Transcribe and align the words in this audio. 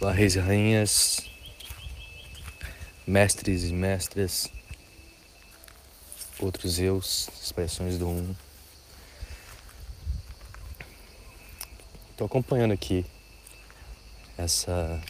Reis 0.00 0.36
e 0.36 0.38
rainhas, 0.38 1.28
mestres 3.04 3.64
e 3.64 3.72
mestras, 3.72 4.50
outros 6.38 6.78
eus, 6.78 7.28
expressões 7.42 7.98
do 7.98 8.08
um. 8.08 8.34
Estou 12.12 12.26
acompanhando 12.26 12.72
aqui 12.72 13.04
essa 14.36 15.00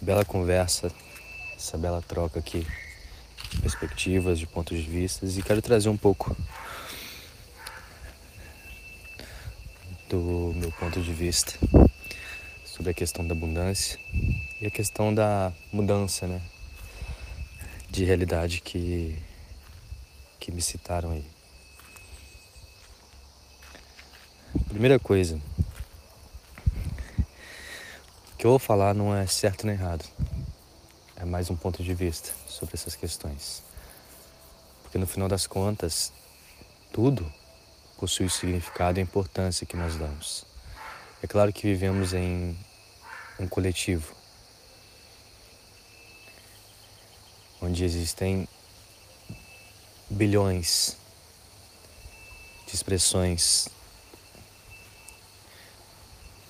bela 0.00 0.24
conversa, 0.24 0.90
essa 1.54 1.76
bela 1.76 2.00
troca 2.00 2.38
aqui 2.38 2.66
de 3.50 3.60
perspectivas, 3.60 4.38
de 4.38 4.46
pontos 4.46 4.76
de 4.78 4.90
vista 4.90 5.26
e 5.26 5.42
quero 5.42 5.60
trazer 5.60 5.90
um 5.90 5.96
pouco 5.96 6.34
do 10.08 10.52
meu 10.56 10.72
ponto 10.72 11.00
de 11.00 11.12
vista 11.12 11.58
sobre 12.80 12.92
a 12.92 12.94
questão 12.94 13.26
da 13.26 13.34
abundância 13.34 14.00
e 14.58 14.66
a 14.66 14.70
questão 14.70 15.12
da 15.14 15.52
mudança, 15.70 16.26
né? 16.26 16.40
De 17.90 18.04
realidade 18.04 18.62
que, 18.62 19.22
que 20.38 20.50
me 20.50 20.62
citaram 20.62 21.10
aí. 21.10 21.26
Primeira 24.66 24.98
coisa, 24.98 25.38
o 28.32 28.36
que 28.38 28.46
eu 28.46 28.50
vou 28.52 28.58
falar 28.58 28.94
não 28.94 29.14
é 29.14 29.26
certo 29.26 29.66
nem 29.66 29.76
errado. 29.76 30.06
É 31.16 31.26
mais 31.26 31.50
um 31.50 31.56
ponto 31.56 31.84
de 31.84 31.92
vista 31.92 32.32
sobre 32.46 32.76
essas 32.76 32.96
questões. 32.96 33.62
Porque 34.84 34.96
no 34.96 35.06
final 35.06 35.28
das 35.28 35.46
contas, 35.46 36.14
tudo 36.90 37.30
possui 37.98 38.24
o 38.24 38.30
significado 38.30 38.98
e 38.98 39.00
a 39.00 39.04
importância 39.04 39.66
que 39.66 39.76
nós 39.76 39.96
damos. 39.96 40.46
É 41.22 41.26
claro 41.26 41.52
que 41.52 41.66
vivemos 41.66 42.14
em 42.14 42.56
um 43.40 43.48
coletivo, 43.48 44.14
onde 47.62 47.84
existem 47.84 48.46
bilhões 50.10 50.94
de 52.66 52.74
expressões 52.74 53.66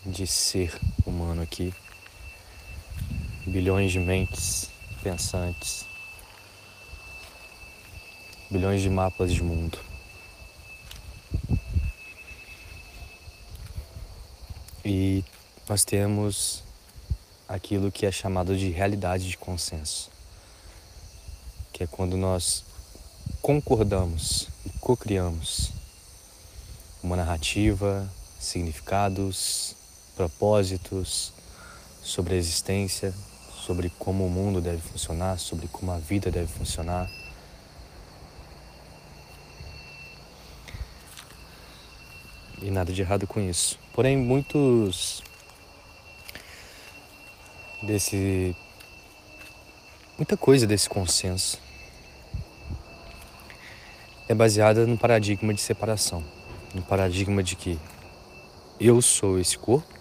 de 0.05 0.27
ser 0.27 0.77
humano 1.07 1.43
aqui, 1.43 1.73
bilhões 3.47 3.93
de 3.93 4.01
mentes 4.01 4.69
pensantes, 5.01 5.87
bilhões 8.51 8.83
de 8.83 8.91
mapas 8.91 9.33
de 9.33 9.45
mundo. 9.45 9.79
E 14.85 15.25
nós 15.69 15.85
temos 15.85 16.65
aquilo 17.51 17.91
que 17.91 18.07
é 18.07 18.13
chamado 18.13 18.57
de 18.57 18.71
realidade 18.71 19.29
de 19.29 19.37
consenso, 19.37 20.09
que 21.73 21.83
é 21.83 21.87
quando 21.87 22.17
nós 22.17 22.65
concordamos 23.43 24.47
e 24.65 24.71
co-criamos 24.79 25.73
uma 27.03 27.17
narrativa, 27.17 28.09
significados, 28.39 29.75
propósitos 30.15 31.33
sobre 32.01 32.35
a 32.35 32.37
existência, 32.37 33.13
sobre 33.67 33.91
como 33.99 34.27
o 34.27 34.31
mundo 34.31 34.61
deve 34.61 34.81
funcionar, 34.81 35.37
sobre 35.41 35.67
como 35.67 35.91
a 35.91 35.99
vida 35.99 36.31
deve 36.31 36.47
funcionar. 36.47 37.11
E 42.63 42.71
nada 42.71 42.93
de 42.93 43.01
errado 43.01 43.27
com 43.27 43.41
isso. 43.41 43.77
Porém, 43.93 44.17
muitos 44.17 45.23
desse 47.83 48.55
muita 50.19 50.37
coisa 50.37 50.67
desse 50.67 50.89
consenso 50.89 51.59
é 54.29 54.35
baseada 54.35 54.87
no 54.87 54.97
paradigma 54.97 55.53
de 55.53 55.61
separação, 55.61 56.23
no 56.75 56.83
paradigma 56.83 57.43
de 57.43 57.57
que 57.57 57.79
eu 58.79 59.03
sou 59.03 59.39
esse 59.39 59.59
corpo, 59.59 59.93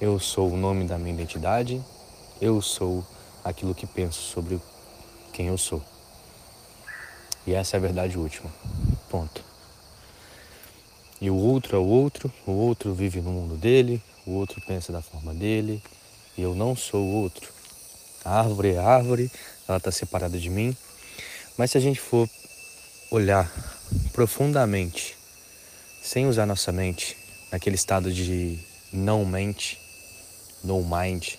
eu 0.00 0.18
sou 0.18 0.50
o 0.50 0.56
nome 0.56 0.86
da 0.86 0.96
minha 0.96 1.14
identidade, 1.14 1.82
eu 2.40 2.62
sou 2.62 3.04
aquilo 3.44 3.74
que 3.74 3.86
penso 3.86 4.20
sobre 4.22 4.58
quem 5.32 5.48
eu 5.48 5.58
sou. 5.58 5.82
E 7.46 7.52
essa 7.52 7.76
é 7.76 7.78
a 7.78 7.80
verdade 7.80 8.16
última. 8.16 8.50
Ponto. 9.10 9.44
E 11.20 11.30
o 11.30 11.36
outro 11.36 11.76
é 11.76 11.78
o 11.78 11.86
outro, 11.86 12.32
o 12.46 12.52
outro 12.52 12.94
vive 12.94 13.20
no 13.20 13.30
mundo 13.30 13.56
dele, 13.56 14.02
o 14.26 14.32
outro 14.32 14.60
pensa 14.66 14.92
da 14.92 15.02
forma 15.02 15.34
dele, 15.34 15.82
e 16.36 16.42
eu 16.42 16.54
não 16.54 16.74
sou 16.74 17.04
outro. 17.04 17.52
A 18.24 18.40
árvore 18.40 18.72
é 18.72 18.78
árvore, 18.78 19.30
ela 19.68 19.78
está 19.78 19.90
separada 19.90 20.38
de 20.38 20.50
mim. 20.50 20.76
Mas 21.56 21.70
se 21.70 21.78
a 21.78 21.80
gente 21.80 22.00
for 22.00 22.28
olhar 23.10 23.50
profundamente, 24.12 25.16
sem 26.02 26.26
usar 26.26 26.46
nossa 26.46 26.72
mente, 26.72 27.16
naquele 27.52 27.76
estado 27.76 28.12
de 28.12 28.58
não 28.92 29.24
mente, 29.24 29.80
no 30.62 30.82
mind, 30.82 31.34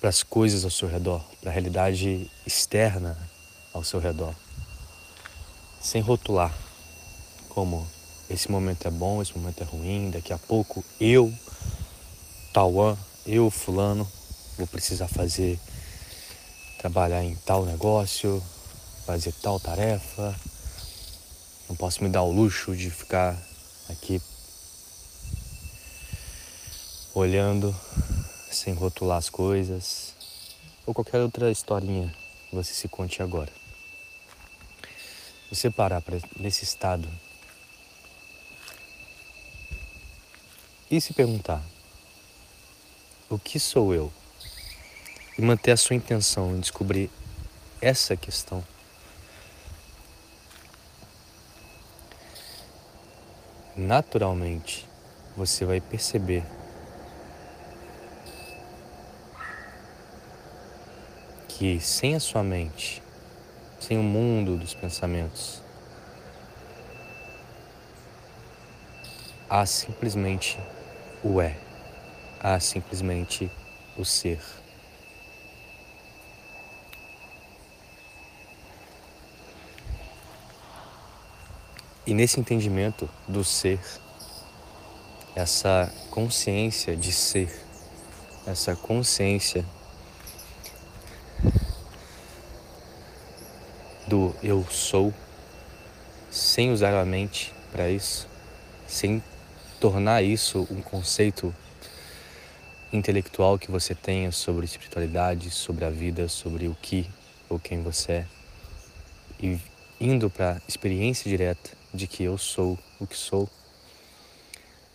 para 0.00 0.10
as 0.10 0.22
coisas 0.22 0.64
ao 0.64 0.70
seu 0.70 0.88
redor, 0.88 1.24
para 1.40 1.50
a 1.50 1.52
realidade 1.52 2.30
externa 2.46 3.18
ao 3.72 3.82
seu 3.82 3.98
redor, 3.98 4.34
sem 5.80 6.00
rotular 6.00 6.54
como 7.48 7.86
esse 8.28 8.50
momento 8.50 8.86
é 8.86 8.90
bom, 8.90 9.22
esse 9.22 9.36
momento 9.36 9.62
é 9.62 9.64
ruim, 9.64 10.10
daqui 10.10 10.32
a 10.32 10.38
pouco 10.38 10.84
eu 11.00 11.32
Tauan, 12.54 12.96
eu, 13.26 13.50
fulano, 13.50 14.08
vou 14.56 14.64
precisar 14.68 15.08
fazer, 15.08 15.58
trabalhar 16.78 17.24
em 17.24 17.34
tal 17.34 17.64
negócio, 17.64 18.40
fazer 19.04 19.32
tal 19.42 19.58
tarefa. 19.58 20.32
Não 21.68 21.74
posso 21.74 22.00
me 22.04 22.08
dar 22.08 22.22
o 22.22 22.30
luxo 22.30 22.76
de 22.76 22.90
ficar 22.90 23.36
aqui 23.90 24.22
olhando 27.12 27.74
sem 28.52 28.72
rotular 28.72 29.18
as 29.18 29.28
coisas 29.28 30.14
ou 30.86 30.94
qualquer 30.94 31.22
outra 31.22 31.50
historinha 31.50 32.14
que 32.48 32.54
você 32.54 32.72
se 32.72 32.86
conte 32.86 33.20
agora. 33.20 33.50
Você 35.50 35.72
parar 35.72 36.00
pra, 36.00 36.18
nesse 36.38 36.62
estado 36.62 37.08
e 40.88 41.00
se 41.00 41.12
perguntar 41.12 41.73
o 43.34 43.38
que 43.38 43.58
sou 43.58 43.92
eu? 43.92 44.12
E 45.36 45.42
manter 45.42 45.72
a 45.72 45.76
sua 45.76 45.96
intenção 45.96 46.54
em 46.54 46.60
descobrir 46.60 47.10
essa 47.80 48.16
questão. 48.16 48.64
Naturalmente, 53.76 54.88
você 55.36 55.64
vai 55.64 55.80
perceber 55.80 56.44
que 61.48 61.80
sem 61.80 62.14
a 62.14 62.20
sua 62.20 62.44
mente, 62.44 63.02
sem 63.80 63.98
o 63.98 64.02
mundo 64.02 64.56
dos 64.56 64.74
pensamentos, 64.74 65.60
há 69.50 69.66
simplesmente 69.66 70.56
o 71.22 71.40
é 71.40 71.63
a 72.44 72.60
simplesmente 72.60 73.50
o 73.96 74.04
ser. 74.04 74.38
E 82.06 82.12
nesse 82.12 82.38
entendimento 82.38 83.08
do 83.26 83.42
ser, 83.42 83.80
essa 85.34 85.90
consciência 86.10 86.94
de 86.94 87.10
ser, 87.12 87.50
essa 88.46 88.76
consciência 88.76 89.64
do 94.06 94.36
eu 94.42 94.66
sou, 94.70 95.14
sem 96.30 96.70
usar 96.70 96.92
a 96.92 97.06
mente 97.06 97.54
para 97.72 97.88
isso, 97.88 98.28
sem 98.86 99.24
tornar 99.80 100.22
isso 100.22 100.68
um 100.70 100.82
conceito 100.82 101.54
intelectual 102.96 103.58
que 103.58 103.70
você 103.70 103.94
tenha 103.94 104.30
sobre 104.32 104.64
espiritualidade, 104.64 105.50
sobre 105.50 105.84
a 105.84 105.90
vida, 105.90 106.28
sobre 106.28 106.68
o 106.68 106.74
que 106.74 107.10
ou 107.48 107.58
quem 107.58 107.82
você 107.82 108.12
é. 108.12 108.26
E 109.40 109.58
indo 110.00 110.30
para 110.30 110.52
a 110.52 110.60
experiência 110.68 111.28
direta 111.28 111.70
de 111.92 112.06
que 112.06 112.22
eu 112.22 112.38
sou 112.38 112.78
o 113.00 113.06
que 113.06 113.16
sou, 113.16 113.48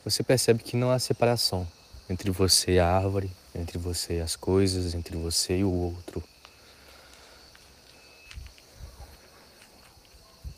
você 0.04 0.24
percebe 0.24 0.64
que 0.64 0.78
não 0.78 0.92
há 0.92 1.00
separação 1.00 1.68
entre 2.10 2.32
você 2.32 2.74
e 2.74 2.80
a 2.80 2.88
árvore, 2.88 3.30
entre 3.54 3.78
você 3.78 4.18
e 4.18 4.22
as 4.22 4.36
coisas, 4.36 4.94
entre 4.96 5.18
você 5.18 5.58
e 5.58 5.64
o 5.64 5.72
outro. 5.72 6.24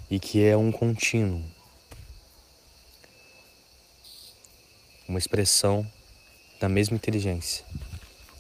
E 0.09 0.19
que 0.19 0.43
é 0.43 0.55
um 0.55 0.71
contínuo. 0.71 1.43
uma 5.11 5.19
expressão 5.19 5.85
da 6.61 6.69
mesma 6.69 6.95
inteligência. 6.95 7.65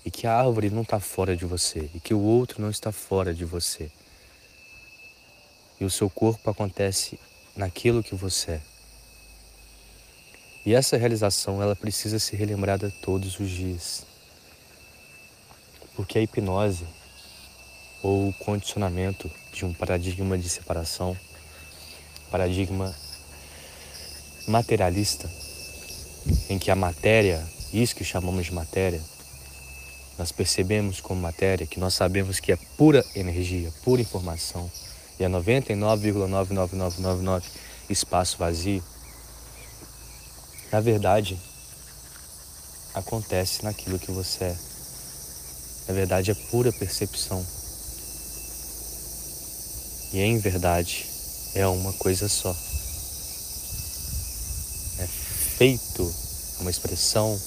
E 0.05 0.11
que 0.11 0.27
a 0.27 0.37
árvore 0.37 0.69
não 0.69 0.83
está 0.83 0.99
fora 0.99 1.35
de 1.35 1.43
você, 1.43 1.89
e 1.95 1.99
que 1.99 2.13
o 2.13 2.21
outro 2.21 2.61
não 2.61 2.69
está 2.69 2.91
fora 2.91 3.33
de 3.33 3.43
você. 3.43 3.91
E 5.79 5.83
o 5.83 5.89
seu 5.89 6.07
corpo 6.07 6.47
acontece 6.47 7.19
naquilo 7.55 8.03
que 8.03 8.13
você 8.13 8.51
é. 8.51 8.61
E 10.63 10.75
essa 10.75 10.95
realização, 10.95 11.61
ela 11.61 11.75
precisa 11.75 12.19
ser 12.19 12.35
relembrada 12.35 12.93
todos 13.01 13.39
os 13.39 13.49
dias. 13.49 14.05
Porque 15.95 16.19
a 16.19 16.21
hipnose 16.21 16.85
ou 18.03 18.29
o 18.29 18.33
condicionamento 18.33 19.29
de 19.51 19.65
um 19.65 19.73
paradigma 19.73 20.37
de 20.37 20.47
separação, 20.47 21.17
paradigma 22.29 22.95
materialista, 24.47 25.27
em 26.47 26.59
que 26.59 26.69
a 26.69 26.75
matéria, 26.75 27.43
isso 27.73 27.95
que 27.95 28.03
chamamos 28.03 28.45
de 28.45 28.53
matéria, 28.53 29.01
nós 30.17 30.31
percebemos 30.31 30.99
como 30.99 31.21
matéria, 31.21 31.65
que 31.65 31.79
nós 31.79 31.93
sabemos 31.93 32.37
que 32.39 32.51
é 32.51 32.57
pura 32.77 33.05
energia, 33.15 33.71
pura 33.83 34.01
informação, 34.01 34.69
e 35.19 35.23
é 35.23 35.29
99,99999 35.29 37.43
espaço 37.89 38.37
vazio. 38.37 38.83
Na 40.71 40.79
verdade, 40.79 41.39
acontece 42.93 43.63
naquilo 43.63 43.97
que 43.99 44.11
você 44.11 44.45
é. 44.45 44.55
Na 45.87 45.93
verdade, 45.93 46.31
é 46.31 46.33
pura 46.33 46.71
percepção. 46.71 47.45
E 50.13 50.19
em 50.19 50.37
verdade, 50.37 51.09
é 51.55 51.67
uma 51.67 51.91
coisa 51.93 52.29
só. 52.29 52.55
É 54.99 55.07
feito 55.07 56.13
uma 56.59 56.69
expressão 56.69 57.39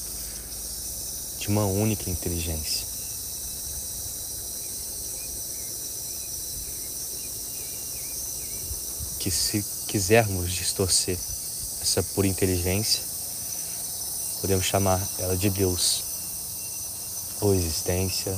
de 1.44 1.50
uma 1.50 1.66
única 1.66 2.08
inteligência. 2.08 2.86
Que 9.18 9.30
se 9.30 9.62
quisermos 9.88 10.50
distorcer 10.50 11.18
essa 11.82 12.02
pura 12.14 12.26
inteligência, 12.26 13.02
podemos 14.40 14.64
chamar 14.64 14.98
ela 15.18 15.36
de 15.36 15.50
Deus, 15.50 16.02
ou 17.42 17.54
existência, 17.54 18.34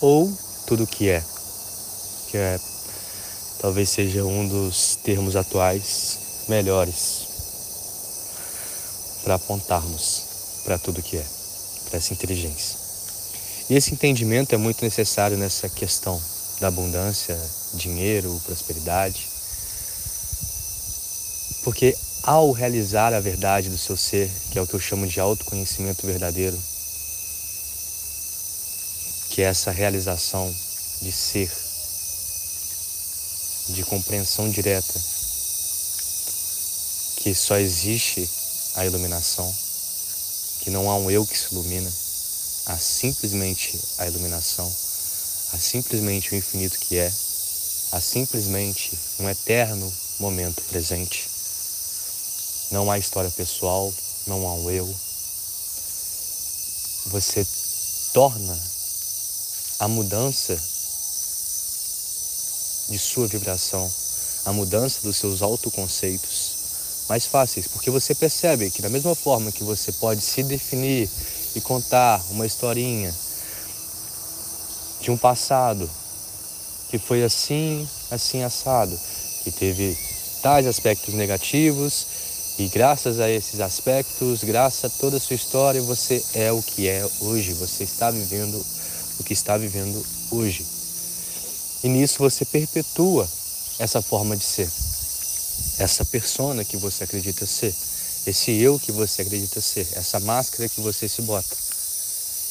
ou 0.00 0.36
tudo 0.66 0.82
o 0.82 0.86
que 0.88 1.08
é, 1.08 1.24
que 2.30 2.36
é 2.36 2.58
talvez 3.60 3.90
seja 3.90 4.24
um 4.24 4.48
dos 4.48 4.96
termos 5.04 5.36
atuais 5.36 6.18
melhores 6.48 7.28
para 9.22 9.34
apontarmos 9.34 10.27
para 10.68 10.78
tudo 10.78 11.02
que 11.02 11.16
é, 11.16 11.24
para 11.88 11.96
essa 11.96 12.12
inteligência. 12.12 12.76
E 13.70 13.74
esse 13.74 13.94
entendimento 13.94 14.54
é 14.54 14.58
muito 14.58 14.84
necessário 14.84 15.38
nessa 15.38 15.66
questão 15.66 16.22
da 16.60 16.68
abundância, 16.68 17.34
dinheiro, 17.72 18.38
prosperidade. 18.44 19.26
Porque 21.64 21.96
ao 22.22 22.52
realizar 22.52 23.14
a 23.14 23.20
verdade 23.20 23.70
do 23.70 23.78
seu 23.78 23.96
ser, 23.96 24.30
que 24.50 24.58
é 24.58 24.62
o 24.62 24.66
que 24.66 24.74
eu 24.74 24.80
chamo 24.80 25.06
de 25.06 25.18
autoconhecimento 25.18 26.06
verdadeiro, 26.06 26.58
que 29.30 29.40
é 29.40 29.46
essa 29.46 29.70
realização 29.70 30.54
de 31.00 31.10
ser, 31.10 31.50
de 33.70 33.82
compreensão 33.84 34.50
direta, 34.50 35.00
que 37.16 37.34
só 37.34 37.56
existe 37.56 38.28
a 38.74 38.84
iluminação, 38.84 39.50
que 40.68 40.72
não 40.72 40.90
há 40.90 40.96
um 40.96 41.10
eu 41.10 41.26
que 41.26 41.34
se 41.34 41.46
ilumina, 41.50 41.90
há 42.66 42.76
simplesmente 42.76 43.80
a 43.96 44.06
iluminação, 44.06 44.70
há 45.54 45.58
simplesmente 45.58 46.34
o 46.34 46.36
infinito 46.36 46.78
que 46.78 46.98
é, 46.98 47.10
há 47.92 47.98
simplesmente 48.02 48.92
um 49.18 49.30
eterno 49.30 49.90
momento 50.20 50.62
presente. 50.64 51.26
Não 52.70 52.90
há 52.90 52.98
história 52.98 53.30
pessoal, 53.30 53.90
não 54.26 54.46
há 54.46 54.52
um 54.52 54.70
eu. 54.70 54.94
Você 57.06 57.46
torna 58.12 58.60
a 59.78 59.88
mudança 59.88 60.54
de 62.90 62.98
sua 62.98 63.26
vibração, 63.26 63.90
a 64.44 64.52
mudança 64.52 65.00
dos 65.00 65.16
seus 65.16 65.40
autoconceitos, 65.40 66.37
mais 67.08 67.26
fáceis, 67.26 67.66
porque 67.66 67.90
você 67.90 68.14
percebe 68.14 68.70
que 68.70 68.82
da 68.82 68.88
mesma 68.88 69.14
forma 69.14 69.50
que 69.50 69.64
você 69.64 69.92
pode 69.92 70.20
se 70.20 70.42
definir 70.42 71.08
e 71.54 71.60
contar 71.60 72.22
uma 72.30 72.46
historinha 72.46 73.14
de 75.00 75.10
um 75.10 75.16
passado 75.16 75.88
que 76.90 76.98
foi 76.98 77.22
assim, 77.22 77.88
assim 78.10 78.42
assado, 78.42 78.98
que 79.42 79.50
teve 79.50 79.96
tais 80.42 80.66
aspectos 80.66 81.14
negativos 81.14 82.06
e 82.58 82.68
graças 82.68 83.20
a 83.20 83.30
esses 83.30 83.60
aspectos, 83.60 84.42
graças 84.42 84.84
a 84.84 84.98
toda 84.98 85.16
a 85.16 85.20
sua 85.20 85.36
história, 85.36 85.80
você 85.80 86.24
é 86.34 86.50
o 86.50 86.62
que 86.62 86.88
é 86.88 87.08
hoje, 87.20 87.52
você 87.52 87.84
está 87.84 88.10
vivendo 88.10 88.64
o 89.20 89.24
que 89.24 89.32
está 89.32 89.56
vivendo 89.56 90.04
hoje. 90.30 90.66
E 91.82 91.88
nisso 91.88 92.18
você 92.18 92.44
perpetua 92.44 93.28
essa 93.78 94.02
forma 94.02 94.36
de 94.36 94.44
ser 94.44 94.68
essa 95.78 96.04
persona 96.04 96.64
que 96.64 96.76
você 96.76 97.04
acredita 97.04 97.46
ser, 97.46 97.74
esse 98.26 98.50
eu 98.60 98.78
que 98.78 98.90
você 98.90 99.22
acredita 99.22 99.60
ser, 99.60 99.86
essa 99.92 100.18
máscara 100.20 100.68
que 100.68 100.80
você 100.80 101.08
se 101.08 101.22
bota. 101.22 101.56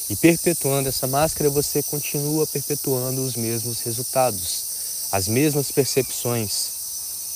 E 0.08 0.16
perpetuando 0.16 0.88
essa 0.88 1.06
máscara, 1.06 1.50
você 1.50 1.82
continua 1.82 2.46
perpetuando 2.46 3.22
os 3.22 3.36
mesmos 3.36 3.80
resultados, 3.80 4.64
as 5.12 5.28
mesmas 5.28 5.70
percepções, 5.70 6.70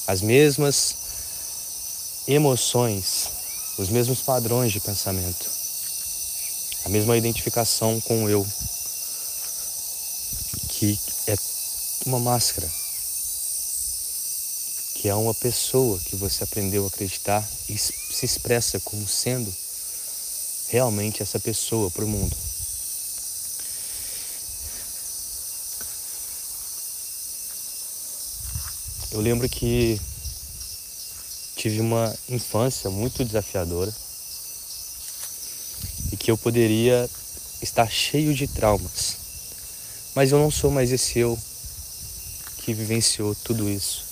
as 0.07 0.23
mesmas 0.23 0.95
emoções, 2.27 3.29
os 3.79 3.91
mesmos 3.91 4.21
padrões 4.21 4.73
de 4.73 4.81
pensamento, 4.81 5.51
a 6.87 6.89
mesma 6.89 7.17
identificação 7.17 8.01
com 8.01 8.25
o 8.25 8.31
eu, 8.31 8.47
que 10.69 10.99
é 11.27 11.37
uma 12.07 12.19
máscara 12.19 12.82
que 15.03 15.09
é 15.09 15.15
uma 15.17 15.35
pessoa 15.35 15.99
que 15.99 16.15
você 16.15 16.45
aprendeu 16.45 16.85
a 16.85 16.87
acreditar 16.87 17.45
e 17.69 17.77
se 17.77 18.25
expressa 18.25 18.79
como 18.79 19.05
sendo 19.05 19.53
realmente 20.69 21.25
essa 21.25 21.41
pessoa 21.41 21.91
para 21.91 22.05
o 22.05 22.09
mundo. 22.09 22.37
Eu 29.11 29.21
lembro 29.21 29.49
que 29.49 30.01
tive 31.57 31.81
uma 31.81 32.17
infância 32.29 32.89
muito 32.89 33.25
desafiadora 33.25 33.93
e 36.13 36.17
que 36.17 36.31
eu 36.31 36.39
poderia 36.39 37.11
estar 37.61 37.91
cheio 37.91 38.33
de 38.33 38.47
traumas, 38.47 39.17
mas 40.15 40.31
eu 40.31 40.39
não 40.39 40.49
sou 40.49 40.71
mais 40.71 40.93
esse 40.93 41.19
eu 41.19 41.37
que 42.59 42.73
vivenciou 42.73 43.35
tudo 43.35 43.69
isso. 43.69 44.12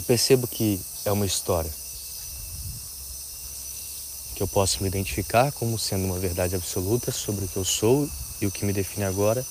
Eu 0.00 0.04
percebo 0.04 0.46
que 0.46 0.80
é 1.04 1.12
uma 1.12 1.26
história. 1.26 1.70
Que 4.34 4.42
eu 4.42 4.48
posso 4.48 4.82
me 4.82 4.88
identificar 4.88 5.52
como 5.52 5.78
sendo 5.78 6.06
uma 6.06 6.18
verdade 6.18 6.56
absoluta 6.56 7.12
sobre 7.12 7.44
o 7.44 7.48
que 7.48 7.58
eu 7.58 7.66
sou 7.66 8.08
e 8.40 8.46
o 8.46 8.50
que 8.50 8.64
me 8.64 8.72
define 8.72 9.04
agora, 9.04 9.44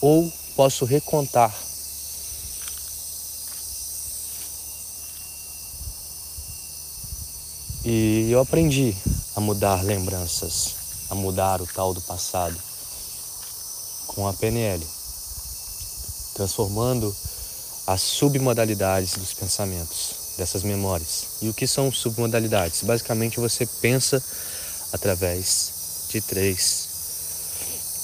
ou 0.00 0.32
posso 0.56 0.84
recontar 0.84 1.54
E 7.84 8.28
eu 8.30 8.40
aprendi 8.40 8.94
a 9.36 9.40
mudar 9.40 9.82
lembranças, 9.84 10.74
a 11.08 11.14
mudar 11.14 11.62
o 11.62 11.66
tal 11.68 11.94
do 11.94 12.00
passado 12.02 12.56
com 14.08 14.26
a 14.26 14.32
PNL, 14.32 14.84
transformando 16.34 17.14
as 17.90 18.02
submodalidades 18.02 19.16
dos 19.16 19.34
pensamentos, 19.34 20.34
dessas 20.38 20.62
memórias. 20.62 21.26
E 21.42 21.48
o 21.48 21.54
que 21.54 21.66
são 21.66 21.90
submodalidades? 21.90 22.84
Basicamente 22.84 23.40
você 23.40 23.66
pensa 23.66 24.22
através 24.92 25.72
de 26.08 26.20
três 26.20 26.88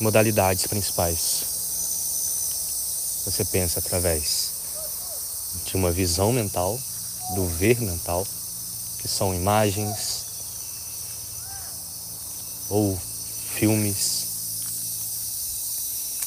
modalidades 0.00 0.66
principais. 0.66 1.44
Você 3.26 3.44
pensa 3.44 3.78
através 3.78 4.50
de 5.66 5.76
uma 5.76 5.92
visão 5.92 6.32
mental, 6.32 6.76
do 7.36 7.46
ver 7.46 7.80
mental, 7.80 8.26
que 8.98 9.06
são 9.06 9.32
imagens 9.32 10.26
ou 12.70 12.98
filmes. 13.54 14.26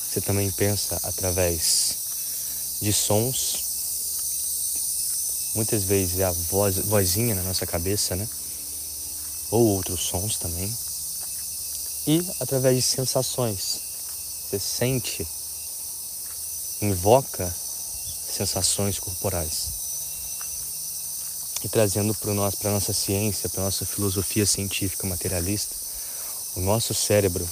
Você 0.09 0.21
também 0.21 0.49
pensa 0.51 0.97
através 1.03 1.99
de 2.81 2.93
sons, 2.93 3.69
muitas 5.55 5.83
vezes 5.83 6.19
é 6.19 6.24
a 6.24 6.31
voz, 6.31 6.77
vozinha 6.77 7.36
na 7.36 7.43
nossa 7.43 7.65
cabeça, 7.65 8.15
né? 8.15 8.27
Ou 9.51 9.65
outros 9.67 10.01
sons 10.01 10.38
também. 10.38 10.74
E 12.07 12.25
através 12.39 12.75
de 12.75 12.81
sensações. 12.81 13.89
Você 14.50 14.59
sente, 14.59 15.27
invoca 16.81 17.53
sensações 18.33 18.98
corporais. 18.98 19.79
E 21.63 21.69
trazendo 21.69 22.15
para 22.15 22.31
a 22.31 22.71
nossa 22.71 22.93
ciência, 22.93 23.50
para 23.50 23.62
a 23.62 23.65
nossa 23.65 23.86
filosofia 23.86 24.45
científica 24.45 25.05
materialista, 25.05 25.75
o 26.55 26.62
nosso 26.62 26.93
cérebro, 26.93 27.48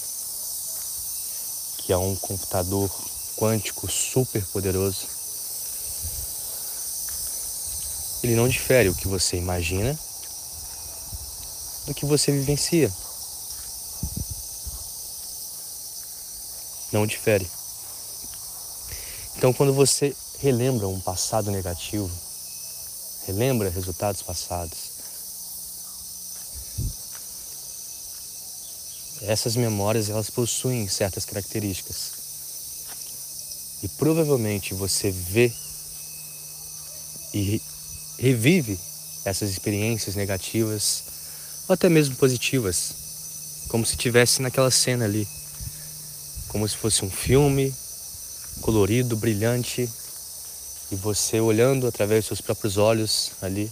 que 1.80 1.92
é 1.92 1.98
um 1.98 2.16
computador 2.16 2.90
quântico 3.36 3.92
super 3.92 4.44
poderoso, 4.48 5.17
ele 8.24 8.36
não 8.36 8.48
difere 8.48 8.90
o 8.90 8.96
que 8.96 9.08
você 9.08 9.38
imagina 9.38 9.98
do 11.86 11.94
que 11.94 12.06
você 12.06 12.32
vivencia. 12.32 12.92
Não 16.92 17.06
difere. 17.06 17.48
Então, 19.38 19.54
quando 19.54 19.74
você 19.74 20.16
relembra 20.40 20.88
um 20.88 21.00
passado 21.00 21.52
negativo, 21.52 22.10
relembra 23.26 23.70
resultados 23.70 24.22
passados, 24.22 24.98
essas 29.22 29.56
memórias 29.56 30.10
elas 30.10 30.30
possuem 30.30 30.88
certas 30.88 31.26
características. 31.26 32.18
E 33.84 33.88
provavelmente 33.90 34.74
você 34.74 35.12
vê 35.12 35.54
e 37.34 37.62
revive 38.18 38.80
essas 39.24 39.50
experiências 39.50 40.16
negativas 40.16 41.04
ou 41.68 41.74
até 41.74 41.90
mesmo 41.90 42.16
positivas, 42.16 43.66
como 43.68 43.86
se 43.86 43.98
tivesse 43.98 44.42
naquela 44.42 44.72
cena 44.72 45.06
ali, 45.06 45.28
como 46.48 46.68
se 46.68 46.78
fosse 46.78 47.04
um 47.04 47.10
filme 47.10 47.74
colorido, 48.62 49.16
brilhante, 49.18 49.90
e 50.90 50.96
você 50.96 51.40
olhando 51.40 51.86
através 51.86 52.22
dos 52.22 52.28
seus 52.28 52.42
próprios 52.42 52.78
olhos 52.78 53.32
ali. 53.42 53.72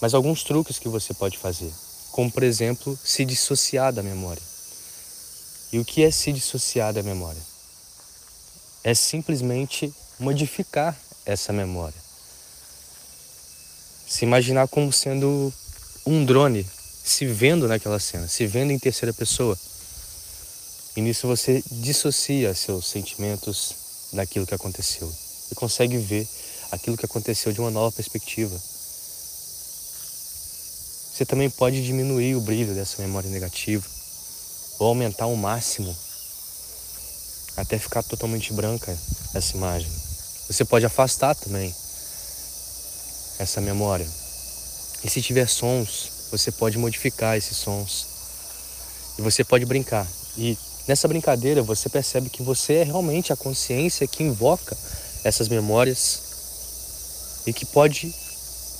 Mas 0.00 0.14
alguns 0.14 0.44
truques 0.44 0.78
que 0.78 0.88
você 0.88 1.12
pode 1.12 1.36
fazer, 1.36 1.72
como 2.12 2.30
por 2.30 2.44
exemplo, 2.44 2.96
se 3.04 3.24
dissociar 3.24 3.92
da 3.92 4.02
memória. 4.02 4.42
E 5.72 5.78
o 5.78 5.84
que 5.84 6.04
é 6.04 6.10
se 6.10 6.32
dissociar 6.32 6.94
da 6.94 7.02
memória? 7.02 7.42
É 8.84 8.94
simplesmente 8.94 9.92
modificar 10.20 10.96
essa 11.26 11.52
memória 11.52 12.07
se 14.08 14.24
imaginar 14.24 14.66
como 14.68 14.92
sendo 14.92 15.52
um 16.06 16.24
drone 16.24 16.66
se 17.04 17.26
vendo 17.26 17.68
naquela 17.68 17.98
cena, 17.98 18.28
se 18.28 18.46
vendo 18.46 18.70
em 18.70 18.78
terceira 18.78 19.12
pessoa. 19.12 19.58
E 20.96 21.00
nisso 21.00 21.26
você 21.26 21.62
dissocia 21.70 22.54
seus 22.54 22.86
sentimentos 22.86 23.74
daquilo 24.12 24.46
que 24.46 24.54
aconteceu 24.54 25.10
e 25.50 25.54
consegue 25.54 25.98
ver 25.98 26.26
aquilo 26.70 26.96
que 26.96 27.04
aconteceu 27.04 27.52
de 27.52 27.60
uma 27.60 27.70
nova 27.70 27.92
perspectiva. 27.92 28.58
Você 31.12 31.24
também 31.24 31.50
pode 31.50 31.84
diminuir 31.84 32.34
o 32.34 32.40
brilho 32.40 32.74
dessa 32.74 33.02
memória 33.02 33.30
negativa 33.30 33.86
ou 34.78 34.88
aumentar 34.88 35.24
ao 35.24 35.36
máximo 35.36 35.94
até 37.56 37.78
ficar 37.78 38.02
totalmente 38.02 38.52
branca 38.52 38.96
essa 39.34 39.56
imagem. 39.56 39.90
Você 40.46 40.64
pode 40.64 40.86
afastar 40.86 41.34
também 41.34 41.74
essa 43.38 43.60
memória. 43.60 44.06
E 45.04 45.08
se 45.08 45.22
tiver 45.22 45.48
sons, 45.48 46.28
você 46.30 46.50
pode 46.50 46.76
modificar 46.76 47.36
esses 47.36 47.56
sons. 47.56 48.06
E 49.18 49.22
você 49.22 49.44
pode 49.44 49.64
brincar. 49.64 50.06
E 50.36 50.56
nessa 50.86 51.08
brincadeira 51.08 51.62
você 51.62 51.88
percebe 51.88 52.30
que 52.30 52.42
você 52.42 52.74
é 52.74 52.82
realmente 52.84 53.32
a 53.32 53.36
consciência 53.36 54.06
que 54.06 54.22
invoca 54.22 54.76
essas 55.24 55.48
memórias 55.48 56.20
e 57.46 57.52
que 57.52 57.64
pode 57.66 58.14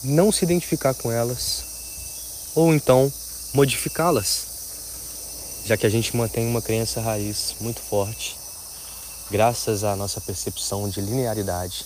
não 0.04 0.30
se 0.30 0.44
identificar 0.44 0.94
com 0.94 1.10
elas 1.10 1.64
ou 2.54 2.74
então 2.74 3.12
modificá-las, 3.52 4.46
já 5.64 5.76
que 5.76 5.86
a 5.86 5.90
gente 5.90 6.16
mantém 6.16 6.46
uma 6.46 6.62
crença 6.62 7.00
raiz 7.00 7.54
muito 7.60 7.80
forte, 7.80 8.36
graças 9.30 9.84
à 9.84 9.96
nossa 9.96 10.20
percepção 10.20 10.88
de 10.88 11.00
linearidade 11.00 11.84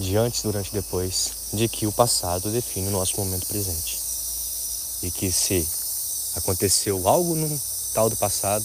de 0.00 0.16
antes, 0.16 0.42
durante 0.42 0.70
e 0.70 0.74
depois, 0.74 1.32
de 1.52 1.68
que 1.68 1.86
o 1.86 1.92
passado 1.92 2.50
define 2.50 2.88
o 2.88 2.92
nosso 2.92 3.16
momento 3.18 3.46
presente. 3.46 3.98
E 5.02 5.10
que 5.10 5.30
se 5.30 5.66
aconteceu 6.36 7.06
algo 7.06 7.34
no 7.34 7.60
tal 7.94 8.08
do 8.08 8.16
passado, 8.16 8.64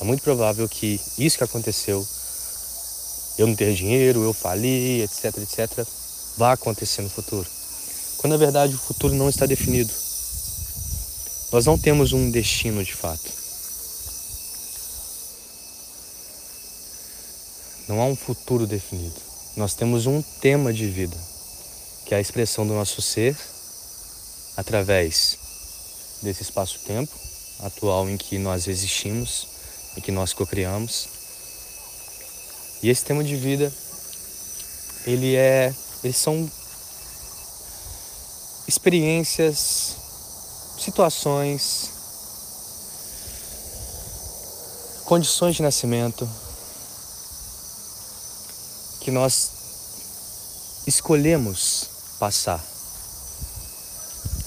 é 0.00 0.04
muito 0.04 0.22
provável 0.22 0.68
que 0.68 1.00
isso 1.18 1.38
que 1.38 1.44
aconteceu, 1.44 2.06
eu 3.36 3.46
não 3.46 3.54
ter 3.54 3.74
dinheiro, 3.74 4.22
eu 4.22 4.32
falir, 4.32 5.02
etc, 5.02 5.36
etc, 5.38 5.86
vá 6.36 6.52
acontecer 6.52 7.02
no 7.02 7.10
futuro. 7.10 7.48
Quando 8.18 8.32
na 8.32 8.36
verdade 8.36 8.74
o 8.74 8.78
futuro 8.78 9.14
não 9.14 9.28
está 9.28 9.46
definido. 9.46 9.92
Nós 11.50 11.66
não 11.66 11.78
temos 11.78 12.12
um 12.12 12.30
destino 12.30 12.84
de 12.84 12.94
fato. 12.94 13.37
Não 17.88 18.02
há 18.02 18.04
um 18.04 18.14
futuro 18.14 18.66
definido. 18.66 19.16
Nós 19.56 19.74
temos 19.74 20.06
um 20.06 20.20
tema 20.20 20.72
de 20.72 20.86
vida, 20.86 21.16
que 22.04 22.14
é 22.14 22.18
a 22.18 22.20
expressão 22.20 22.66
do 22.66 22.74
nosso 22.74 23.00
ser 23.00 23.34
através 24.56 25.38
desse 26.22 26.42
espaço-tempo 26.42 27.12
atual 27.60 28.08
em 28.08 28.16
que 28.16 28.38
nós 28.38 28.68
existimos 28.68 29.48
e 29.96 30.02
que 30.02 30.12
nós 30.12 30.32
cocriamos. 30.32 31.08
E 32.82 32.90
esse 32.90 33.04
tema 33.04 33.24
de 33.24 33.34
vida, 33.34 33.72
ele 35.06 35.34
é, 35.34 35.74
eles 36.04 36.16
são 36.16 36.48
experiências, 38.68 39.96
situações, 40.78 41.90
condições 45.04 45.56
de 45.56 45.62
nascimento, 45.62 46.28
que 49.08 49.12
nós 49.12 50.82
escolhemos 50.86 51.88
passar 52.18 52.62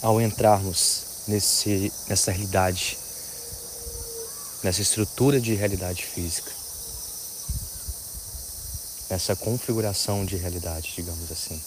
ao 0.03 0.21
entrarmos 0.21 1.23
nesse, 1.27 1.91
nessa 2.07 2.29
realidade, 2.29 2.95
nessa 4.61 4.83
estrutura 4.83 5.41
de 5.41 5.55
realidade 5.55 6.05
física, 6.05 6.51
nessa 9.09 9.35
configuração 9.35 10.23
de 10.23 10.35
realidade, 10.35 10.93
digamos 10.95 11.31
assim. 11.31 11.59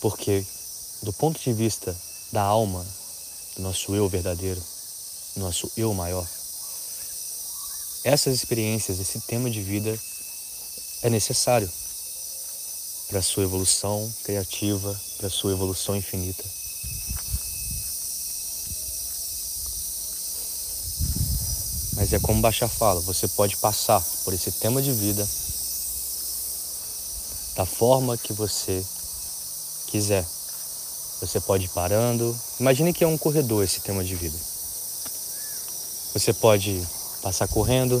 Porque, 0.00 0.44
do 1.04 1.12
ponto 1.12 1.38
de 1.38 1.52
vista 1.52 1.96
da 2.32 2.42
alma, 2.42 2.84
do 3.54 3.62
nosso 3.62 3.94
eu 3.94 4.08
verdadeiro, 4.08 4.60
do 5.36 5.42
nosso 5.42 5.70
eu 5.76 5.94
maior, 5.94 6.26
essas 8.02 8.34
experiências, 8.34 8.98
esse 8.98 9.20
tema 9.20 9.50
de 9.50 9.60
vida 9.60 9.98
é 11.02 11.10
necessário 11.10 11.70
para 13.08 13.18
a 13.18 13.22
sua 13.22 13.42
evolução 13.42 14.10
criativa, 14.22 14.98
para 15.18 15.26
a 15.26 15.30
sua 15.30 15.52
evolução 15.52 15.96
infinita. 15.96 16.44
Mas 21.96 22.12
é 22.12 22.18
como 22.18 22.40
Bachar 22.40 22.68
fala, 22.68 23.00
você 23.00 23.28
pode 23.28 23.56
passar 23.58 24.00
por 24.24 24.32
esse 24.32 24.52
tema 24.52 24.80
de 24.80 24.92
vida 24.92 25.28
da 27.56 27.66
forma 27.66 28.16
que 28.16 28.32
você 28.32 28.82
quiser. 29.88 30.24
Você 31.20 31.38
pode 31.40 31.66
ir 31.66 31.68
parando. 31.70 32.34
Imagine 32.58 32.94
que 32.94 33.04
é 33.04 33.06
um 33.06 33.18
corredor 33.18 33.62
esse 33.62 33.80
tema 33.80 34.02
de 34.02 34.14
vida. 34.14 34.38
Você 36.14 36.32
pode 36.32 36.82
passar 37.22 37.48
correndo, 37.48 37.98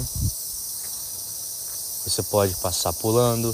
você 2.04 2.22
pode 2.24 2.54
passar 2.56 2.92
pulando, 2.94 3.52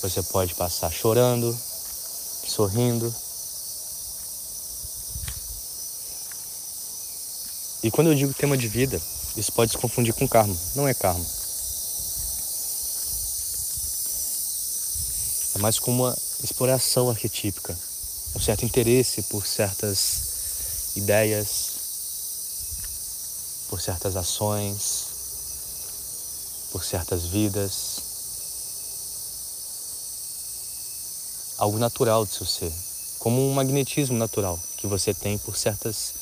você 0.00 0.22
pode 0.22 0.54
passar 0.54 0.90
chorando, 0.90 1.56
sorrindo. 2.46 3.14
E 7.82 7.90
quando 7.90 8.08
eu 8.08 8.14
digo 8.14 8.32
tema 8.34 8.56
de 8.56 8.68
vida, 8.68 9.00
isso 9.36 9.52
pode 9.52 9.72
se 9.72 9.78
confundir 9.78 10.14
com 10.14 10.26
karma. 10.26 10.56
Não 10.74 10.88
é 10.88 10.94
karma. 10.94 11.24
É 15.54 15.58
mais 15.58 15.78
como 15.78 16.04
uma 16.04 16.16
exploração 16.42 17.10
arquetípica, 17.10 17.78
um 18.34 18.40
certo 18.40 18.64
interesse 18.64 19.22
por 19.24 19.46
certas 19.46 20.92
ideias, 20.96 21.71
por 23.72 23.80
certas 23.80 24.16
ações, 24.16 25.06
por 26.70 26.84
certas 26.84 27.22
vidas. 27.22 28.02
Algo 31.56 31.78
natural 31.78 32.26
do 32.26 32.30
seu 32.30 32.44
ser, 32.44 32.70
como 33.18 33.40
um 33.40 33.54
magnetismo 33.54 34.18
natural 34.18 34.60
que 34.76 34.86
você 34.86 35.14
tem 35.14 35.38
por 35.38 35.56
certas 35.56 36.12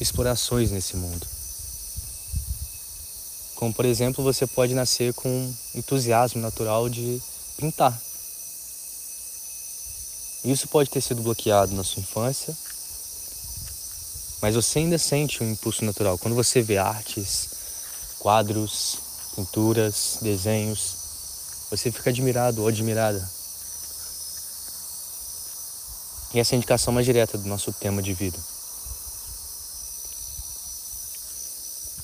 explorações 0.00 0.70
nesse 0.70 0.96
mundo. 0.96 1.26
Como, 3.56 3.74
por 3.74 3.86
exemplo, 3.86 4.22
você 4.22 4.46
pode 4.46 4.72
nascer 4.72 5.12
com 5.12 5.28
um 5.28 5.52
entusiasmo 5.74 6.40
natural 6.40 6.88
de 6.88 7.20
pintar. 7.56 8.00
Isso 10.44 10.68
pode 10.68 10.88
ter 10.88 11.00
sido 11.00 11.22
bloqueado 11.22 11.74
na 11.74 11.82
sua 11.82 12.02
infância, 12.02 12.56
mas 14.42 14.54
você 14.54 14.78
ainda 14.78 14.98
sente 14.98 15.42
um 15.42 15.50
impulso 15.50 15.84
natural. 15.84 16.18
Quando 16.18 16.34
você 16.34 16.62
vê 16.62 16.78
artes, 16.78 17.48
quadros, 18.18 18.98
pinturas, 19.36 20.18
desenhos, 20.22 21.66
você 21.70 21.92
fica 21.92 22.10
admirado 22.10 22.62
ou 22.62 22.68
admirada. 22.68 23.30
E 26.32 26.38
essa 26.38 26.54
é 26.54 26.56
a 26.56 26.58
indicação 26.58 26.92
mais 26.92 27.04
direta 27.04 27.36
do 27.36 27.48
nosso 27.48 27.72
tema 27.72 28.02
de 28.02 28.14
vida. 28.14 28.38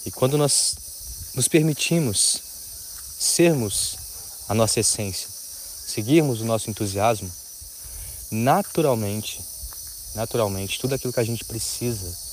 E 0.05 0.11
quando 0.11 0.37
nós 0.37 1.33
nos 1.35 1.49
permitimos 1.49 2.41
sermos 3.19 3.97
a 4.49 4.55
nossa 4.55 4.81
essência, 4.81 5.29
seguirmos 5.29 6.41
o 6.41 6.45
nosso 6.45 6.71
entusiasmo, 6.71 7.31
naturalmente, 8.31 9.43
naturalmente, 10.15 10.79
tudo 10.79 10.95
aquilo 10.95 11.13
que 11.13 11.21
a 11.21 11.25
gente 11.25 11.45
precisa 11.45 12.26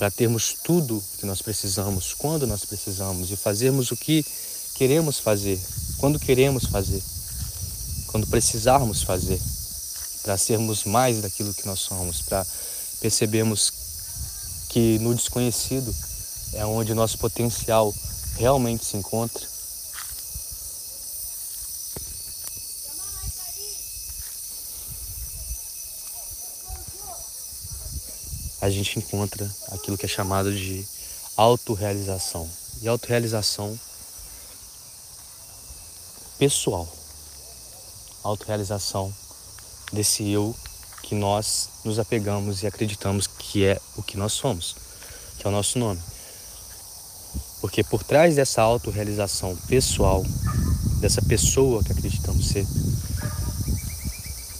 para 0.00 0.10
termos 0.10 0.54
tudo 0.64 1.04
que 1.18 1.26
nós 1.26 1.42
precisamos, 1.42 2.14
quando 2.14 2.46
nós 2.46 2.64
precisamos 2.64 3.30
e 3.30 3.36
fazermos 3.36 3.90
o 3.90 3.96
que 3.98 4.24
queremos 4.74 5.18
fazer, 5.18 5.60
quando 5.98 6.18
queremos 6.18 6.64
fazer, 6.64 7.02
quando 8.06 8.26
precisarmos 8.26 9.02
fazer, 9.02 9.38
para 10.22 10.38
sermos 10.38 10.84
mais 10.84 11.20
daquilo 11.20 11.52
que 11.52 11.66
nós 11.66 11.80
somos, 11.80 12.22
para 12.22 12.46
percebermos 12.98 13.70
que 14.70 14.98
no 15.00 15.14
desconhecido 15.14 15.94
é 16.54 16.64
onde 16.64 16.94
nosso 16.94 17.18
potencial 17.18 17.94
realmente 18.38 18.86
se 18.86 18.96
encontra. 18.96 19.46
A 28.60 28.68
gente 28.68 28.98
encontra 28.98 29.48
aquilo 29.72 29.96
que 29.96 30.06
é 30.06 30.08
chamado 30.08 30.54
de 30.54 30.86
autorrealização. 31.36 32.48
E 32.82 32.88
autorrealização 32.88 33.78
pessoal. 36.38 36.88
Autorrealização 38.22 39.12
desse 39.92 40.28
eu 40.30 40.54
que 41.02 41.14
nós 41.14 41.68
nos 41.84 41.98
apegamos 41.98 42.62
e 42.62 42.66
acreditamos 42.66 43.26
que 43.26 43.64
é 43.64 43.80
o 43.96 44.02
que 44.02 44.16
nós 44.16 44.32
somos, 44.32 44.76
que 45.38 45.46
é 45.46 45.48
o 45.48 45.52
nosso 45.52 45.78
nome. 45.78 46.00
Porque 47.60 47.82
por 47.82 48.02
trás 48.04 48.36
dessa 48.36 48.62
autorrealização 48.62 49.56
pessoal, 49.68 50.24
dessa 51.00 51.20
pessoa 51.22 51.82
que 51.82 51.92
acreditamos 51.92 52.48
ser, 52.48 52.66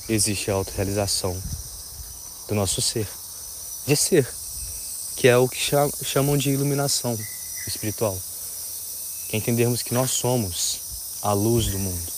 existe 0.09 0.51
a 0.51 0.55
autorrealização 0.55 1.37
do 2.49 2.55
nosso 2.55 2.83
ser, 2.83 3.07
de 3.87 3.97
ser, 3.97 4.29
que 5.17 5.29
é 5.29 5.37
o 5.37 5.49
que 5.49 5.59
chamam 6.05 6.37
de 6.37 6.51
iluminação 6.51 7.19
espiritual. 7.67 8.19
Que 9.29 9.37
é 9.37 9.39
entendermos 9.39 9.83
que 9.83 9.95
nós 9.95 10.11
somos 10.11 10.81
a 11.23 11.33
luz 11.33 11.67
do 11.67 11.79
mundo. 11.79 12.13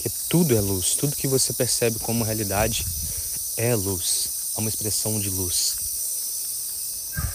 Que 0.00 0.08
tudo 0.28 0.56
é 0.56 0.60
luz, 0.60 0.94
tudo 0.94 1.16
que 1.16 1.28
você 1.28 1.52
percebe 1.52 1.98
como 1.98 2.24
realidade 2.24 2.86
é 3.56 3.74
luz, 3.74 4.52
é 4.56 4.60
uma 4.60 4.70
expressão 4.70 5.20
de 5.20 5.28
luz. 5.30 5.76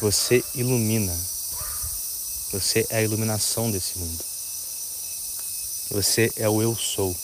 Você 0.02 0.44
ilumina. 0.56 1.16
Você 2.52 2.88
é 2.90 2.98
a 2.98 3.04
iluminação 3.04 3.70
desse 3.70 4.00
mundo. 4.00 4.24
Você 5.92 6.32
é 6.38 6.50
o 6.50 6.62
eu 6.62 6.76
sou. 6.76 7.16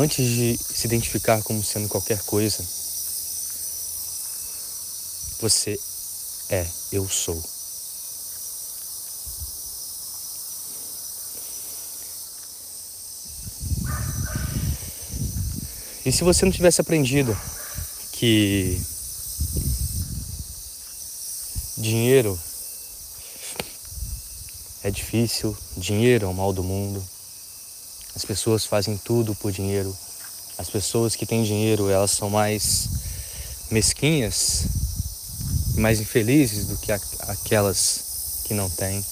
Antes 0.00 0.24
de 0.28 0.56
se 0.56 0.86
identificar 0.86 1.42
como 1.42 1.60
sendo 1.60 1.88
qualquer 1.88 2.22
coisa, 2.22 2.64
você 5.40 5.76
é 6.48 6.64
eu 6.92 7.08
sou. 7.08 7.34
E 16.06 16.12
se 16.12 16.22
você 16.22 16.44
não 16.44 16.52
tivesse 16.52 16.80
aprendido 16.80 17.36
que 18.12 18.80
dinheiro 21.76 22.38
é 24.84 24.92
difícil, 24.92 25.58
dinheiro 25.76 26.26
é 26.26 26.28
o 26.28 26.34
mal 26.34 26.52
do 26.52 26.62
mundo, 26.62 27.04
as 28.18 28.24
pessoas 28.24 28.64
fazem 28.64 28.96
tudo 28.96 29.32
por 29.36 29.52
dinheiro, 29.52 29.96
as 30.58 30.68
pessoas 30.68 31.14
que 31.14 31.24
têm 31.24 31.44
dinheiro 31.44 31.88
elas 31.88 32.10
são 32.10 32.28
mais 32.28 32.88
mesquinhas, 33.70 34.64
mais 35.76 36.00
infelizes 36.00 36.66
do 36.66 36.76
que 36.78 36.90
aquelas 36.90 38.42
que 38.44 38.54
não 38.54 38.68
têm, 38.68 39.06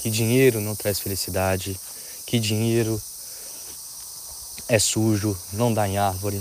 que 0.00 0.08
dinheiro 0.08 0.60
não 0.60 0.76
traz 0.76 1.00
felicidade, 1.00 1.76
que 2.24 2.38
dinheiro 2.38 3.02
é 4.68 4.78
sujo, 4.78 5.36
não 5.52 5.74
dá 5.74 5.88
em 5.88 5.98
árvore. 5.98 6.40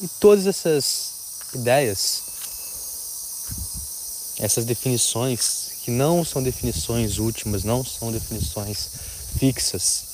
E 0.00 0.08
todas 0.18 0.44
essas 0.44 1.12
ideias, 1.54 2.20
essas 4.40 4.64
definições, 4.64 5.68
que 5.84 5.92
não 5.92 6.24
são 6.24 6.42
definições 6.42 7.18
últimas, 7.18 7.62
não 7.62 7.84
são 7.84 8.10
definições 8.10 8.88
fixas, 9.38 10.07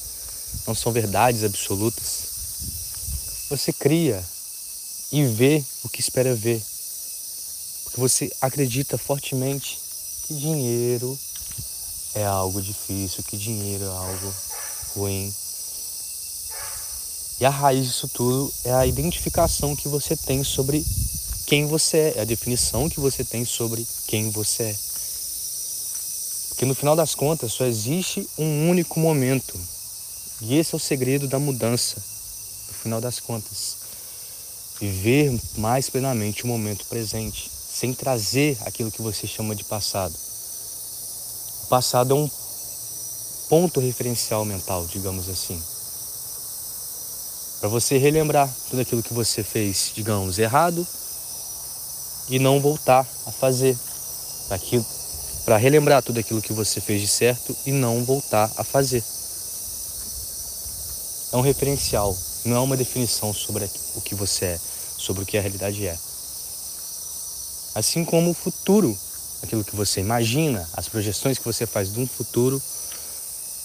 não 0.66 0.74
são 0.74 0.92
verdades 0.92 1.44
absolutas. 1.44 2.34
Você 3.50 3.72
cria 3.72 4.24
e 5.12 5.24
vê 5.24 5.62
o 5.84 5.88
que 5.88 6.00
espera 6.00 6.34
ver. 6.34 6.62
Porque 7.84 8.00
você 8.00 8.30
acredita 8.40 8.98
fortemente 8.98 9.78
que 10.26 10.34
dinheiro 10.34 11.18
é 12.14 12.24
algo 12.24 12.60
difícil, 12.62 13.22
que 13.24 13.36
dinheiro 13.36 13.84
é 13.84 13.88
algo 13.88 14.34
ruim, 14.94 15.32
e 17.40 17.44
a 17.44 17.50
raiz 17.50 17.86
disso 17.86 18.08
tudo 18.08 18.52
é 18.64 18.72
a 18.72 18.86
identificação 18.86 19.74
que 19.74 19.88
você 19.88 20.16
tem 20.16 20.44
sobre 20.44 20.84
quem 21.46 21.66
você 21.66 21.98
é, 21.98 22.18
é 22.18 22.20
a 22.20 22.24
definição 22.24 22.88
que 22.88 23.00
você 23.00 23.24
tem 23.24 23.44
sobre 23.44 23.84
quem 24.06 24.30
você 24.30 24.62
é. 24.62 24.76
Porque 26.48 26.64
no 26.64 26.74
final 26.74 26.94
das 26.94 27.14
contas 27.14 27.52
só 27.52 27.66
existe 27.66 28.28
um 28.38 28.70
único 28.70 29.00
momento. 29.00 29.58
E 30.40 30.56
esse 30.56 30.74
é 30.74 30.76
o 30.76 30.80
segredo 30.80 31.28
da 31.28 31.38
mudança, 31.38 31.96
no 32.68 32.74
final 32.74 33.00
das 33.00 33.20
contas. 33.20 33.76
Viver 34.80 35.38
mais 35.56 35.88
plenamente 35.88 36.44
o 36.44 36.48
momento 36.48 36.84
presente, 36.86 37.50
sem 37.50 37.94
trazer 37.94 38.58
aquilo 38.66 38.90
que 38.90 39.02
você 39.02 39.26
chama 39.26 39.54
de 39.54 39.64
passado. 39.64 40.14
O 41.64 41.66
passado 41.66 42.12
é 42.12 42.14
um 42.14 42.30
ponto 43.48 43.80
referencial 43.80 44.44
mental, 44.44 44.86
digamos 44.86 45.28
assim 45.28 45.60
para 47.64 47.70
você 47.70 47.96
relembrar 47.96 48.46
tudo 48.68 48.82
aquilo 48.82 49.02
que 49.02 49.14
você 49.14 49.42
fez, 49.42 49.90
digamos, 49.94 50.38
errado 50.38 50.86
e 52.28 52.38
não 52.38 52.60
voltar 52.60 53.08
a 53.24 53.32
fazer. 53.32 53.74
Para 55.46 55.56
relembrar 55.56 56.02
tudo 56.02 56.20
aquilo 56.20 56.42
que 56.42 56.52
você 56.52 56.78
fez 56.78 57.00
de 57.00 57.08
certo 57.08 57.56
e 57.64 57.72
não 57.72 58.04
voltar 58.04 58.52
a 58.58 58.62
fazer. 58.62 59.02
É 61.34 61.36
um 61.36 61.42
referencial, 61.42 62.16
não 62.46 62.56
é 62.56 62.60
uma 62.60 62.76
definição 62.76 63.34
sobre 63.34 63.68
o 63.96 64.00
que 64.00 64.14
você 64.14 64.46
é, 64.46 64.60
sobre 64.96 65.22
o 65.22 65.26
que 65.26 65.36
a 65.36 65.40
realidade 65.42 65.86
é. 65.86 65.98
Assim 67.74 68.06
como 68.06 68.30
o 68.30 68.34
futuro, 68.34 68.96
aquilo 69.42 69.64
que 69.64 69.76
você 69.76 70.00
imagina, 70.00 70.66
as 70.72 70.88
projeções 70.88 71.36
que 71.36 71.44
você 71.44 71.66
faz 71.66 71.92
de 71.92 72.00
um 72.00 72.06
futuro, 72.06 72.62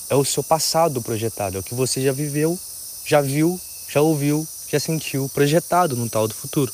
é 0.10 0.16
o 0.16 0.26
seu 0.26 0.44
passado 0.44 1.02
projetado, 1.02 1.56
é 1.56 1.60
o 1.62 1.64
que 1.64 1.76
você 1.76 2.02
já 2.02 2.12
viveu, 2.12 2.60
já 3.06 3.22
viu 3.22 3.58
já 3.90 4.02
ouviu, 4.02 4.48
já 4.68 4.80
sentiu 4.80 5.28
projetado 5.30 5.96
no 5.96 6.08
tal 6.08 6.28
do 6.28 6.34
futuro. 6.36 6.72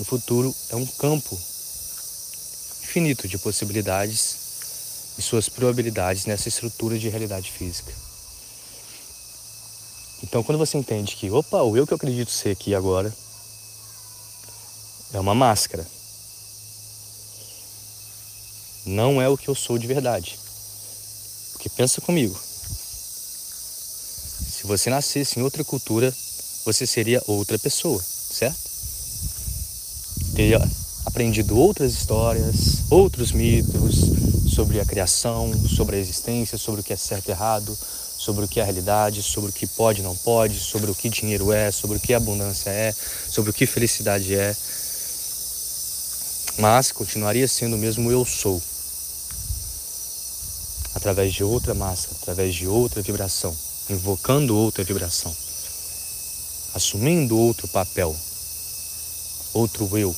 O 0.00 0.04
futuro 0.04 0.54
é 0.70 0.76
um 0.76 0.84
campo 0.84 1.38
infinito 2.82 3.28
de 3.28 3.38
possibilidades 3.38 5.14
e 5.16 5.22
suas 5.22 5.48
probabilidades 5.48 6.26
nessa 6.26 6.48
estrutura 6.48 6.98
de 6.98 7.08
realidade 7.08 7.52
física. 7.52 8.09
Então, 10.22 10.42
quando 10.42 10.58
você 10.58 10.76
entende 10.76 11.16
que, 11.16 11.30
opa, 11.30 11.62
o 11.62 11.76
eu 11.76 11.86
que 11.86 11.92
eu 11.92 11.96
acredito 11.96 12.30
ser 12.30 12.50
aqui 12.50 12.74
agora 12.74 13.14
é 15.12 15.18
uma 15.18 15.34
máscara, 15.34 15.86
não 18.86 19.20
é 19.20 19.28
o 19.28 19.36
que 19.36 19.48
eu 19.48 19.54
sou 19.54 19.78
de 19.78 19.86
verdade. 19.86 20.38
Porque 21.52 21.68
pensa 21.68 22.00
comigo, 22.00 22.38
se 24.60 24.66
você 24.66 24.90
nascesse 24.90 25.38
em 25.38 25.42
outra 25.42 25.64
cultura, 25.64 26.14
você 26.64 26.86
seria 26.86 27.22
outra 27.26 27.58
pessoa, 27.58 28.02
certo? 28.02 28.58
Teria 30.34 30.60
aprendido 31.06 31.58
outras 31.58 31.92
histórias, 31.92 32.82
outros 32.90 33.32
mitos 33.32 34.52
sobre 34.54 34.80
a 34.80 34.84
criação, 34.84 35.50
sobre 35.68 35.96
a 35.96 35.98
existência, 35.98 36.58
sobre 36.58 36.82
o 36.82 36.84
que 36.84 36.92
é 36.92 36.96
certo 36.96 37.28
e 37.28 37.30
errado, 37.30 37.76
sobre 38.20 38.44
o 38.44 38.48
que 38.48 38.60
é 38.60 38.62
a 38.62 38.66
realidade, 38.66 39.22
sobre 39.22 39.48
o 39.48 39.52
que 39.52 39.66
pode 39.66 40.00
e 40.00 40.02
não 40.02 40.14
pode, 40.14 40.60
sobre 40.60 40.90
o 40.90 40.94
que 40.94 41.08
dinheiro 41.08 41.54
é, 41.54 41.70
sobre 41.70 41.96
o 41.96 42.00
que 42.00 42.12
abundância 42.12 42.68
é, 42.68 42.94
sobre 43.26 43.50
o 43.50 43.54
que 43.54 43.64
felicidade 43.64 44.34
é. 44.34 44.54
Mas 46.58 46.92
continuaria 46.92 47.48
sendo 47.48 47.76
o 47.76 47.78
mesmo 47.78 48.12
eu 48.12 48.22
sou. 48.26 48.60
Através 50.94 51.32
de 51.32 51.42
outra 51.42 51.72
máscara, 51.72 52.14
através 52.20 52.54
de 52.54 52.68
outra 52.68 53.00
vibração, 53.00 53.56
invocando 53.88 54.54
outra 54.54 54.84
vibração, 54.84 55.34
assumindo 56.74 57.38
outro 57.38 57.66
papel, 57.68 58.14
outro 59.54 59.96
eu. 59.96 60.14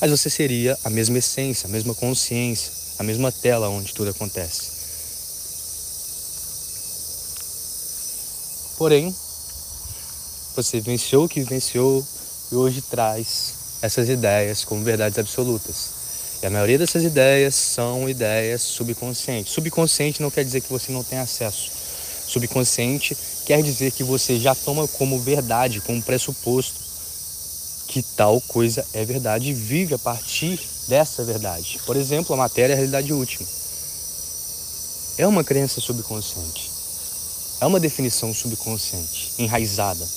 Mas 0.00 0.10
você 0.10 0.28
seria 0.28 0.76
a 0.82 0.90
mesma 0.90 1.18
essência, 1.18 1.68
a 1.68 1.70
mesma 1.70 1.94
consciência, 1.94 2.72
a 2.98 3.04
mesma 3.04 3.30
tela 3.30 3.68
onde 3.68 3.94
tudo 3.94 4.10
acontece. 4.10 4.79
Porém, 8.80 9.14
você 10.56 10.80
venceu 10.80 11.24
o 11.24 11.28
que 11.28 11.42
venceu 11.42 12.02
e 12.50 12.54
hoje 12.54 12.80
traz 12.80 13.52
essas 13.82 14.08
ideias 14.08 14.64
como 14.64 14.82
verdades 14.82 15.18
absolutas. 15.18 15.90
E 16.42 16.46
a 16.46 16.50
maioria 16.50 16.78
dessas 16.78 17.04
ideias 17.04 17.54
são 17.54 18.08
ideias 18.08 18.62
subconscientes. 18.62 19.52
Subconsciente 19.52 20.22
não 20.22 20.30
quer 20.30 20.46
dizer 20.46 20.62
que 20.62 20.72
você 20.72 20.90
não 20.92 21.04
tem 21.04 21.18
acesso. 21.18 21.70
Subconsciente 22.26 23.14
quer 23.44 23.62
dizer 23.62 23.90
que 23.90 24.02
você 24.02 24.40
já 24.40 24.54
toma 24.54 24.88
como 24.88 25.20
verdade, 25.20 25.82
como 25.82 26.02
pressuposto, 26.02 26.80
que 27.86 28.02
tal 28.02 28.40
coisa 28.40 28.82
é 28.94 29.04
verdade 29.04 29.50
e 29.50 29.52
vive 29.52 29.92
a 29.92 29.98
partir 29.98 30.58
dessa 30.88 31.22
verdade. 31.22 31.78
Por 31.84 31.96
exemplo, 31.96 32.32
a 32.32 32.38
matéria 32.38 32.72
é 32.72 32.76
a 32.76 32.76
realidade 32.76 33.12
última. 33.12 33.46
É 35.18 35.26
uma 35.26 35.44
crença 35.44 35.82
subconsciente. 35.82 36.69
É 37.60 37.66
uma 37.66 37.78
definição 37.78 38.32
subconsciente, 38.32 39.32
enraizada. 39.38 40.08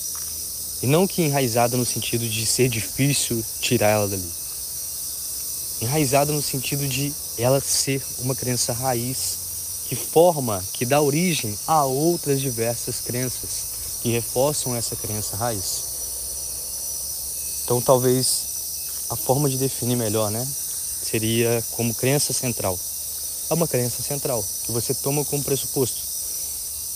E 0.82 0.86
não 0.86 1.06
que 1.06 1.22
enraizada 1.22 1.76
no 1.76 1.84
sentido 1.84 2.26
de 2.26 2.46
ser 2.46 2.70
difícil 2.70 3.44
tirar 3.60 3.90
ela 3.90 4.08
dali. 4.08 4.32
Enraizada 5.82 6.32
no 6.32 6.40
sentido 6.40 6.88
de 6.88 7.12
ela 7.36 7.60
ser 7.60 8.02
uma 8.20 8.34
crença 8.34 8.72
raiz 8.72 9.38
que 9.88 9.94
forma, 9.94 10.64
que 10.72 10.86
dá 10.86 11.02
origem 11.02 11.56
a 11.66 11.84
outras 11.84 12.40
diversas 12.40 13.00
crenças 13.00 14.00
que 14.02 14.10
reforçam 14.10 14.74
essa 14.74 14.96
crença 14.96 15.36
raiz. 15.36 15.84
Então, 17.64 17.80
talvez 17.80 19.06
a 19.10 19.16
forma 19.16 19.50
de 19.50 19.58
definir 19.58 19.96
melhor, 19.96 20.30
né, 20.30 20.46
seria 21.02 21.62
como 21.72 21.94
crença 21.94 22.32
central. 22.32 22.78
É 23.50 23.54
uma 23.54 23.68
crença 23.68 24.02
central 24.02 24.42
que 24.64 24.72
você 24.72 24.94
toma 24.94 25.24
como 25.26 25.44
pressuposto. 25.44 26.13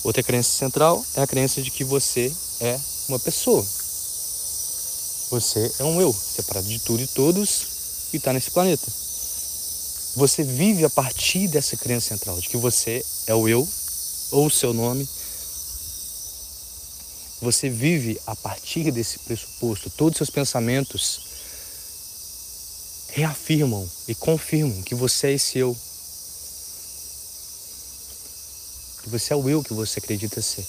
Outra 0.09 0.23
crença 0.23 0.49
central 0.49 1.05
é 1.17 1.21
a 1.21 1.27
crença 1.27 1.61
de 1.61 1.71
que 1.71 1.85
você 1.85 2.35
é 2.61 2.81
uma 3.11 3.19
pessoa. 3.19 3.63
Você 5.29 5.71
é 5.81 5.85
um 5.85 6.01
eu, 6.01 6.11
separado 6.11 6.67
de 6.67 6.79
tudo 6.79 7.03
e 7.03 7.07
todos 7.09 7.67
e 8.15 8.17
está 8.17 8.33
nesse 8.33 8.51
planeta. 8.51 8.91
Você 10.17 10.43
vive 10.43 10.87
a 10.87 10.89
partir 10.89 11.47
dessa 11.49 11.77
crença 11.77 12.09
central, 12.09 12.41
de 12.41 12.49
que 12.49 12.57
você 12.57 13.05
é 13.27 13.35
o 13.35 13.47
eu, 13.47 13.69
ou 14.31 14.47
o 14.47 14.51
seu 14.51 14.73
nome. 14.73 15.07
Você 17.43 17.69
vive 17.69 18.19
a 18.27 18.35
partir 18.35 18.91
desse 18.91 19.19
pressuposto. 19.19 19.91
Todos 19.91 20.15
os 20.15 20.17
seus 20.17 20.31
pensamentos 20.31 21.21
reafirmam 23.11 23.87
e 24.09 24.15
confirmam 24.15 24.81
que 24.81 24.95
você 24.95 25.27
é 25.27 25.33
esse 25.35 25.59
eu, 25.59 25.77
que 29.03 29.09
você 29.09 29.33
é 29.33 29.37
o 29.37 29.49
eu 29.49 29.63
que 29.63 29.73
você 29.73 29.99
acredita 29.99 30.41
ser. 30.43 30.67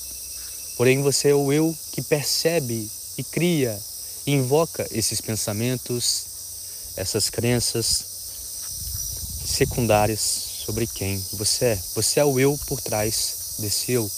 Porém, 0.77 1.01
você 1.01 1.29
é 1.29 1.35
o 1.35 1.51
eu 1.51 1.75
que 1.91 2.01
percebe 2.01 2.89
e 3.17 3.23
cria 3.23 3.77
e 4.25 4.31
invoca 4.31 4.87
esses 4.91 5.19
pensamentos, 5.19 6.25
essas 6.95 7.29
crenças 7.29 8.05
secundárias 9.45 10.19
sobre 10.65 10.87
quem 10.87 11.17
você 11.33 11.65
é. 11.65 11.79
Você 11.95 12.19
é 12.19 12.25
o 12.25 12.39
eu 12.39 12.57
por 12.67 12.79
trás 12.79 13.55
desse 13.59 13.91
eu. 13.91 14.09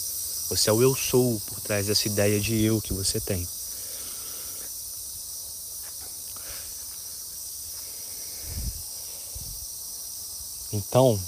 Você 0.50 0.68
é 0.68 0.72
o 0.72 0.82
eu 0.82 0.94
sou 0.94 1.40
por 1.46 1.60
trás 1.60 1.86
dessa 1.86 2.06
ideia 2.06 2.38
de 2.38 2.62
eu 2.62 2.80
que 2.80 2.92
você 2.92 3.18
tem. 3.18 3.46
Então, 10.72 11.20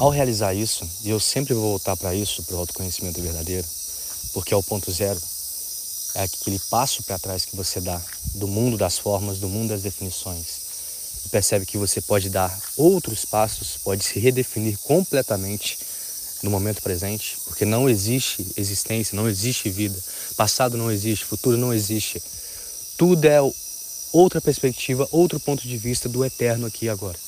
ao 0.00 0.08
realizar 0.08 0.54
isso, 0.54 0.88
e 1.04 1.10
eu 1.10 1.20
sempre 1.20 1.52
vou 1.52 1.72
voltar 1.72 1.94
para 1.94 2.14
isso, 2.14 2.42
para 2.44 2.56
o 2.56 2.60
autoconhecimento 2.60 3.20
verdadeiro, 3.20 3.66
porque 4.32 4.54
é 4.54 4.56
o 4.56 4.62
ponto 4.62 4.90
zero, 4.90 5.20
é 6.14 6.22
aquele 6.22 6.58
passo 6.70 7.02
para 7.02 7.18
trás 7.18 7.44
que 7.44 7.54
você 7.54 7.82
dá 7.82 8.00
do 8.36 8.48
mundo 8.48 8.78
das 8.78 8.96
formas, 8.96 9.36
do 9.36 9.46
mundo 9.46 9.68
das 9.68 9.82
definições. 9.82 10.46
E 11.26 11.28
percebe 11.28 11.66
que 11.66 11.76
você 11.76 12.00
pode 12.00 12.30
dar 12.30 12.58
outros 12.78 13.26
passos, 13.26 13.76
pode 13.84 14.02
se 14.02 14.18
redefinir 14.18 14.78
completamente 14.78 15.78
no 16.42 16.50
momento 16.50 16.80
presente, 16.80 17.36
porque 17.44 17.66
não 17.66 17.86
existe 17.86 18.54
existência, 18.56 19.14
não 19.14 19.28
existe 19.28 19.68
vida, 19.68 20.02
passado 20.34 20.78
não 20.78 20.90
existe, 20.90 21.26
futuro 21.26 21.58
não 21.58 21.74
existe. 21.74 22.22
Tudo 22.96 23.26
é 23.26 23.38
outra 24.14 24.40
perspectiva, 24.40 25.06
outro 25.12 25.38
ponto 25.38 25.68
de 25.68 25.76
vista 25.76 26.08
do 26.08 26.24
eterno 26.24 26.66
aqui 26.66 26.86
e 26.86 26.88
agora. 26.88 27.18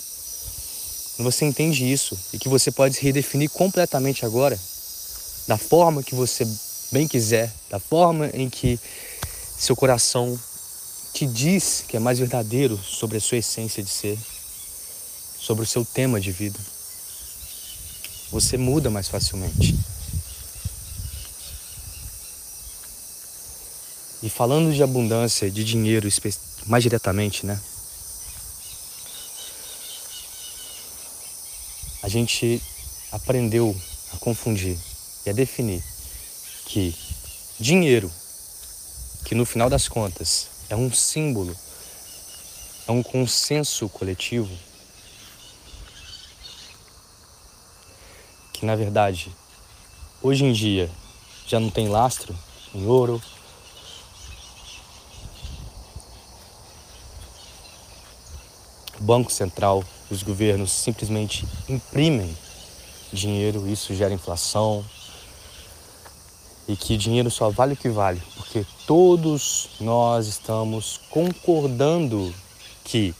Quando 1.22 1.30
você 1.30 1.44
entende 1.44 1.84
isso 1.84 2.18
e 2.32 2.38
que 2.38 2.48
você 2.48 2.72
pode 2.72 2.96
se 2.96 3.02
redefinir 3.02 3.48
completamente 3.50 4.26
agora, 4.26 4.58
da 5.46 5.56
forma 5.56 6.02
que 6.02 6.16
você 6.16 6.44
bem 6.90 7.06
quiser, 7.06 7.48
da 7.70 7.78
forma 7.78 8.28
em 8.34 8.50
que 8.50 8.76
seu 9.56 9.76
coração 9.76 10.36
te 11.14 11.24
diz 11.24 11.84
que 11.86 11.96
é 11.96 12.00
mais 12.00 12.18
verdadeiro 12.18 12.76
sobre 12.76 13.18
a 13.18 13.20
sua 13.20 13.38
essência 13.38 13.84
de 13.84 13.88
ser, 13.88 14.18
sobre 15.38 15.62
o 15.62 15.66
seu 15.66 15.84
tema 15.84 16.20
de 16.20 16.32
vida, 16.32 16.58
você 18.32 18.58
muda 18.58 18.90
mais 18.90 19.06
facilmente. 19.06 19.78
E 24.24 24.28
falando 24.28 24.74
de 24.74 24.82
abundância, 24.82 25.48
de 25.48 25.62
dinheiro 25.62 26.08
mais 26.66 26.82
diretamente, 26.82 27.46
né? 27.46 27.60
Gente 32.12 32.62
aprendeu 33.10 33.74
a 34.12 34.18
confundir 34.18 34.78
e 35.24 35.30
a 35.30 35.32
definir 35.32 35.82
que 36.66 36.94
dinheiro, 37.58 38.12
que 39.24 39.34
no 39.34 39.46
final 39.46 39.70
das 39.70 39.88
contas 39.88 40.48
é 40.68 40.76
um 40.76 40.92
símbolo, 40.92 41.56
é 42.86 42.92
um 42.92 43.02
consenso 43.02 43.88
coletivo, 43.88 44.54
que 48.52 48.66
na 48.66 48.76
verdade 48.76 49.34
hoje 50.20 50.44
em 50.44 50.52
dia 50.52 50.90
já 51.46 51.58
não 51.58 51.70
tem 51.70 51.88
lastro 51.88 52.36
em 52.74 52.84
ouro, 52.84 53.22
Banco 59.00 59.32
Central 59.32 59.82
os 60.12 60.22
governos 60.22 60.70
simplesmente 60.70 61.46
imprimem 61.66 62.36
dinheiro, 63.12 63.66
isso 63.66 63.94
gera 63.94 64.12
inflação. 64.12 64.84
E 66.68 66.76
que 66.76 66.96
dinheiro 66.96 67.30
só 67.30 67.50
vale 67.50 67.74
o 67.74 67.76
que 67.76 67.88
vale, 67.88 68.22
porque 68.36 68.64
todos 68.86 69.70
nós 69.80 70.28
estamos 70.28 71.00
concordando 71.10 72.32
que 72.84 73.14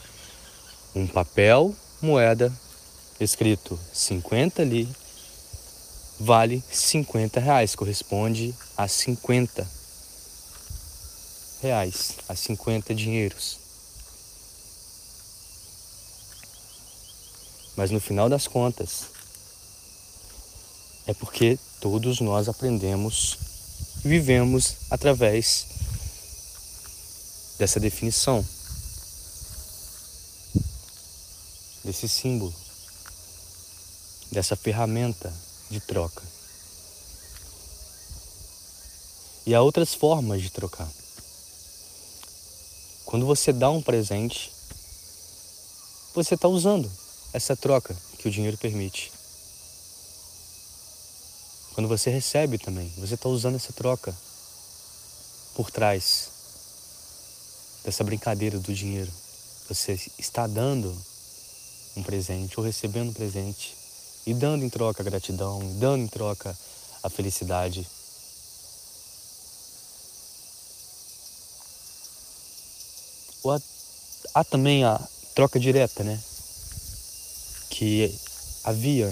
um 0.95 1.05
papel, 1.05 1.75
moeda, 2.01 2.53
escrito 3.19 3.77
50 3.91 4.61
ali, 4.61 4.87
vale 6.19 6.63
50 6.71 7.39
reais, 7.39 7.75
corresponde 7.75 8.55
a 8.77 8.87
50 8.87 9.67
reais, 11.61 12.13
a 12.29 12.35
50 12.35 12.95
dinheiros. 12.95 13.62
Mas 17.75 17.89
no 17.89 17.99
final 17.99 18.29
das 18.29 18.47
contas, 18.47 19.05
é 21.07 21.13
porque 21.13 21.57
todos 21.81 22.19
nós 22.19 22.47
aprendemos 22.47 23.37
e 24.05 24.07
vivemos 24.07 24.75
através 24.91 25.65
dessa 27.57 27.79
definição, 27.79 28.45
desse 31.83 32.07
símbolo, 32.07 32.53
dessa 34.31 34.55
ferramenta 34.55 35.33
de 35.69 35.79
troca. 35.79 36.23
E 39.45 39.53
há 39.53 39.61
outras 39.61 39.93
formas 39.93 40.41
de 40.41 40.49
trocar. 40.49 40.89
Quando 43.03 43.25
você 43.25 43.51
dá 43.51 43.69
um 43.69 43.81
presente, 43.81 44.53
você 46.13 46.35
está 46.35 46.47
usando 46.47 46.89
essa 47.33 47.55
troca 47.55 47.95
que 48.19 48.27
o 48.27 48.31
dinheiro 48.31 48.57
permite. 48.57 49.11
Quando 51.73 51.89
você 51.89 52.11
recebe 52.11 52.59
também, 52.59 52.87
você 52.97 53.15
está 53.15 53.27
usando 53.27 53.55
essa 53.55 53.73
troca 53.73 54.15
por 55.55 55.71
trás 55.71 56.29
dessa 57.83 58.03
brincadeira 58.03 58.59
do 58.59 58.73
dinheiro. 58.73 59.11
Você 59.67 59.99
está 60.19 60.45
dando 60.45 60.95
um 61.97 62.03
presente 62.03 62.59
ou 62.59 62.65
recebendo 62.65 63.09
um 63.09 63.13
presente 63.13 63.75
e 64.25 64.33
dando 64.33 64.63
em 64.63 64.69
troca 64.69 65.01
a 65.01 65.05
gratidão, 65.05 65.59
dando 65.79 66.03
em 66.03 66.07
troca 66.07 66.55
a 67.01 67.09
felicidade. 67.09 67.87
Há 74.35 74.43
também 74.43 74.83
a 74.83 74.99
troca 75.35 75.59
direta, 75.59 76.03
né? 76.03 76.19
Que 77.75 78.15
havia 78.63 79.11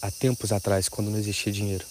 há 0.00 0.10
tempos 0.12 0.52
atrás, 0.52 0.88
quando 0.88 1.10
não 1.10 1.18
existia 1.18 1.52
dinheiro. 1.52 1.84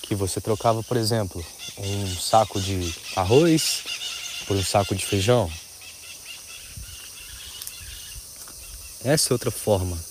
Que 0.00 0.14
você 0.14 0.40
trocava, 0.40 0.82
por 0.82 0.96
exemplo, 0.96 1.44
um 1.76 2.16
saco 2.16 2.58
de 2.58 2.94
arroz 3.14 3.84
por 4.46 4.56
um 4.56 4.64
saco 4.64 4.94
de 4.94 5.04
feijão. 5.04 5.52
Essa 9.04 9.30
é 9.30 9.32
outra 9.34 9.50
forma. 9.50 10.02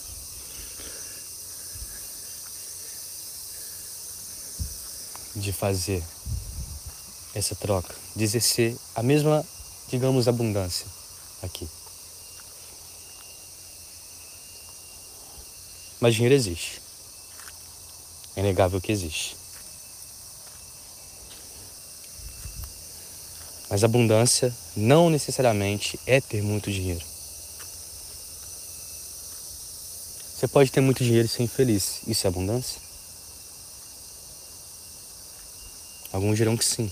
De 5.36 5.52
fazer 5.52 6.04
essa 7.34 7.56
troca, 7.56 7.96
de 8.16 8.24
exercer 8.24 8.78
a 8.94 9.02
mesma, 9.02 9.44
digamos, 9.90 10.28
abundância 10.28 11.01
aqui. 11.42 11.68
Mas 16.00 16.16
dinheiro 16.16 16.34
existe. 16.34 16.82
É 18.36 18.40
inegável 18.40 18.82
que 18.82 18.92
existe. 18.92 19.38
Mas 23.70 23.84
abundância 23.84 24.54
não 24.76 25.10
necessariamente 25.10 26.00
é 26.06 26.20
ter 26.20 26.42
muito 26.42 26.72
dinheiro. 26.72 27.06
Você 30.36 30.48
pode 30.48 30.72
ter 30.72 30.82
muito 30.82 31.04
dinheiro 31.04 31.28
e 31.28 31.30
ser 31.30 31.44
infeliz. 31.44 32.02
Isso 32.08 32.26
é 32.26 32.30
abundância? 32.30 32.82
Alguns 36.12 36.36
dirão 36.36 36.58
que 36.58 36.66
sim. 36.66 36.92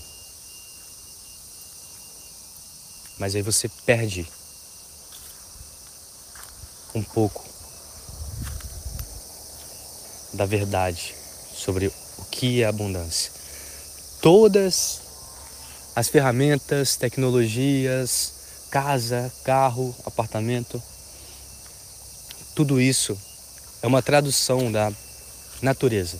Mas 3.18 3.34
aí 3.34 3.42
você 3.42 3.68
perde 3.84 4.26
um 7.00 7.04
pouco 7.04 7.42
da 10.34 10.44
verdade 10.44 11.14
sobre 11.54 11.86
o 11.88 12.24
que 12.30 12.62
é 12.62 12.66
abundância. 12.66 13.32
Todas 14.20 15.00
as 15.96 16.08
ferramentas, 16.08 16.96
tecnologias, 16.96 18.32
casa, 18.70 19.32
carro, 19.44 19.94
apartamento, 20.04 20.80
tudo 22.54 22.80
isso 22.80 23.18
é 23.82 23.86
uma 23.86 24.02
tradução 24.02 24.70
da 24.70 24.92
natureza. 25.62 26.18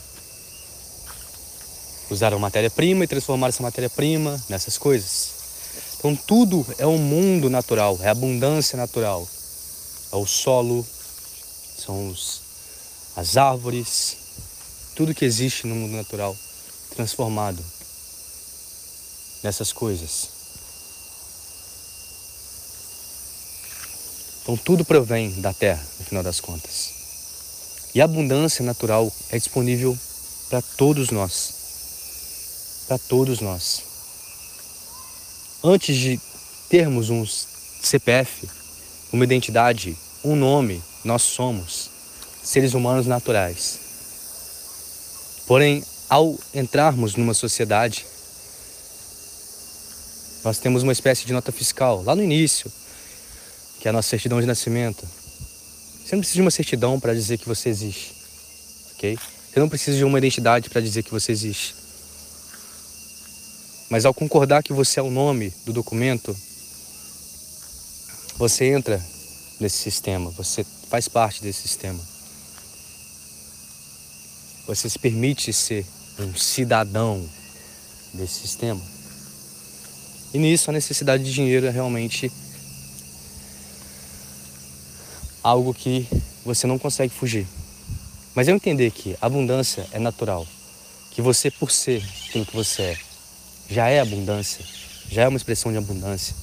Usaram 2.11 2.39
matéria-prima 2.39 3.05
e 3.05 3.07
transformaram 3.07 3.51
essa 3.51 3.63
matéria-prima 3.63 4.43
nessas 4.49 4.77
coisas. 4.77 5.41
Então 5.99 6.17
tudo 6.17 6.67
é 6.79 6.87
um 6.87 6.99
mundo 6.99 7.49
natural, 7.51 7.99
é 8.03 8.09
abundância 8.09 8.77
natural. 8.77 9.29
É 10.13 10.17
o 10.17 10.27
solo, 10.27 10.87
são 11.79 12.09
os 12.09 12.41
as 13.17 13.37
árvores, 13.37 14.17
tudo 14.95 15.15
que 15.15 15.25
existe 15.25 15.67
no 15.67 15.75
mundo 15.75 15.97
natural 15.97 16.37
transformado 16.95 17.63
nessas 19.43 19.73
coisas. 19.73 20.29
Então 24.43 24.57
tudo 24.57 24.85
provém 24.85 25.41
da 25.41 25.53
terra, 25.53 25.85
no 25.99 26.05
final 26.05 26.23
das 26.23 26.41
contas. 26.41 26.91
E 27.95 28.01
a 28.01 28.05
abundância 28.05 28.65
natural 28.65 29.13
é 29.31 29.39
disponível 29.39 29.99
para 30.49 30.63
todos 30.63 31.11
nós. 31.11 32.85
Para 32.87 32.99
todos 32.99 33.41
nós. 33.41 33.83
Antes 35.63 35.97
de 35.97 36.21
termos 36.69 37.11
um 37.11 37.27
CPF, 37.27 38.49
uma 39.13 39.25
identidade, 39.25 39.97
um 40.25 40.37
nome, 40.37 40.83
nós 41.05 41.23
somos 41.23 41.91
seres 42.43 42.75
humanos 42.75 43.07
naturais. 43.07 43.81
Porém, 45.47 45.85
ao 46.09 46.39
entrarmos 46.55 47.17
numa 47.17 47.35
sociedade, 47.35 48.07
nós 50.45 50.59
temos 50.59 50.83
uma 50.83 50.93
espécie 50.93 51.27
de 51.27 51.33
nota 51.33 51.53
fiscal 51.53 52.03
lá 52.03 52.15
no 52.15 52.23
início, 52.23 52.71
que 53.81 53.89
é 53.89 53.91
a 53.91 53.93
nossa 53.93 54.09
certidão 54.09 54.41
de 54.41 54.47
nascimento. 54.47 55.07
Você 55.07 56.17
não 56.17 56.21
precisa 56.21 56.37
de 56.37 56.43
uma 56.43 56.51
certidão 56.51 56.99
para 56.99 57.15
dizer 57.15 57.39
que 57.39 57.47
você 57.47 57.69
existe, 57.69 58.15
ok? 58.95 59.19
Você 59.53 59.61
não 59.61 59.69
precisa 59.69 59.97
de 59.97 60.05
uma 60.05 60.19
identidade 60.19 60.71
para 60.71 60.81
dizer 60.81 61.03
que 61.03 61.11
você 61.11 61.33
existe. 61.33 61.75
Mas 63.91 64.05
ao 64.05 64.15
concordar 64.15 64.63
que 64.63 64.73
você 64.73 65.01
é 65.01 65.03
o 65.03 65.11
nome 65.11 65.53
do 65.67 65.73
documento, 65.73 66.37
você 68.41 68.73
entra 68.73 68.99
nesse 69.61 69.77
sistema, 69.77 70.31
você 70.31 70.65
faz 70.89 71.07
parte 71.09 71.43
desse 71.43 71.61
sistema. 71.61 72.01
Você 74.67 74.89
se 74.89 74.99
permite 74.99 75.53
ser 75.53 75.85
um 76.19 76.35
cidadão 76.35 77.23
desse 78.15 78.41
sistema. 78.41 78.81
E 80.33 80.39
nisso 80.39 80.71
a 80.71 80.73
necessidade 80.73 81.23
de 81.23 81.31
dinheiro 81.31 81.67
é 81.67 81.71
realmente 81.71 82.33
algo 85.43 85.75
que 85.75 86.09
você 86.43 86.67
não 86.67 86.79
consegue 86.79 87.13
fugir. 87.13 87.47
Mas 88.35 88.49
eu 88.49 88.57
entender 88.57 88.91
que 88.91 89.19
abundância 89.21 89.87
é 89.93 89.99
natural, 89.99 90.47
que 91.11 91.21
você 91.21 91.51
por 91.51 91.71
ser 91.71 92.03
aquilo 92.27 92.47
que 92.47 92.57
você 92.57 92.83
é, 92.85 92.99
já 93.69 93.91
é 93.91 94.01
abundância, 94.01 94.65
já 95.11 95.25
é 95.25 95.29
uma 95.29 95.37
expressão 95.37 95.71
de 95.71 95.77
abundância, 95.77 96.35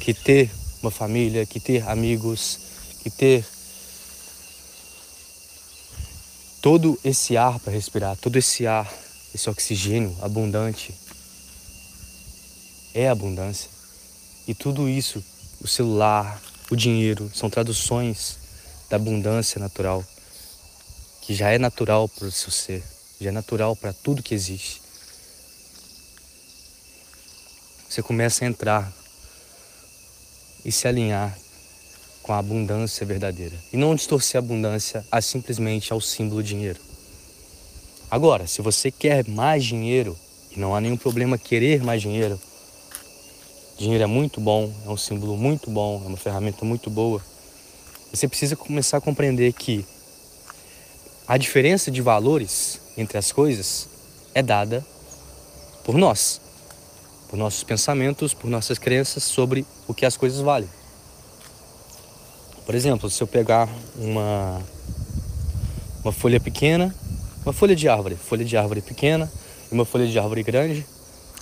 que 0.00 0.12
ter 0.12 0.57
uma 0.82 0.90
família, 0.90 1.46
que 1.46 1.60
ter 1.60 1.86
amigos, 1.88 2.58
que 3.02 3.10
ter 3.10 3.44
todo 6.60 6.98
esse 7.04 7.36
ar 7.36 7.58
para 7.60 7.72
respirar, 7.72 8.16
todo 8.16 8.36
esse 8.36 8.66
ar, 8.66 8.92
esse 9.34 9.48
oxigênio 9.48 10.16
abundante 10.20 10.94
é 12.94 13.08
abundância. 13.08 13.70
E 14.46 14.54
tudo 14.54 14.88
isso, 14.88 15.22
o 15.60 15.68
celular, 15.68 16.40
o 16.70 16.76
dinheiro, 16.76 17.30
são 17.34 17.50
traduções 17.50 18.38
da 18.88 18.96
abundância 18.96 19.60
natural, 19.60 20.04
que 21.22 21.34
já 21.34 21.50
é 21.50 21.58
natural 21.58 22.08
para 22.08 22.26
o 22.26 22.32
seu 22.32 22.50
ser, 22.50 22.82
já 23.20 23.28
é 23.28 23.32
natural 23.32 23.76
para 23.76 23.92
tudo 23.92 24.22
que 24.22 24.34
existe. 24.34 24.80
Você 27.88 28.02
começa 28.02 28.44
a 28.44 28.48
entrar 28.48 28.92
e 30.68 30.72
se 30.72 30.86
alinhar 30.86 31.34
com 32.22 32.34
a 32.34 32.38
abundância 32.38 33.06
verdadeira. 33.06 33.54
E 33.72 33.76
não 33.78 33.94
distorcer 33.94 34.36
a 34.38 34.44
abundância 34.44 35.02
a 35.10 35.18
simplesmente 35.22 35.94
ao 35.94 36.00
símbolo 36.00 36.42
dinheiro. 36.42 36.78
Agora, 38.10 38.46
se 38.46 38.60
você 38.60 38.90
quer 38.90 39.26
mais 39.26 39.64
dinheiro, 39.64 40.14
e 40.54 40.60
não 40.60 40.74
há 40.74 40.80
nenhum 40.80 40.98
problema 40.98 41.38
querer 41.38 41.82
mais 41.82 42.02
dinheiro, 42.02 42.38
dinheiro 43.78 44.04
é 44.04 44.06
muito 44.06 44.42
bom, 44.42 44.70
é 44.84 44.90
um 44.90 44.96
símbolo 44.96 45.38
muito 45.38 45.70
bom, 45.70 46.02
é 46.04 46.08
uma 46.08 46.18
ferramenta 46.18 46.66
muito 46.66 46.90
boa. 46.90 47.22
Você 48.12 48.28
precisa 48.28 48.54
começar 48.54 48.98
a 48.98 49.00
compreender 49.00 49.54
que 49.54 49.86
a 51.26 51.38
diferença 51.38 51.90
de 51.90 52.02
valores 52.02 52.78
entre 52.94 53.16
as 53.16 53.32
coisas 53.32 53.88
é 54.34 54.42
dada 54.42 54.84
por 55.82 55.96
nós, 55.96 56.42
por 57.28 57.36
nossos 57.36 57.62
pensamentos, 57.62 58.32
por 58.34 58.48
nossas 58.48 58.78
crenças 58.78 59.22
sobre 59.22 59.66
o 59.86 59.94
que 59.94 60.06
as 60.06 60.16
coisas 60.16 60.40
valem. 60.40 60.68
Por 62.64 62.74
exemplo, 62.74 63.08
se 63.08 63.22
eu 63.22 63.26
pegar 63.26 63.68
uma 63.96 64.60
uma 66.02 66.12
folha 66.12 66.40
pequena, 66.40 66.94
uma 67.44 67.52
folha 67.52 67.74
de 67.74 67.88
árvore, 67.88 68.16
folha 68.16 68.44
de 68.44 68.56
árvore 68.56 68.80
pequena 68.80 69.30
e 69.70 69.74
uma 69.74 69.84
folha 69.84 70.06
de 70.06 70.18
árvore 70.18 70.42
grande 70.42 70.86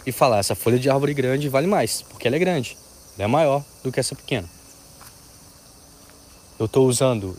e 0.06 0.12
falar 0.12 0.38
essa 0.38 0.54
folha 0.54 0.78
de 0.78 0.88
árvore 0.88 1.14
grande 1.14 1.48
vale 1.48 1.66
mais, 1.66 2.02
porque 2.02 2.26
ela 2.26 2.36
é 2.36 2.38
grande, 2.38 2.76
ela 3.16 3.24
é 3.24 3.26
maior 3.26 3.64
do 3.82 3.92
que 3.92 4.00
essa 4.00 4.14
pequena. 4.14 4.48
Eu 6.58 6.66
estou 6.66 6.88
usando 6.88 7.36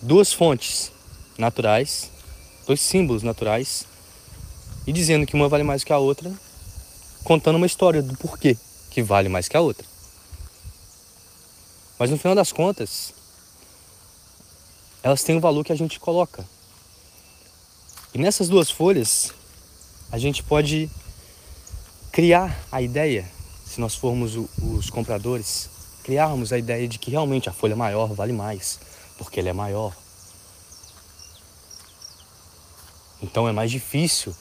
duas 0.00 0.32
fontes 0.32 0.92
naturais, 1.36 2.10
dois 2.66 2.80
símbolos 2.80 3.22
naturais 3.22 3.87
e 4.88 4.92
dizendo 4.92 5.26
que 5.26 5.34
uma 5.34 5.50
vale 5.50 5.62
mais 5.62 5.84
que 5.84 5.92
a 5.92 5.98
outra, 5.98 6.32
contando 7.22 7.56
uma 7.56 7.66
história 7.66 8.00
do 8.00 8.16
porquê 8.16 8.56
que 8.90 9.02
vale 9.02 9.28
mais 9.28 9.46
que 9.46 9.54
a 9.54 9.60
outra. 9.60 9.86
Mas 11.98 12.08
no 12.08 12.16
final 12.16 12.34
das 12.34 12.52
contas, 12.52 13.12
elas 15.02 15.22
têm 15.22 15.36
o 15.36 15.40
valor 15.40 15.62
que 15.62 15.72
a 15.74 15.76
gente 15.76 16.00
coloca. 16.00 16.42
E 18.14 18.18
nessas 18.18 18.48
duas 18.48 18.70
folhas, 18.70 19.34
a 20.10 20.16
gente 20.16 20.42
pode 20.42 20.88
criar 22.10 22.58
a 22.72 22.80
ideia, 22.80 23.30
se 23.66 23.82
nós 23.82 23.94
formos 23.94 24.36
os 24.36 24.88
compradores, 24.88 25.68
criarmos 26.02 26.50
a 26.50 26.56
ideia 26.56 26.88
de 26.88 26.98
que 26.98 27.10
realmente 27.10 27.46
a 27.46 27.52
folha 27.52 27.76
maior 27.76 28.14
vale 28.14 28.32
mais, 28.32 28.80
porque 29.18 29.38
ela 29.38 29.50
é 29.50 29.52
maior. 29.52 29.94
Então 33.20 33.46
é 33.46 33.52
mais 33.52 33.70
difícil 33.70 34.34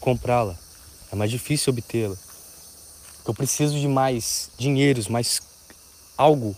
comprá-la, 0.00 0.58
é 1.12 1.14
mais 1.14 1.30
difícil 1.30 1.72
obtê-la. 1.72 2.16
Eu 3.24 3.34
preciso 3.34 3.78
de 3.78 3.86
mais 3.86 4.50
dinheiros, 4.58 5.06
mais 5.06 5.40
algo 6.16 6.56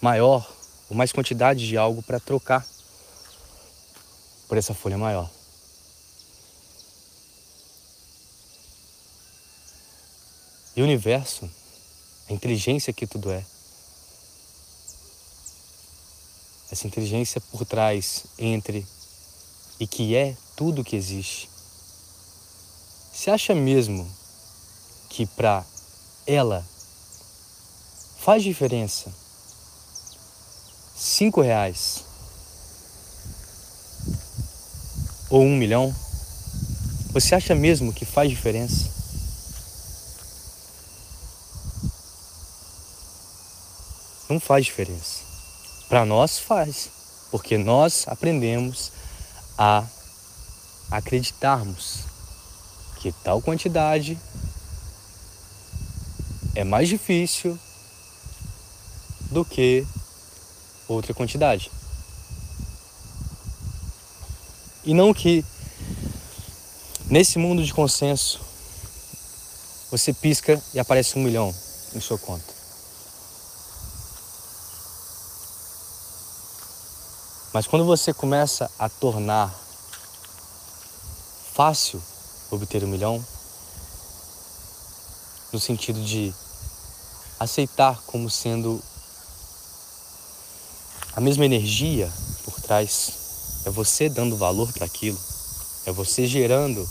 maior, 0.00 0.46
ou 0.90 0.96
mais 0.96 1.12
quantidade 1.12 1.66
de 1.66 1.76
algo 1.76 2.02
para 2.02 2.20
trocar 2.20 2.66
por 4.48 4.58
essa 4.58 4.74
folha 4.74 4.98
maior. 4.98 5.30
E 10.76 10.80
o 10.80 10.84
universo, 10.84 11.48
a 12.28 12.32
inteligência 12.32 12.92
que 12.92 13.06
tudo 13.06 13.30
é, 13.30 13.44
essa 16.70 16.86
inteligência 16.86 17.40
por 17.40 17.64
trás, 17.64 18.24
entre 18.38 18.86
e 19.80 19.86
que 19.86 20.14
é 20.14 20.36
tudo 20.56 20.84
que 20.84 20.96
existe. 20.96 21.48
Você 23.18 23.32
acha 23.32 23.52
mesmo 23.52 24.08
que 25.10 25.26
para 25.26 25.64
ela 26.24 26.64
faz 28.20 28.44
diferença 28.44 29.12
cinco 30.96 31.40
reais 31.40 32.04
ou 35.28 35.42
um 35.42 35.56
milhão? 35.56 35.92
Você 37.10 37.34
acha 37.34 37.56
mesmo 37.56 37.92
que 37.92 38.04
faz 38.04 38.30
diferença? 38.30 38.88
Não 44.30 44.38
faz 44.38 44.64
diferença. 44.64 45.24
Para 45.88 46.04
nós 46.04 46.38
faz, 46.38 46.88
porque 47.32 47.58
nós 47.58 48.04
aprendemos 48.06 48.92
a 49.58 49.84
acreditarmos 50.92 52.07
que 53.00 53.12
tal 53.12 53.40
quantidade 53.40 54.18
é 56.54 56.64
mais 56.64 56.88
difícil 56.88 57.58
do 59.30 59.44
que 59.44 59.86
outra 60.88 61.14
quantidade. 61.14 61.70
E 64.84 64.92
não 64.94 65.14
que 65.14 65.44
nesse 67.06 67.38
mundo 67.38 67.64
de 67.64 67.72
consenso 67.72 68.40
você 69.90 70.12
pisca 70.12 70.60
e 70.74 70.80
aparece 70.80 71.18
um 71.18 71.22
milhão 71.22 71.54
em 71.94 72.00
sua 72.00 72.18
conta. 72.18 72.58
Mas 77.52 77.66
quando 77.66 77.84
você 77.84 78.12
começa 78.12 78.70
a 78.78 78.88
tornar 78.88 79.54
fácil 81.54 82.02
obter 82.50 82.82
um 82.84 82.88
milhão, 82.88 83.24
no 85.52 85.60
sentido 85.60 86.02
de 86.02 86.34
aceitar 87.38 88.00
como 88.06 88.28
sendo 88.28 88.82
a 91.14 91.20
mesma 91.20 91.44
energia 91.44 92.12
por 92.44 92.60
trás, 92.60 93.12
é 93.64 93.70
você 93.70 94.08
dando 94.08 94.36
valor 94.36 94.72
para 94.72 94.86
aquilo, 94.86 95.18
é 95.86 95.92
você 95.92 96.26
gerando 96.26 96.88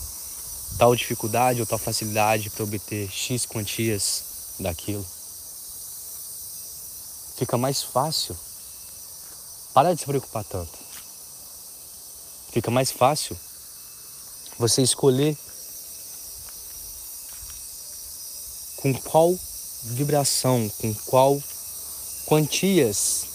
tal 0.78 0.96
dificuldade 0.96 1.62
ou 1.62 1.66
tal 1.66 1.80
facilidade 1.80 2.50
para 2.50 2.64
obter 2.64 3.10
X 3.10 3.46
quantias 3.46 4.24
daquilo. 4.60 5.06
Fica 7.38 7.58
mais 7.58 7.84
fácil 7.84 8.36
para 9.74 9.94
de 9.94 10.00
se 10.00 10.08
preocupar 10.08 10.44
tanto. 10.44 10.78
Fica 12.52 12.72
mais 12.72 12.92
fácil 12.92 13.38
você 14.58 14.82
escolher 14.82 15.38
com 18.78 18.94
qual 18.94 19.38
vibração, 19.84 20.70
com 20.80 20.94
qual 21.06 21.42
quantias 22.26 23.26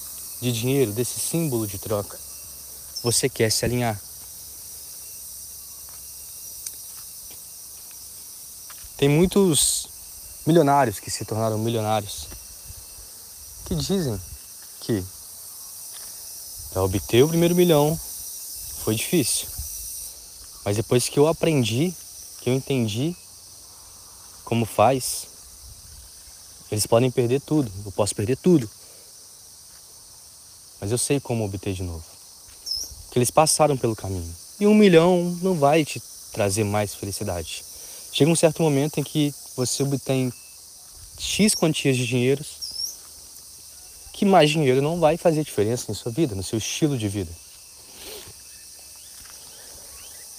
de 0.41 0.53
dinheiro 0.53 0.93
desse 0.93 1.19
símbolo 1.21 1.67
de 1.67 1.79
troca 1.79 2.19
você 3.03 3.29
quer 3.29 3.51
se 3.51 3.65
alinhar. 3.65 4.01
Tem 8.97 9.09
muitos 9.09 9.89
milionários 10.47 11.01
que 11.01 11.11
se 11.11 11.25
tornaram 11.25 11.59
milionários 11.59 12.29
que 13.65 13.75
dizem 13.75 14.21
que 14.81 15.05
para 16.73 16.83
obter 16.83 17.23
o 17.23 17.29
primeiro 17.29 17.55
milhão 17.55 17.99
foi 18.85 18.95
difícil. 18.95 19.49
Mas 20.65 20.77
depois 20.77 21.09
que 21.09 21.19
eu 21.19 21.27
aprendi, 21.27 21.95
que 22.41 22.51
eu 22.51 22.55
entendi 22.55 23.17
como 24.45 24.65
faz, 24.65 25.32
eles 26.73 26.87
podem 26.87 27.11
perder 27.11 27.41
tudo. 27.41 27.71
Eu 27.85 27.93
posso 27.93 28.15
perder 28.15 28.37
tudo. 28.37 28.69
Mas 30.81 30.91
eu 30.91 30.99
sei 30.99 31.21
como 31.21 31.45
obter 31.45 31.75
de 31.75 31.83
novo. 31.83 32.05
Porque 33.05 33.19
eles 33.19 33.31
passaram 33.31 33.77
pelo 33.77 33.95
caminho. 33.95 34.35
E 34.59 34.67
um 34.67 34.75
milhão 34.75 35.39
não 35.43 35.55
vai 35.55 35.85
te 35.85 36.03
trazer 36.33 36.65
mais 36.65 36.95
felicidade. 36.95 37.63
Chega 38.13 38.31
um 38.31 38.37
certo 38.37 38.63
momento 38.63 38.99
em 38.99 39.05
que 39.05 39.35
você 39.55 39.83
obtém 39.83 40.33
X 41.19 41.55
quantias 41.55 41.97
de 41.97 42.07
dinheiros 42.07 42.63
que 44.13 44.25
mais 44.25 44.51
dinheiro 44.51 44.81
não 44.81 45.01
vai 45.01 45.17
fazer 45.17 45.43
diferença 45.43 45.91
em 45.91 45.95
sua 45.95 46.13
vida, 46.13 46.35
no 46.35 46.43
seu 46.43 46.59
estilo 46.59 46.97
de 46.97 47.09
vida. 47.09 47.31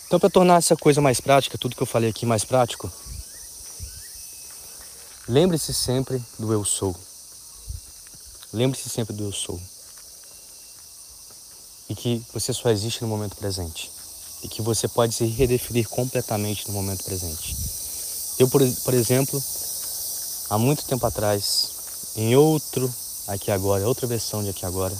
Então, 0.07 0.19
para 0.19 0.29
tornar 0.29 0.57
essa 0.57 0.75
coisa 0.75 1.01
mais 1.01 1.19
prática, 1.19 1.57
tudo 1.57 1.75
que 1.75 1.81
eu 1.81 1.87
falei 1.87 2.09
aqui 2.09 2.25
mais 2.25 2.43
prático, 2.43 2.91
lembre-se 5.27 5.73
sempre 5.73 6.21
do 6.37 6.51
eu 6.51 6.65
sou. 6.65 6.95
Lembre-se 8.51 8.89
sempre 8.89 9.15
do 9.15 9.23
eu 9.23 9.31
sou. 9.31 9.59
E 11.89 11.95
que 11.95 12.23
você 12.33 12.53
só 12.53 12.69
existe 12.69 13.01
no 13.01 13.07
momento 13.07 13.35
presente. 13.35 13.91
E 14.43 14.47
que 14.47 14.61
você 14.61 14.87
pode 14.87 15.13
se 15.13 15.25
redefinir 15.25 15.87
completamente 15.87 16.67
no 16.67 16.73
momento 16.73 17.03
presente. 17.03 17.55
Eu, 18.37 18.47
por, 18.49 18.61
por 18.83 18.93
exemplo, 18.93 19.41
há 20.49 20.57
muito 20.57 20.85
tempo 20.85 21.05
atrás, 21.05 21.69
em 22.15 22.35
outro 22.35 22.93
aqui 23.27 23.51
agora, 23.51 23.87
outra 23.87 24.07
versão 24.07 24.43
de 24.43 24.49
aqui 24.49 24.65
agora. 24.65 24.95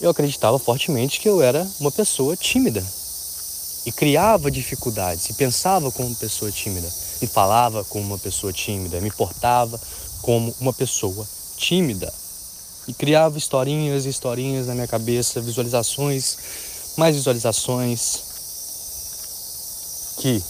Eu 0.00 0.10
acreditava 0.10 0.58
fortemente 0.58 1.20
que 1.20 1.28
eu 1.28 1.40
era 1.40 1.68
uma 1.80 1.90
pessoa 1.90 2.36
tímida 2.36 2.84
e 3.86 3.92
criava 3.92 4.50
dificuldades 4.50 5.30
e 5.30 5.34
pensava 5.34 5.90
como 5.90 6.14
pessoa 6.16 6.50
tímida 6.50 6.92
e 7.24 7.28
falava 7.28 7.84
como 7.84 8.04
uma 8.04 8.18
pessoa 8.18 8.52
tímida, 8.52 9.00
me 9.00 9.10
portava 9.10 9.80
como 10.22 10.54
uma 10.60 10.72
pessoa 10.72 11.26
tímida 11.56 12.12
e 12.88 12.94
criava 12.94 13.38
historinhas 13.38 14.06
e 14.06 14.08
historinhas 14.08 14.66
na 14.66 14.74
minha 14.74 14.88
cabeça, 14.88 15.40
visualizações, 15.40 16.36
mais 16.96 17.16
visualizações 17.16 18.30
que 20.18 20.42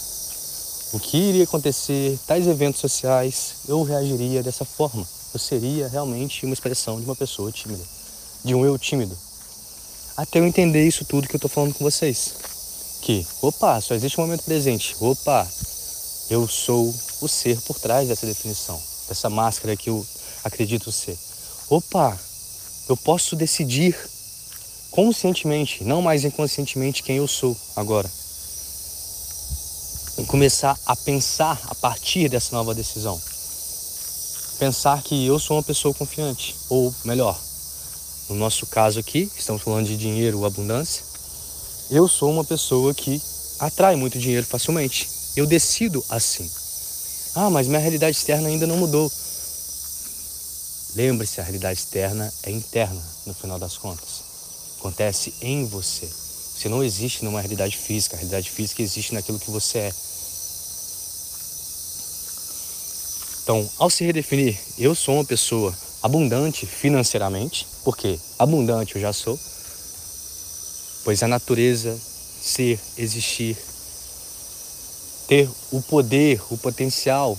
o 0.93 0.99
que 0.99 1.17
iria 1.17 1.43
acontecer, 1.43 2.19
tais 2.27 2.47
eventos 2.47 2.81
sociais, 2.81 3.55
eu 3.67 3.81
reagiria 3.83 4.43
dessa 4.43 4.63
forma 4.63 5.07
eu 5.33 5.39
seria 5.39 5.87
realmente 5.87 6.45
uma 6.45 6.53
expressão 6.53 6.99
de 6.99 7.05
uma 7.05 7.15
pessoa 7.15 7.51
tímida, 7.51 7.83
de 8.43 8.53
um 8.53 8.63
eu 8.63 8.77
tímido. 8.77 9.17
Até 10.15 10.39
eu 10.39 10.45
entender 10.45 10.87
isso 10.87 11.05
tudo 11.05 11.27
que 11.27 11.35
eu 11.35 11.39
estou 11.39 11.49
falando 11.49 11.73
com 11.73 11.83
vocês. 11.83 12.35
Que, 13.01 13.25
opa, 13.41 13.81
só 13.81 13.95
existe 13.95 14.19
um 14.19 14.23
momento 14.23 14.43
presente. 14.43 14.95
Opa, 14.99 15.47
eu 16.29 16.47
sou 16.47 16.93
o 17.21 17.27
ser 17.27 17.59
por 17.61 17.79
trás 17.79 18.07
dessa 18.07 18.25
definição, 18.25 18.81
dessa 19.07 19.29
máscara 19.29 19.75
que 19.75 19.89
eu 19.89 20.05
acredito 20.43 20.91
ser. 20.91 21.17
opa, 21.69 22.17
eu 22.89 22.97
posso 22.97 23.35
decidir 23.35 23.97
conscientemente, 24.91 25.83
não 25.83 26.01
mais 26.01 26.23
inconscientemente, 26.23 27.01
quem 27.01 27.17
eu 27.17 27.27
sou 27.27 27.57
agora. 27.75 28.09
E 30.17 30.25
começar 30.25 30.77
a 30.85 30.95
pensar 30.95 31.59
a 31.67 31.75
partir 31.75 32.29
dessa 32.29 32.55
nova 32.55 32.75
decisão. 32.75 33.19
Pensar 34.59 35.01
que 35.01 35.25
eu 35.25 35.39
sou 35.39 35.57
uma 35.57 35.63
pessoa 35.63 35.93
confiante, 35.93 36.55
ou 36.69 36.93
melhor, 37.03 37.39
no 38.29 38.35
nosso 38.35 38.65
caso 38.67 38.99
aqui, 38.99 39.29
estamos 39.35 39.61
falando 39.61 39.87
de 39.87 39.97
dinheiro, 39.97 40.45
abundância, 40.45 41.03
eu 41.89 42.07
sou 42.07 42.31
uma 42.31 42.43
pessoa 42.43 42.93
que 42.93 43.21
atrai 43.59 43.95
muito 43.95 44.19
dinheiro 44.19 44.45
facilmente. 44.45 45.09
Eu 45.35 45.45
decido 45.47 46.03
assim. 46.09 46.49
Ah, 47.35 47.49
mas 47.49 47.67
minha 47.67 47.79
realidade 47.79 48.15
externa 48.15 48.47
ainda 48.47 48.67
não 48.67 48.77
mudou. 48.77 49.11
Lembre-se, 50.95 51.41
a 51.41 51.43
realidade 51.43 51.79
externa 51.79 52.31
é 52.43 52.51
interna, 52.51 53.01
no 53.25 53.33
final 53.33 53.57
das 53.57 53.77
contas. 53.77 54.21
Acontece 54.77 55.33
em 55.41 55.65
você. 55.65 56.05
Você 56.05 56.69
não 56.69 56.83
existe 56.83 57.25
numa 57.25 57.41
realidade 57.41 57.75
física. 57.75 58.15
A 58.15 58.19
realidade 58.19 58.49
física 58.51 58.81
existe 58.81 59.13
naquilo 59.13 59.39
que 59.39 59.49
você 59.49 59.79
é. 59.79 59.93
Então, 63.41 63.69
ao 63.79 63.89
se 63.89 64.05
redefinir, 64.05 64.57
eu 64.77 64.93
sou 64.93 65.15
uma 65.15 65.25
pessoa 65.25 65.75
abundante 66.01 66.65
financeiramente, 66.65 67.67
porque 67.83 68.19
abundante 68.37 68.95
eu 68.95 69.01
já 69.01 69.11
sou, 69.11 69.37
pois 71.03 71.23
a 71.23 71.27
natureza, 71.27 71.99
ser, 72.41 72.79
existir, 72.97 73.57
ter 75.27 75.49
o 75.71 75.81
poder, 75.81 76.41
o 76.49 76.57
potencial 76.57 77.37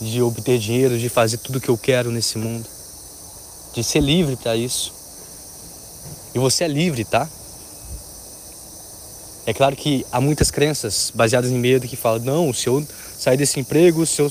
de 0.00 0.22
obter 0.22 0.58
dinheiro, 0.58 0.98
de 0.98 1.08
fazer 1.08 1.38
tudo 1.38 1.58
o 1.58 1.60
que 1.60 1.68
eu 1.68 1.76
quero 1.76 2.10
nesse 2.10 2.38
mundo, 2.38 2.66
de 3.74 3.82
ser 3.82 4.00
livre 4.00 4.36
para 4.36 4.56
isso. 4.56 4.92
E 6.34 6.38
você 6.38 6.64
é 6.64 6.68
livre, 6.68 7.04
tá? 7.04 7.28
É 9.46 9.52
claro 9.52 9.74
que 9.74 10.04
há 10.12 10.20
muitas 10.20 10.50
crenças 10.50 11.10
baseadas 11.14 11.50
em 11.50 11.58
medo 11.58 11.88
que 11.88 11.96
falam: 11.96 12.20
não, 12.20 12.52
se 12.52 12.68
eu 12.68 12.86
sair 13.18 13.36
desse 13.36 13.58
emprego, 13.58 14.04
se 14.04 14.20
eu 14.20 14.30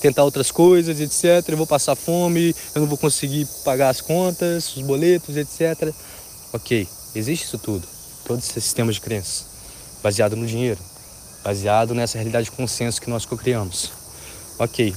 tentar 0.00 0.24
outras 0.24 0.50
coisas, 0.50 0.98
etc., 0.98 1.48
eu 1.50 1.56
vou 1.56 1.66
passar 1.66 1.94
fome, 1.94 2.54
eu 2.74 2.80
não 2.80 2.88
vou 2.88 2.98
conseguir 2.98 3.46
pagar 3.64 3.90
as 3.90 4.00
contas, 4.00 4.74
os 4.74 4.82
boletos, 4.82 5.36
etc. 5.36 5.94
Ok, 6.52 6.88
existe 7.14 7.44
isso 7.44 7.58
tudo, 7.58 7.86
todos 8.24 8.48
esses 8.48 8.64
sistemas 8.64 8.96
de 8.96 9.02
crença, 9.02 9.44
baseado 10.02 10.36
no 10.36 10.46
dinheiro, 10.46 10.78
baseado 11.44 11.94
nessa 11.94 12.18
realidade 12.18 12.46
de 12.46 12.52
consenso 12.52 13.00
que 13.00 13.10
nós 13.10 13.24
co-criamos. 13.24 13.90
Ok. 14.58 14.94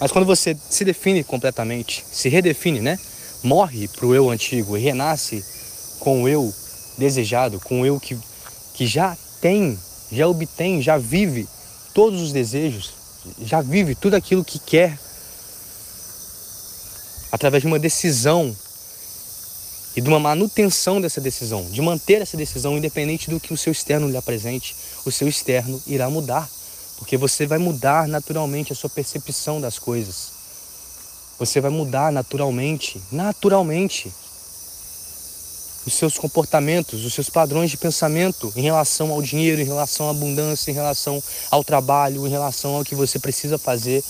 Mas 0.00 0.12
quando 0.12 0.26
você 0.26 0.56
se 0.68 0.84
define 0.84 1.24
completamente, 1.24 2.04
se 2.10 2.28
redefine, 2.28 2.80
né? 2.80 2.98
Morre 3.42 3.88
para 3.88 4.06
o 4.06 4.14
eu 4.14 4.30
antigo 4.30 4.76
e 4.76 4.80
renasce 4.80 5.44
com 6.00 6.22
o 6.22 6.28
eu 6.28 6.52
desejado, 6.98 7.60
com 7.60 7.82
o 7.82 7.86
eu 7.86 7.98
que, 7.98 8.18
que 8.74 8.86
já 8.86 9.16
tem, 9.40 9.78
já 10.10 10.26
obtém, 10.26 10.82
já 10.82 10.98
vive 10.98 11.48
todos 11.94 12.20
os 12.20 12.32
desejos, 12.32 12.92
já 13.40 13.60
vive 13.60 13.94
tudo 13.94 14.14
aquilo 14.14 14.44
que 14.44 14.58
quer 14.58 14.98
através 17.32 17.62
de 17.62 17.66
uma 17.66 17.78
decisão 17.78 18.54
e 19.96 20.00
de 20.02 20.08
uma 20.10 20.20
manutenção 20.20 21.00
dessa 21.00 21.22
decisão, 21.22 21.64
de 21.70 21.80
manter 21.80 22.20
essa 22.20 22.36
decisão 22.36 22.76
independente 22.76 23.30
do 23.30 23.40
que 23.40 23.54
o 23.54 23.56
seu 23.56 23.72
externo 23.72 24.10
lhe 24.10 24.16
apresente, 24.16 24.76
o 25.06 25.10
seu 25.10 25.26
externo 25.26 25.82
irá 25.86 26.10
mudar. 26.10 26.46
Porque 26.98 27.16
você 27.16 27.46
vai 27.46 27.58
mudar 27.58 28.06
naturalmente 28.06 28.72
a 28.72 28.76
sua 28.76 28.90
percepção 28.90 29.58
das 29.58 29.78
coisas. 29.78 30.32
Você 31.38 31.62
vai 31.62 31.70
mudar 31.70 32.12
naturalmente, 32.12 33.00
naturalmente, 33.10 34.12
os 35.86 35.94
seus 35.94 36.18
comportamentos, 36.18 37.04
os 37.04 37.14
seus 37.14 37.30
padrões 37.30 37.70
de 37.70 37.76
pensamento 37.78 38.52
em 38.54 38.62
relação 38.62 39.12
ao 39.12 39.22
dinheiro, 39.22 39.62
em 39.62 39.64
relação 39.64 40.08
à 40.08 40.10
abundância, 40.10 40.70
em 40.70 40.74
relação 40.74 41.22
ao 41.50 41.64
trabalho, 41.64 42.26
em 42.26 42.30
relação 42.30 42.76
ao 42.76 42.84
que 42.84 42.94
você 42.94 43.18
precisa 43.18 43.56
fazer. 43.56 44.04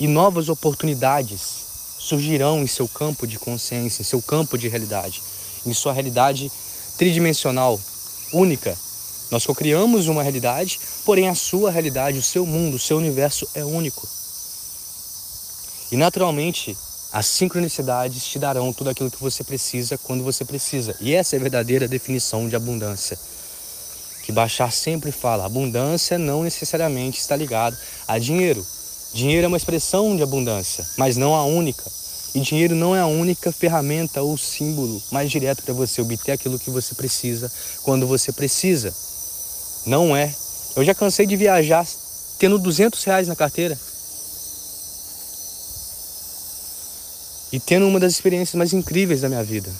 E 0.00 0.06
novas 0.06 0.48
oportunidades 0.48 1.62
surgirão 2.02 2.62
em 2.62 2.66
seu 2.66 2.88
campo 2.88 3.26
de 3.26 3.38
consciência, 3.38 4.02
em 4.02 4.04
seu 4.04 4.20
campo 4.20 4.58
de 4.58 4.68
realidade, 4.68 5.22
em 5.64 5.72
sua 5.72 5.92
realidade 5.92 6.50
tridimensional, 6.98 7.78
única, 8.32 8.76
nós 9.30 9.46
co-criamos 9.46 10.08
uma 10.08 10.22
realidade, 10.22 10.78
porém 11.06 11.28
a 11.28 11.34
sua 11.34 11.70
realidade, 11.70 12.18
o 12.18 12.22
seu 12.22 12.44
mundo, 12.44 12.74
o 12.74 12.78
seu 12.78 12.98
universo 12.98 13.48
é 13.54 13.64
único. 13.64 14.06
E 15.90 15.96
naturalmente, 15.96 16.76
as 17.12 17.26
sincronicidades 17.26 18.26
te 18.26 18.38
darão 18.38 18.72
tudo 18.72 18.90
aquilo 18.90 19.10
que 19.10 19.20
você 19.20 19.44
precisa 19.44 19.96
quando 19.96 20.24
você 20.24 20.44
precisa. 20.44 20.94
E 21.00 21.14
essa 21.14 21.36
é 21.36 21.38
a 21.38 21.42
verdadeira 21.42 21.88
definição 21.88 22.48
de 22.48 22.56
abundância. 22.56 23.18
Que 24.22 24.32
Bachar 24.32 24.70
sempre 24.70 25.10
fala, 25.10 25.46
abundância 25.46 26.18
não 26.18 26.42
necessariamente 26.42 27.18
está 27.18 27.34
ligado 27.34 27.76
a 28.06 28.18
dinheiro. 28.18 28.64
Dinheiro 29.12 29.44
é 29.44 29.48
uma 29.48 29.56
expressão 29.58 30.16
de 30.16 30.22
abundância, 30.22 30.86
mas 30.96 31.16
não 31.16 31.34
a 31.34 31.44
única. 31.44 31.84
E 32.34 32.40
dinheiro 32.40 32.74
não 32.74 32.96
é 32.96 33.00
a 33.00 33.06
única 33.06 33.52
ferramenta 33.52 34.22
ou 34.22 34.38
símbolo 34.38 35.02
mais 35.10 35.30
direto 35.30 35.62
para 35.62 35.74
você 35.74 36.00
obter 36.00 36.32
aquilo 36.32 36.58
que 36.58 36.70
você 36.70 36.94
precisa 36.94 37.52
quando 37.82 38.06
você 38.06 38.32
precisa. 38.32 38.94
Não 39.84 40.16
é. 40.16 40.34
Eu 40.74 40.82
já 40.82 40.94
cansei 40.94 41.26
de 41.26 41.36
viajar 41.36 41.86
tendo 42.38 42.58
200 42.58 43.04
reais 43.04 43.28
na 43.28 43.36
carteira. 43.36 43.78
E 47.52 47.60
tendo 47.60 47.86
uma 47.86 48.00
das 48.00 48.12
experiências 48.12 48.54
mais 48.54 48.72
incríveis 48.72 49.20
da 49.20 49.28
minha 49.28 49.44
vida. 49.44 49.70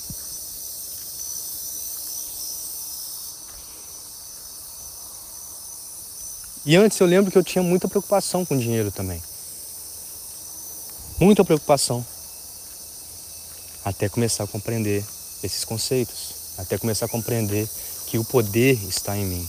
E 6.64 6.76
antes 6.76 6.98
eu 7.00 7.06
lembro 7.06 7.30
que 7.30 7.38
eu 7.38 7.44
tinha 7.44 7.62
muita 7.62 7.88
preocupação 7.88 8.44
com 8.44 8.56
dinheiro 8.56 8.90
também. 8.90 9.22
Muita 11.18 11.44
preocupação. 11.44 12.04
Até 13.84 14.08
começar 14.08 14.44
a 14.44 14.46
compreender 14.46 15.04
esses 15.42 15.64
conceitos. 15.64 16.56
Até 16.58 16.78
começar 16.78 17.06
a 17.06 17.08
compreender 17.08 17.68
que 18.06 18.18
o 18.18 18.24
poder 18.24 18.78
está 18.88 19.16
em 19.16 19.24
mim 19.24 19.48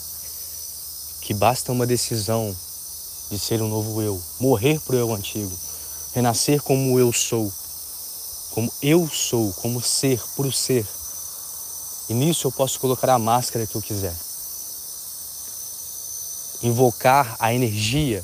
que 1.24 1.34
basta 1.34 1.72
uma 1.72 1.88
decisão 1.88 2.53
de 3.32 3.39
ser 3.39 3.61
um 3.61 3.70
novo 3.70 4.01
eu, 4.01 4.22
morrer 4.41 4.78
para 4.82 4.97
o 4.97 4.99
eu 4.99 5.14
antigo, 5.14 5.57
renascer 6.14 6.61
como 6.61 6.99
eu 6.99 7.14
sou, 7.14 7.51
como 8.51 8.70
eu 8.82 9.07
sou, 9.07 9.53
como 9.53 9.82
ser, 9.82 10.22
puro 10.36 10.51
ser. 10.51 10.86
E 12.09 12.14
nisso 12.14 12.47
eu 12.47 12.51
posso 12.51 12.78
colocar 12.78 13.09
a 13.09 13.18
máscara 13.18 13.66
que 13.66 13.74
eu 13.74 13.82
quiser. 13.82 14.14
Invocar 16.64 17.36
a 17.39 17.53
energia 17.53 18.24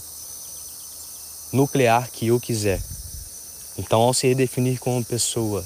nuclear 1.52 2.10
que 2.10 2.28
eu 2.28 2.40
quiser. 2.40 2.82
Então, 3.78 4.02
ao 4.02 4.14
se 4.14 4.28
redefinir 4.28 4.80
como 4.80 5.04
pessoa 5.04 5.66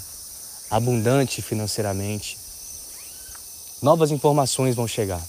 abundante 0.70 1.42
financeiramente, 1.42 2.38
novas 3.82 4.12
informações 4.12 4.76
vão 4.76 4.88
chegar. 4.88 5.22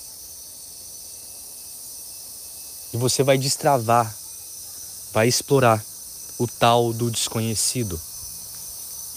E 2.92 2.97
você 2.97 3.22
vai 3.22 3.36
destravar, 3.36 4.14
vai 5.12 5.28
explorar 5.28 5.84
o 6.38 6.47
tal 6.47 6.92
do 6.92 7.11
desconhecido. 7.11 8.01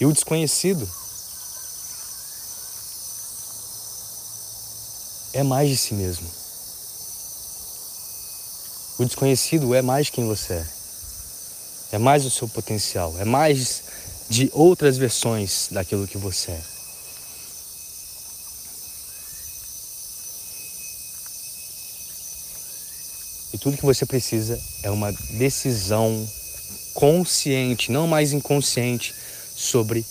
E 0.00 0.06
o 0.06 0.12
desconhecido 0.12 0.88
é 5.32 5.42
mais 5.42 5.68
de 5.68 5.76
si 5.76 5.94
mesmo. 5.94 6.37
O 8.98 9.04
desconhecido 9.04 9.74
é 9.74 9.82
mais 9.82 10.10
quem 10.10 10.26
você 10.26 10.54
é. 10.54 10.66
É 11.92 11.98
mais 11.98 12.24
o 12.24 12.30
seu 12.30 12.48
potencial, 12.48 13.14
é 13.18 13.24
mais 13.24 13.82
de 14.28 14.50
outras 14.52 14.98
versões 14.98 15.68
daquilo 15.70 16.06
que 16.06 16.18
você 16.18 16.50
é. 16.50 16.60
E 23.54 23.58
tudo 23.58 23.76
que 23.76 23.86
você 23.86 24.04
precisa 24.04 24.60
é 24.82 24.90
uma 24.90 25.12
decisão 25.30 26.28
consciente, 26.92 27.90
não 27.90 28.06
mais 28.06 28.32
inconsciente, 28.32 29.14
sobre 29.54 30.04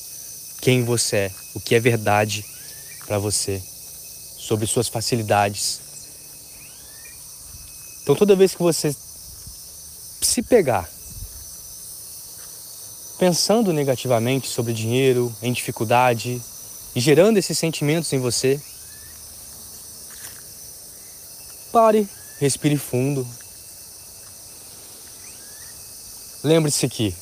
quem 0.61 0.83
você 0.83 1.15
é, 1.15 1.31
o 1.53 1.59
que 1.59 1.75
é 1.75 1.79
verdade 1.79 2.45
para 3.05 3.19
você, 3.19 3.61
sobre 4.38 4.65
suas 4.65 4.88
facilidades. 4.88 5.86
Então, 8.08 8.16
toda 8.16 8.38
vez 8.38 8.55
que 8.55 8.64
você 8.64 8.95
se 10.22 10.41
pegar 10.41 10.89
pensando 13.20 13.74
negativamente 13.74 14.47
sobre 14.47 14.72
dinheiro, 14.72 15.36
em 15.41 15.51
dificuldade 15.51 16.41
e 16.95 17.01
gerando 17.01 17.36
esses 17.36 17.58
sentimentos 17.58 18.14
em 18.14 18.20
você, 18.20 18.62
pare 21.70 22.08
Respire 22.39 22.78
fundo. 22.78 23.28
lembre-se 26.45 26.88
que 26.88 27.14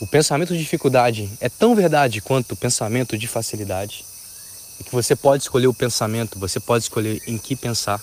o 0.00 0.06
pensamento 0.08 0.52
de 0.52 0.58
dificuldade 0.58 1.30
é 1.40 1.48
tão 1.48 1.76
verdade 1.76 2.20
quanto 2.20 2.54
o 2.54 2.56
pensamento 2.56 3.16
de 3.16 3.28
facilidade. 3.28 4.04
E 4.80 4.84
que 4.84 4.90
você 4.90 5.14
pode 5.14 5.44
escolher 5.44 5.68
o 5.68 5.74
pensamento, 5.74 6.40
você 6.40 6.58
pode 6.58 6.82
escolher 6.82 7.22
em 7.28 7.38
que 7.38 7.54
pensar. 7.54 8.02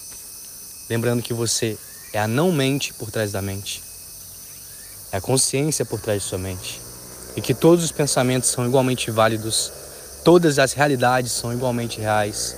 Lembrando 0.90 1.22
que 1.22 1.34
você 1.34 1.78
é 2.16 2.20
a 2.20 2.30
não 2.30 2.50
mente 2.50 2.94
por 2.94 3.12
trás 3.12 3.34
da 3.34 3.42
mente. 3.42 3.84
É 5.12 5.18
a 5.18 5.22
consciência 5.22 5.84
por 5.84 6.00
trás 6.00 6.24
de 6.24 6.30
sua 6.30 6.38
mente. 6.38 6.80
E 7.36 7.42
que 7.42 7.54
todos 7.54 7.84
os 7.84 7.92
pensamentos 7.92 8.50
são 8.50 8.66
igualmente 8.66 9.12
válidos, 9.12 9.70
todas 10.24 10.58
as 10.58 10.72
realidades 10.72 11.34
são 11.34 11.52
igualmente 11.52 12.00
reais, 12.00 12.56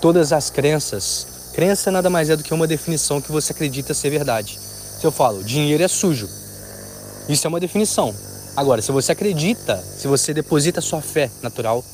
todas 0.00 0.32
as 0.32 0.50
crenças. 0.50 1.52
Crença 1.54 1.92
nada 1.92 2.10
mais 2.10 2.28
é 2.28 2.34
do 2.34 2.42
que 2.42 2.52
uma 2.52 2.66
definição 2.66 3.20
que 3.20 3.30
você 3.30 3.52
acredita 3.52 3.94
ser 3.94 4.10
verdade. 4.10 4.58
Se 4.58 5.06
eu 5.06 5.12
falo, 5.12 5.44
dinheiro 5.44 5.84
é 5.84 5.86
sujo, 5.86 6.28
isso 7.28 7.46
é 7.46 7.48
uma 7.48 7.60
definição. 7.60 8.12
Agora, 8.56 8.82
se 8.82 8.90
você 8.90 9.12
acredita, 9.12 9.76
se 9.76 10.08
você 10.08 10.34
deposita 10.34 10.80
a 10.80 10.82
sua 10.82 11.00
fé 11.00 11.30
natural, 11.40 11.84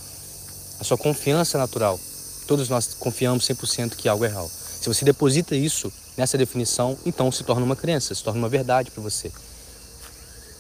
a 0.81 0.85
sua 0.85 0.97
confiança 0.97 1.59
natural, 1.59 2.01
todos 2.47 2.71
nós 2.71 2.95
confiamos 2.95 3.47
100% 3.47 3.91
que 3.95 4.09
algo 4.09 4.25
é 4.25 4.29
real. 4.29 4.51
Se 4.81 4.89
você 4.89 5.05
deposita 5.05 5.55
isso 5.55 5.93
nessa 6.17 6.39
definição, 6.39 6.97
então 7.05 7.31
se 7.31 7.45
torna 7.45 7.65
uma 7.65 7.77
crença, 7.77 8.15
se 8.15 8.23
torna 8.23 8.39
uma 8.39 8.49
verdade 8.49 8.91
para 8.91 9.03
você. 9.03 9.31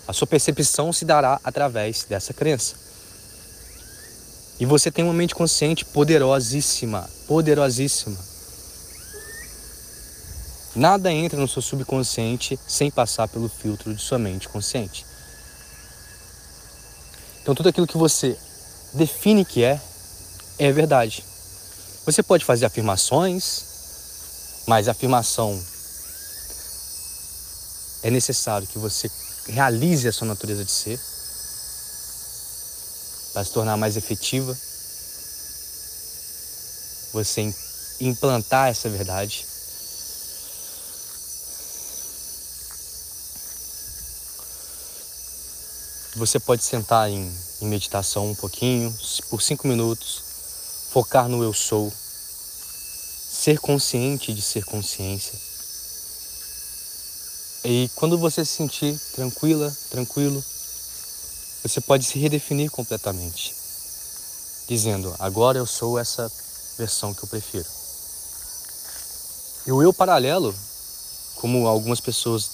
A 0.07 0.12
sua 0.12 0.26
percepção 0.26 0.92
se 0.92 1.05
dará 1.05 1.40
através 1.42 2.05
dessa 2.05 2.34
crença. 2.34 2.76
E 4.61 4.66
você 4.66 4.90
tem 4.90 5.05
uma 5.05 5.14
mente 5.14 5.34
consciente 5.34 5.84
poderosíssima, 5.84 7.09
poderosíssima. 7.26 8.18
Nada 10.76 11.12
entra 11.12 11.40
no 11.40 11.48
seu 11.48 11.62
subconsciente 11.62 12.59
sem 12.66 12.90
passar 12.90 13.28
pelo 13.28 13.48
filtro 13.48 13.94
de 13.94 14.02
sua 14.02 14.18
mente 14.18 14.48
consciente. 14.48 15.07
Então 17.42 17.55
tudo 17.55 17.68
aquilo 17.68 17.86
que 17.86 17.96
você 17.96 18.36
define 18.92 19.44
que 19.44 19.62
é, 19.62 19.80
é 20.59 20.72
verdade. 20.72 21.24
Você 22.05 22.22
pode 22.22 22.44
fazer 22.44 22.66
afirmações, 22.66 23.73
mas 24.66 24.88
a 24.88 24.92
afirmação 24.92 25.62
é 28.02 28.10
necessário 28.10 28.66
que 28.66 28.78
você 28.78 29.10
realize 29.46 30.06
a 30.06 30.12
sua 30.12 30.26
natureza 30.26 30.64
de 30.64 30.70
ser 30.70 31.00
para 33.32 33.44
se 33.44 33.50
tornar 33.50 33.76
mais 33.76 33.96
efetiva. 33.96 34.56
Você 37.12 37.52
implantar 38.00 38.68
essa 38.68 38.88
verdade. 38.88 39.44
Você 46.16 46.38
pode 46.38 46.62
sentar 46.62 47.10
em, 47.10 47.28
em 47.60 47.66
meditação 47.66 48.30
um 48.30 48.34
pouquinho, 48.36 48.96
por 49.28 49.42
cinco 49.42 49.66
minutos, 49.66 50.22
focar 50.92 51.28
no 51.28 51.42
eu 51.42 51.52
sou, 51.52 51.92
ser 53.45 53.61
consciente 53.61 54.32
de 54.32 54.40
ser 54.40 54.64
consciência. 54.64 55.38
E 57.62 57.90
quando 57.95 58.16
você 58.16 58.42
se 58.42 58.53
sentir 58.55 58.99
tranquila, 59.14 59.70
tranquilo, 59.90 60.42
você 61.62 61.78
pode 61.82 62.07
se 62.07 62.18
redefinir 62.18 62.70
completamente, 62.70 63.55
dizendo: 64.66 65.14
agora 65.18 65.59
eu 65.59 65.66
sou 65.66 65.99
essa 65.99 66.32
versão 66.78 67.12
que 67.12 67.22
eu 67.22 67.28
prefiro. 67.28 67.66
E 69.66 69.72
o 69.72 69.82
eu 69.82 69.92
paralelo, 69.92 70.55
como 71.34 71.66
algumas 71.66 72.01
pessoas 72.01 72.49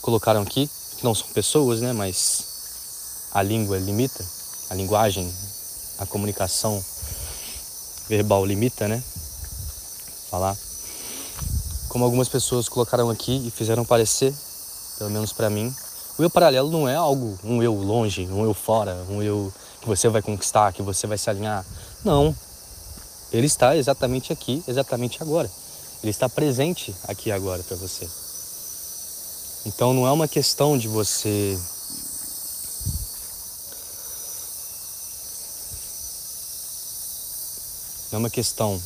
colocaram 0.00 0.40
aqui, 0.40 0.66
que 0.96 1.04
não 1.04 1.14
são 1.14 1.28
pessoas, 1.28 1.82
né? 1.82 1.92
Mas 1.92 3.28
a 3.32 3.42
língua 3.42 3.76
limita, 3.76 4.24
a 4.70 4.74
linguagem, 4.74 5.30
a 5.98 6.06
comunicação 6.06 6.82
verbal 8.08 8.46
limita, 8.46 8.88
né? 8.88 9.04
Falar. 10.36 10.54
Como 11.88 12.04
algumas 12.04 12.28
pessoas 12.28 12.68
colocaram 12.68 13.08
aqui 13.08 13.46
e 13.46 13.50
fizeram 13.50 13.86
parecer, 13.86 14.34
pelo 14.98 15.08
menos 15.08 15.32
para 15.32 15.48
mim, 15.48 15.74
o 16.18 16.22
eu 16.22 16.28
paralelo 16.28 16.70
não 16.70 16.86
é 16.86 16.94
algo, 16.94 17.38
um 17.42 17.62
eu 17.62 17.72
longe, 17.72 18.26
um 18.26 18.44
eu 18.44 18.52
fora, 18.52 19.02
um 19.08 19.22
eu 19.22 19.50
que 19.80 19.86
você 19.86 20.10
vai 20.10 20.20
conquistar, 20.20 20.74
que 20.74 20.82
você 20.82 21.06
vai 21.06 21.16
se 21.16 21.30
alinhar. 21.30 21.64
Não. 22.04 22.36
Ele 23.32 23.46
está 23.46 23.74
exatamente 23.78 24.30
aqui, 24.30 24.62
exatamente 24.68 25.22
agora. 25.22 25.50
Ele 26.02 26.10
está 26.10 26.28
presente 26.28 26.94
aqui 27.08 27.32
agora 27.32 27.62
para 27.62 27.76
você. 27.78 28.06
Então 29.64 29.94
não 29.94 30.06
é 30.06 30.12
uma 30.12 30.28
questão 30.28 30.76
de 30.76 30.86
você 30.86 31.58
não 38.12 38.18
é 38.18 38.18
uma 38.18 38.30
questão 38.30 38.78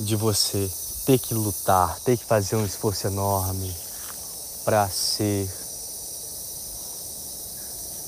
de 0.00 0.16
você 0.16 0.70
ter 1.06 1.18
que 1.18 1.34
lutar, 1.34 1.98
ter 2.00 2.16
que 2.16 2.24
fazer 2.24 2.56
um 2.56 2.64
esforço 2.64 3.06
enorme 3.06 3.74
para 4.64 4.88
ser 4.88 5.48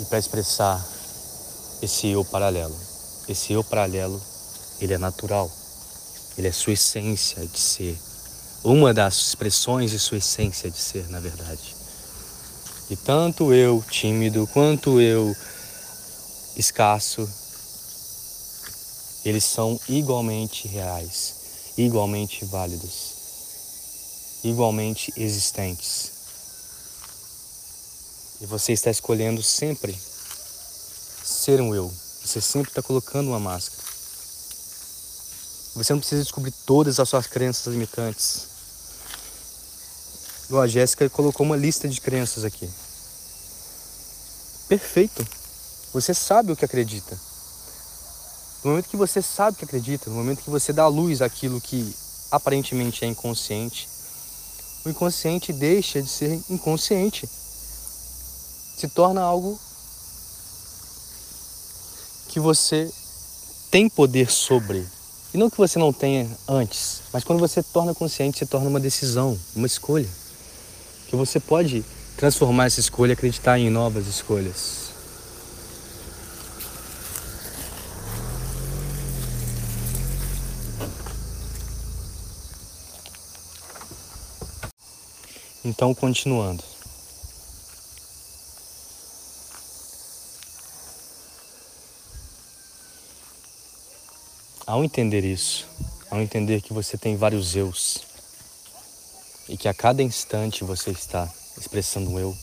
e 0.01 0.05
para 0.07 0.19
expressar 0.19 0.85
esse 1.83 2.09
eu 2.09 2.25
paralelo. 2.25 2.77
Esse 3.29 3.53
eu 3.53 3.63
paralelo, 3.63 4.21
ele 4.81 4.95
é 4.95 4.99
natural. 4.99 5.51
Ele 6.37 6.49
é 6.49 6.53
sua 6.53 6.73
essência 6.73 7.47
de 7.47 7.59
ser 7.59 7.99
uma 8.65 8.95
das 8.95 9.15
expressões 9.29 9.91
de 9.91 9.99
sua 9.99 10.19
essência 10.19 10.71
de 10.71 10.79
ser, 10.79 11.09
na 11.11 11.21
verdade. 11.21 11.75
E 12.89 12.97
tanto 12.97 13.53
eu 13.53 13.83
tímido 13.91 14.47
quanto 14.53 15.01
eu 15.01 15.35
escasso, 16.57 17.29
eles 19.25 19.45
são 19.45 19.81
igualmente 19.89 20.69
reais, 20.69 21.42
igualmente 21.77 22.45
válidos, 22.45 24.41
igualmente 24.45 25.13
existentes. 25.17 26.13
E 28.41 28.47
você 28.47 28.73
está 28.73 28.91
escolhendo 28.91 29.43
sempre 29.43 29.97
ser 31.23 31.61
um 31.61 31.75
eu. 31.75 31.93
Você 32.25 32.41
sempre 32.41 32.71
está 32.71 32.83
colocando 32.83 33.29
uma 33.29 33.41
máscara. 33.41 33.83
Você 35.75 35.93
não 35.93 36.01
precisa 36.01 36.23
descobrir 36.23 36.53
todas 36.67 37.01
as 37.01 37.09
suas 37.09 37.27
crenças 37.27 37.73
limitantes. 37.73 38.47
Igual 40.47 40.63
a 40.63 40.69
Jéssica 40.69 41.09
colocou 41.09 41.47
uma 41.47 41.57
lista 41.57 41.89
de 41.89 42.01
crenças 42.01 42.45
aqui. 42.45 42.69
Perfeito. 44.69 45.27
Você 45.93 46.13
sabe 46.13 46.53
o 46.53 46.57
que 46.57 46.65
acredita. 46.65 47.19
No 48.65 48.71
momento 48.71 48.89
que 48.89 48.97
você 48.97 49.21
sabe 49.21 49.57
que 49.57 49.65
acredita, 49.65 50.09
no 50.09 50.17
momento 50.17 50.43
que 50.43 50.51
você 50.51 50.73
dá 50.73 50.87
luz 50.87 51.21
àquilo 51.21 51.61
que 51.61 51.95
aparentemente 52.31 53.05
é 53.05 53.09
inconsciente, 53.09 53.89
o 54.85 54.89
inconsciente 54.89 55.53
deixa 55.53 56.01
de 56.01 56.09
ser 56.09 56.41
inconsciente. 56.49 57.29
Se 58.77 58.89
torna 58.89 59.21
algo 59.21 59.59
que 62.29 62.39
você 62.39 62.91
tem 63.71 63.89
poder 63.89 64.31
sobre. 64.31 64.87
E 65.35 65.39
não 65.39 65.51
que 65.51 65.57
você 65.57 65.79
não 65.79 65.93
tenha 65.93 66.29
antes, 66.47 67.01
mas 67.13 67.25
quando 67.25 67.41
você 67.41 67.63
torna 67.63 67.95
consciente, 67.95 68.39
se 68.39 68.47
torna 68.47 68.69
uma 68.69 68.81
decisão, 68.81 69.39
uma 69.57 69.67
escolha 69.67 70.09
que 71.09 71.17
você 71.17 71.41
pode 71.41 71.85
transformar 72.17 72.67
essa 72.67 72.81
escolha 72.81 73.11
e 73.11 73.15
acreditar 73.15 73.59
em 73.59 73.71
novas 73.71 74.07
escolhas. 74.07 74.92
Então, 85.65 85.95
continuando. 85.95 86.65
Ao 94.67 94.83
entender 94.83 95.25
isso, 95.25 95.67
ao 96.11 96.21
entender 96.21 96.61
que 96.63 96.73
você 96.73 96.99
tem 96.99 97.17
vários 97.17 97.55
eus, 97.55 98.01
e 99.49 99.57
que 99.57 99.69
a 99.69 99.75
cada 99.75 100.03
instante 100.03 100.65
você 100.65 100.91
está 100.91 101.31
expressando 101.59 102.11
um 102.11 102.19
eu, 102.19 102.37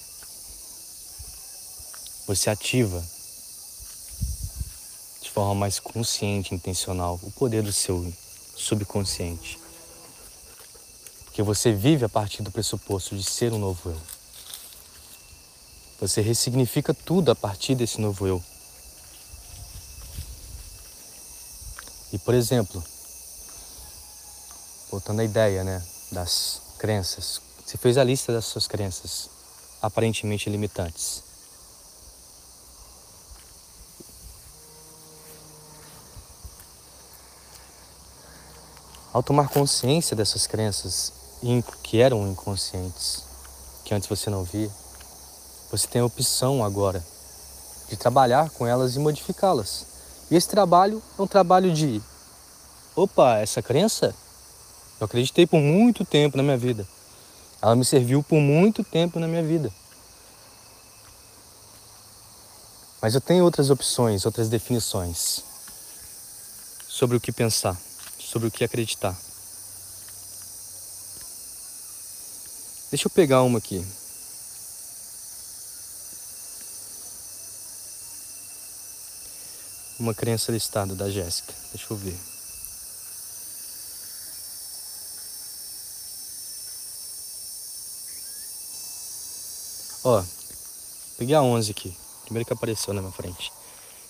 você 2.28 2.50
ativa 2.50 3.04
de 5.22 5.30
forma 5.30 5.56
mais 5.56 5.80
consciente, 5.80 6.54
intencional, 6.54 7.20
o 7.24 7.32
poder 7.32 7.64
do 7.64 7.74
seu 7.74 8.14
subconsciente. 8.56 9.60
Porque 11.40 11.56
você 11.56 11.72
vive 11.72 12.04
a 12.04 12.10
partir 12.10 12.44
do 12.44 12.52
pressuposto 12.52 13.16
de 13.16 13.24
ser 13.24 13.54
um 13.54 13.60
novo 13.60 13.92
eu. 13.92 14.02
Você 16.02 16.20
ressignifica 16.20 16.94
tudo 16.94 17.32
a 17.32 17.36
partir 17.36 17.76
desse 17.76 18.02
novo 18.02 18.28
eu. 18.28 18.44
E 22.12 22.20
por 22.20 22.34
exemplo, 22.34 22.84
voltando 24.92 25.22
à 25.22 25.24
ideia, 25.24 25.64
né, 25.64 25.82
das 26.12 26.62
crenças, 26.78 27.40
Você 27.66 27.78
fez 27.78 27.98
a 27.98 28.04
lista 28.04 28.34
das 28.34 28.44
suas 28.44 28.68
crenças 28.68 29.30
aparentemente 29.82 30.50
limitantes. 30.50 31.24
Ao 39.14 39.24
tomar 39.24 39.48
consciência 39.48 40.18
dessas 40.18 40.46
crenças 40.46 41.19
que 41.84 42.02
eram 42.02 42.28
inconscientes, 42.28 43.24
que 43.86 43.94
antes 43.94 44.08
você 44.08 44.30
não 44.30 44.44
via, 44.44 44.70
você 45.72 45.88
tem 45.88 46.02
a 46.02 46.06
opção 46.06 46.64
agora 46.64 47.04
de 47.90 47.96
trabalhar 47.96 48.50
com 48.52 48.68
elas 48.68 48.96
e 48.96 49.00
modificá-las. 49.00 49.86
E 50.30 50.36
esse 50.36 50.48
trabalho 50.48 51.02
é 51.18 51.22
um 51.22 51.28
trabalho 51.28 51.74
de: 51.74 52.02
opa, 52.96 53.38
essa 53.38 53.62
crença 53.62 54.14
eu 55.00 55.06
acreditei 55.06 55.48
por 55.48 55.60
muito 55.60 56.04
tempo 56.04 56.36
na 56.36 56.44
minha 56.44 56.58
vida. 56.58 56.86
Ela 57.62 57.76
me 57.76 57.86
serviu 57.86 58.22
por 58.22 58.40
muito 58.40 58.84
tempo 58.84 59.20
na 59.20 59.28
minha 59.28 59.44
vida. 59.44 59.72
Mas 63.02 63.16
eu 63.16 63.22
tenho 63.22 63.46
outras 63.46 63.70
opções, 63.70 64.26
outras 64.26 64.50
definições 64.50 65.42
sobre 66.88 67.16
o 67.16 67.20
que 67.20 67.32
pensar, 67.32 67.78
sobre 68.20 68.50
o 68.50 68.52
que 68.52 68.64
acreditar. 68.64 69.16
Deixa 72.92 73.08
eu 73.08 73.12
pegar 73.12 73.44
uma 73.44 73.60
aqui. 73.60 73.86
Uma 80.00 80.14
crença 80.16 80.52
listada 80.52 80.96
da 80.96 81.08
Jéssica. 81.08 81.54
Deixa 81.72 81.86
eu 81.94 81.98
ver. 81.98 82.18
Ó, 90.04 90.24
peguei 91.20 91.36
a 91.36 91.44
11 91.44 91.70
aqui. 91.70 91.96
Primeiro 92.24 92.48
que 92.48 92.54
apareceu 92.54 92.92
na 92.92 93.02
minha 93.02 93.14
frente. 93.14 93.52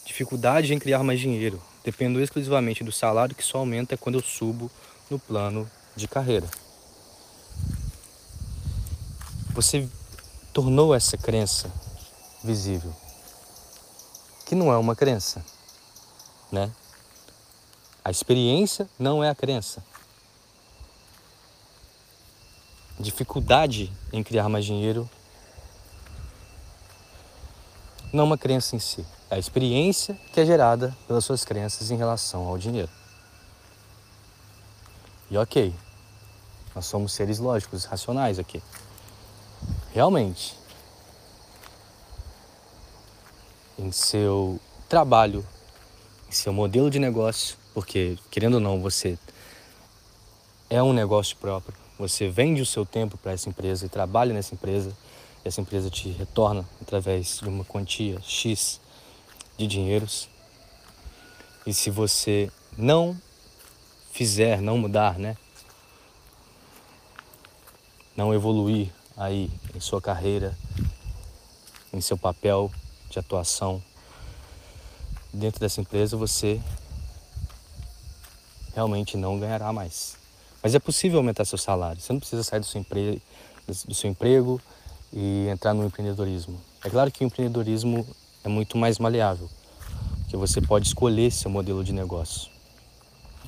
Dificuldade 0.06 0.74
em 0.74 0.80
criar 0.80 1.04
mais 1.04 1.20
dinheiro. 1.20 1.62
Dependo 1.84 2.22
exclusivamente 2.22 2.82
do 2.84 2.94
salário 2.94 3.36
que 3.36 3.44
só 3.44 3.58
aumenta 3.58 3.98
quando 3.98 4.16
eu 4.16 4.24
subo 4.24 4.72
no 5.10 5.20
plano 5.20 5.70
de 5.98 6.08
carreira. 6.08 6.48
Você 9.62 9.90
tornou 10.54 10.96
essa 10.96 11.18
crença 11.18 11.70
visível. 12.42 12.96
Que 14.46 14.56
não 14.56 14.72
é 14.72 14.78
uma 14.78 14.96
crença, 14.96 15.44
né? 16.50 16.72
A 18.02 18.10
experiência 18.10 18.90
não 18.98 19.22
é 19.22 19.30
a 19.30 19.36
crença. 19.36 19.84
Dificuldade 22.98 23.92
em 24.14 24.24
criar 24.24 24.48
mais 24.48 24.64
dinheiro 24.64 25.10
não 28.14 28.22
é 28.22 28.28
uma 28.28 28.38
crença 28.38 28.78
em 28.78 28.80
si, 28.80 29.06
é 29.30 29.36
a 29.36 29.40
experiência 29.40 30.18
que 30.32 30.40
é 30.40 30.46
gerada 30.46 30.96
pelas 31.06 31.26
suas 31.26 31.44
crenças 31.44 31.92
em 31.92 31.98
relação 31.98 32.48
ao 32.48 32.58
dinheiro. 32.58 32.90
E 35.30 35.38
ok, 35.38 35.76
nós 36.74 36.86
somos 36.86 37.12
seres 37.12 37.40
lógicos, 37.40 37.84
racionais 37.84 38.40
aqui 38.40 38.64
realmente 39.94 40.56
em 43.78 43.92
seu 43.92 44.60
trabalho, 44.88 45.46
em 46.28 46.32
seu 46.32 46.52
modelo 46.52 46.90
de 46.90 47.00
negócio, 47.00 47.58
porque 47.74 48.18
querendo 48.30 48.56
ou 48.56 48.60
não, 48.60 48.82
você 48.82 49.18
é 50.70 50.84
um 50.84 50.94
negócio 50.94 51.36
próprio, 51.38 51.76
você 51.98 52.30
vende 52.30 52.62
o 52.62 52.66
seu 52.66 52.86
tempo 52.86 53.18
para 53.18 53.32
essa 53.32 53.50
empresa 53.50 53.86
e 53.86 53.90
trabalha 53.90 54.34
nessa 54.34 54.54
empresa, 54.54 54.96
e 55.44 55.48
essa 55.48 55.62
empresa 55.62 55.90
te 55.90 56.10
retorna 56.10 56.68
através 56.82 57.40
de 57.40 57.48
uma 57.48 57.64
quantia 57.64 58.20
X 58.22 58.80
de 59.58 59.66
dinheiros. 59.66 60.30
E 61.66 61.74
se 61.74 61.90
você 61.90 62.52
não 62.78 63.20
fizer, 64.12 64.62
não 64.62 64.78
mudar, 64.78 65.18
né? 65.18 65.38
Não 68.16 68.34
evoluir 68.34 68.92
aí 69.20 69.52
em 69.76 69.80
sua 69.82 70.02
carreira, 70.02 70.58
em 71.92 72.00
seu 72.00 72.18
papel 72.18 72.72
de 73.10 73.20
atuação 73.20 73.84
dentro 75.34 75.60
dessa 75.60 75.82
empresa, 75.82 76.16
você 76.16 76.60
realmente 78.74 79.18
não 79.18 79.38
ganhará 79.38 79.74
mais. 79.74 80.16
Mas 80.64 80.74
é 80.74 80.80
possível 80.80 81.20
aumentar 81.20 81.44
seu 81.44 81.58
salário. 81.58 82.02
Você 82.02 82.14
não 82.14 82.20
precisa 82.20 82.44
sair 82.44 82.62
do 82.62 82.66
seu, 82.66 82.86
do 83.86 83.94
seu 83.94 84.10
emprego 84.10 84.62
e 85.12 85.48
entrar 85.50 85.74
no 85.74 85.86
empreendedorismo. 85.86 86.60
É 86.84 86.90
claro 86.90 87.12
que 87.12 87.24
o 87.24 87.28
empreendedorismo 87.28 88.08
é 88.44 88.48
muito 88.48 88.78
mais 88.78 89.00
maleável, 89.00 89.50
porque 90.22 90.38
você 90.38 90.62
pode 90.62 90.88
escolher 90.88 91.30
seu 91.32 91.52
modelo 91.52 91.84
de 91.84 91.92
negócio. 91.92 92.50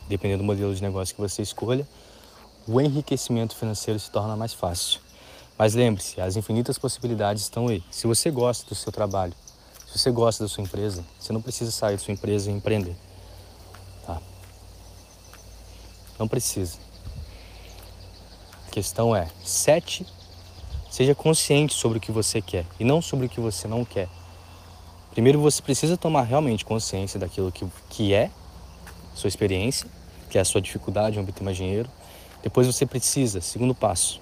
Dependendo 0.10 0.44
do 0.44 0.46
modelo 0.46 0.76
de 0.76 0.82
negócio 0.82 1.16
que 1.16 1.22
você 1.22 1.42
escolha, 1.42 1.88
o 2.68 2.82
enriquecimento 2.82 3.56
financeiro 3.56 4.00
se 4.00 4.12
torna 4.12 4.36
mais 4.36 4.54
fácil. 4.54 5.00
Mas 5.62 5.76
lembre-se, 5.76 6.20
as 6.20 6.36
infinitas 6.36 6.80
possibilidades 6.80 7.44
estão 7.44 7.68
aí. 7.68 7.84
Se 7.92 8.08
você 8.08 8.32
gosta 8.32 8.68
do 8.68 8.74
seu 8.74 8.92
trabalho, 8.92 9.32
se 9.86 10.00
você 10.00 10.10
gosta 10.10 10.44
da 10.44 10.48
sua 10.48 10.64
empresa, 10.64 11.06
você 11.20 11.32
não 11.32 11.40
precisa 11.40 11.70
sair 11.70 11.98
da 11.98 12.00
sua 12.00 12.12
empresa 12.16 12.50
e 12.50 12.54
empreender. 12.56 12.96
Tá? 14.04 14.20
Não 16.18 16.28
precisa. 16.28 16.80
A 18.68 18.72
questão 18.72 19.16
é, 19.16 19.30
sete, 19.44 20.04
seja 20.90 21.14
consciente 21.14 21.76
sobre 21.76 22.00
o 22.00 22.02
que 22.02 22.12
você 22.12 22.42
quer 22.42 22.66
e 22.80 22.84
não 22.84 23.00
sobre 23.00 23.28
o 23.28 23.30
que 23.30 23.40
você 23.40 23.68
não 23.68 23.86
quer. 23.86 24.10
Primeiro 25.12 25.40
você 25.40 25.62
precisa 25.62 25.96
tomar 25.96 26.24
realmente 26.24 26.66
consciência 26.66 27.20
daquilo 27.20 27.52
que, 27.52 27.68
que 27.88 28.16
é 28.16 28.32
sua 29.14 29.28
experiência, 29.28 29.88
que 30.28 30.40
é 30.40 30.42
a 30.42 30.46
sua 30.46 30.60
dificuldade 30.60 31.20
em 31.20 31.22
obter 31.22 31.44
mais 31.44 31.56
dinheiro. 31.56 31.88
Depois 32.42 32.66
você 32.66 32.84
precisa, 32.84 33.42
segundo 33.42 33.76
passo, 33.76 34.20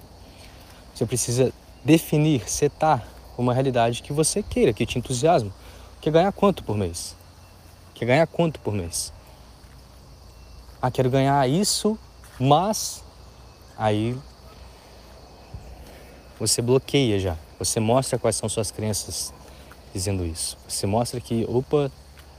você 0.94 1.06
precisa 1.06 1.52
definir, 1.84 2.48
setar 2.48 3.06
uma 3.38 3.54
realidade 3.54 4.02
que 4.02 4.12
você 4.12 4.42
queira, 4.42 4.72
que 4.72 4.84
te 4.84 4.98
entusiasme. 4.98 5.52
Quer 6.00 6.10
ganhar 6.10 6.32
quanto 6.32 6.62
por 6.62 6.76
mês? 6.76 7.16
Quer 7.94 8.06
ganhar 8.06 8.26
quanto 8.26 8.60
por 8.60 8.74
mês? 8.74 9.12
Ah, 10.80 10.90
quero 10.90 11.10
ganhar 11.10 11.48
isso, 11.48 11.98
mas 12.38 13.02
aí 13.76 14.16
você 16.38 16.62
bloqueia 16.62 17.18
já. 17.18 17.36
Você 17.58 17.78
mostra 17.80 18.18
quais 18.18 18.36
são 18.36 18.48
suas 18.48 18.70
crenças 18.70 19.32
dizendo 19.92 20.24
isso. 20.24 20.56
Você 20.66 20.86
mostra 20.86 21.20
que, 21.20 21.44
opa, 21.48 21.90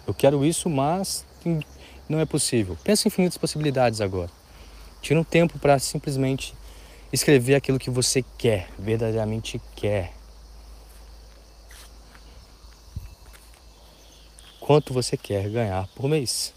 eu 0.08 0.14
quero 0.14 0.44
isso, 0.44 0.70
mas 0.70 1.26
não 2.10 2.20
é 2.20 2.26
possível. 2.26 2.78
Pensa 2.84 3.08
em 3.08 3.10
infinitas 3.10 3.38
possibilidades 3.38 4.02
agora. 4.02 4.30
Tira 5.02 5.20
um 5.20 5.24
tempo 5.24 5.60
para 5.60 5.78
simplesmente 5.78 6.56
escrever 7.12 7.56
aquilo 7.56 7.78
que 7.78 7.90
você 7.90 8.24
quer, 8.38 8.70
verdadeiramente 8.80 9.62
quer. 9.76 10.14
Quanto 14.60 14.94
você 14.94 15.18
quer 15.18 15.50
ganhar 15.50 15.88
por 15.90 16.08
mês? 16.08 16.54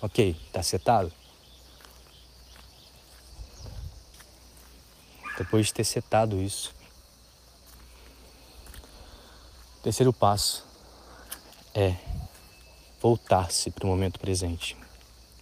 Ok, 0.00 0.36
está 0.46 0.62
setado? 0.62 1.12
Depois 5.36 5.66
de 5.66 5.74
ter 5.74 5.84
setado 5.84 6.40
isso, 6.40 6.72
terceiro 9.82 10.12
passo 10.12 10.64
é 11.74 11.96
voltar-se 13.00 13.70
para 13.70 13.84
o 13.84 13.88
momento 13.88 14.20
presente. 14.20 14.76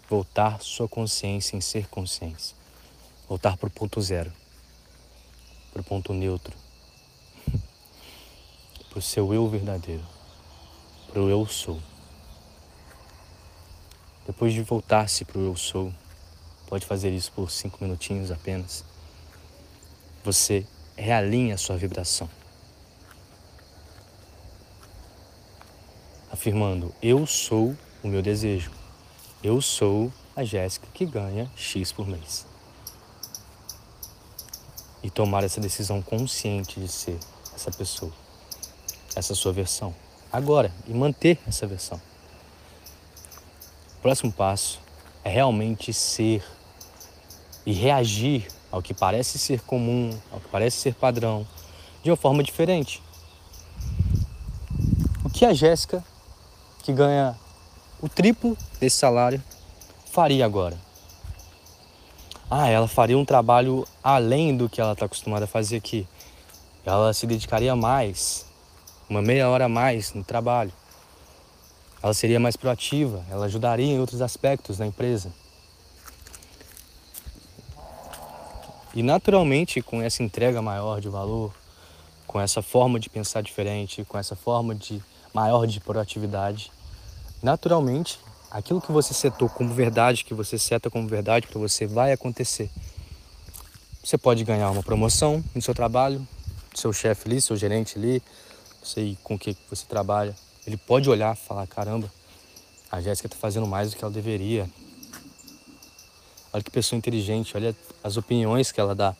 Voltar 0.08 0.60
sua 0.62 0.88
consciência 0.88 1.56
em 1.56 1.60
ser 1.60 1.86
consciência 1.88 2.59
voltar 3.30 3.56
para 3.56 3.68
o 3.68 3.70
ponto 3.70 4.02
zero, 4.02 4.32
para 5.72 5.80
o 5.82 5.84
ponto 5.84 6.12
neutro, 6.12 6.52
para 8.90 8.98
o 8.98 9.00
seu 9.00 9.32
eu 9.32 9.48
verdadeiro, 9.48 10.04
para 11.06 11.22
o 11.22 11.30
eu 11.30 11.46
sou. 11.46 11.80
Depois 14.26 14.52
de 14.52 14.62
voltar-se 14.62 15.24
para 15.24 15.38
o 15.38 15.44
eu 15.44 15.54
sou, 15.54 15.94
pode 16.66 16.84
fazer 16.84 17.12
isso 17.12 17.30
por 17.30 17.52
cinco 17.52 17.78
minutinhos 17.80 18.32
apenas. 18.32 18.84
Você 20.24 20.66
realinha 20.96 21.54
a 21.54 21.58
sua 21.58 21.76
vibração. 21.76 22.28
Afirmando: 26.32 26.92
Eu 27.00 27.24
sou 27.28 27.76
o 28.02 28.08
meu 28.08 28.22
desejo. 28.22 28.72
Eu 29.40 29.60
sou 29.62 30.12
a 30.34 30.42
Jéssica 30.42 30.88
que 30.92 31.06
ganha 31.06 31.48
X 31.54 31.92
por 31.92 32.08
mês 32.08 32.49
e 35.02 35.10
tomar 35.10 35.44
essa 35.44 35.60
decisão 35.60 36.02
consciente 36.02 36.80
de 36.80 36.88
ser 36.88 37.18
essa 37.54 37.70
pessoa, 37.70 38.12
essa 39.14 39.34
sua 39.34 39.52
versão, 39.52 39.94
agora 40.32 40.72
e 40.86 40.92
manter 40.92 41.38
essa 41.46 41.66
versão. 41.66 42.00
O 43.98 44.02
próximo 44.02 44.32
passo 44.32 44.80
é 45.24 45.30
realmente 45.30 45.92
ser 45.92 46.42
e 47.66 47.72
reagir 47.72 48.48
ao 48.70 48.80
que 48.80 48.94
parece 48.94 49.38
ser 49.38 49.60
comum, 49.60 50.10
ao 50.32 50.40
que 50.40 50.48
parece 50.48 50.78
ser 50.78 50.94
padrão, 50.94 51.46
de 52.02 52.10
uma 52.10 52.16
forma 52.16 52.42
diferente. 52.42 53.02
O 55.24 55.28
que 55.28 55.44
a 55.44 55.52
Jéssica, 55.52 56.02
que 56.82 56.92
ganha 56.92 57.38
o 58.00 58.08
triplo 58.08 58.56
desse 58.80 58.96
salário, 58.96 59.42
faria 60.10 60.44
agora? 60.46 60.78
Ah, 62.52 62.68
ela 62.68 62.88
faria 62.88 63.16
um 63.16 63.24
trabalho 63.24 63.86
além 64.02 64.56
do 64.56 64.68
que 64.68 64.80
ela 64.80 64.94
está 64.94 65.06
acostumada 65.06 65.44
a 65.44 65.48
fazer 65.48 65.76
aqui. 65.76 66.08
Ela 66.84 67.12
se 67.12 67.24
dedicaria 67.24 67.76
mais, 67.76 68.44
uma 69.08 69.22
meia 69.22 69.48
hora 69.48 69.66
a 69.66 69.68
mais 69.68 70.12
no 70.14 70.24
trabalho. 70.24 70.72
Ela 72.02 72.12
seria 72.12 72.40
mais 72.40 72.56
proativa, 72.56 73.24
ela 73.30 73.46
ajudaria 73.46 73.86
em 73.86 74.00
outros 74.00 74.20
aspectos 74.20 74.78
da 74.78 74.84
empresa. 74.84 75.32
E 78.92 79.00
naturalmente, 79.04 79.80
com 79.80 80.02
essa 80.02 80.20
entrega 80.20 80.60
maior 80.60 81.00
de 81.00 81.08
valor, 81.08 81.54
com 82.26 82.40
essa 82.40 82.60
forma 82.60 82.98
de 82.98 83.08
pensar 83.08 83.42
diferente, 83.42 84.04
com 84.04 84.18
essa 84.18 84.34
forma 84.34 84.74
de 84.74 85.00
maior 85.32 85.68
de 85.68 85.78
proatividade, 85.78 86.72
naturalmente, 87.40 88.18
aquilo 88.50 88.80
que 88.80 88.90
você 88.90 89.14
setou 89.14 89.48
como 89.48 89.72
verdade, 89.72 90.24
que 90.24 90.34
você 90.34 90.58
seta 90.58 90.90
como 90.90 91.06
verdade 91.06 91.46
para 91.46 91.58
você, 91.58 91.86
vai 91.86 92.12
acontecer. 92.12 92.68
Você 94.02 94.18
pode 94.18 94.42
ganhar 94.44 94.70
uma 94.70 94.82
promoção 94.82 95.44
no 95.54 95.62
seu 95.62 95.74
trabalho, 95.74 96.26
seu 96.74 96.92
chefe 96.92 97.28
ali, 97.28 97.40
seu 97.40 97.56
gerente 97.56 97.96
ali, 97.96 98.22
sei 98.82 99.16
com 99.22 99.34
o 99.34 99.38
que 99.38 99.56
você 99.68 99.86
trabalha. 99.86 100.34
Ele 100.66 100.76
pode 100.76 101.08
olhar 101.08 101.34
e 101.34 101.38
falar: 101.38 101.66
caramba, 101.66 102.10
a 102.90 103.00
Jéssica 103.00 103.28
está 103.28 103.38
fazendo 103.38 103.66
mais 103.66 103.90
do 103.90 103.96
que 103.96 104.04
ela 104.04 104.12
deveria. 104.12 104.68
Olha 106.52 106.64
que 106.64 106.70
pessoa 106.70 106.98
inteligente, 106.98 107.56
olha 107.56 107.76
as 108.02 108.16
opiniões 108.16 108.72
que 108.72 108.80
ela 108.80 108.94
dá, 108.94 109.14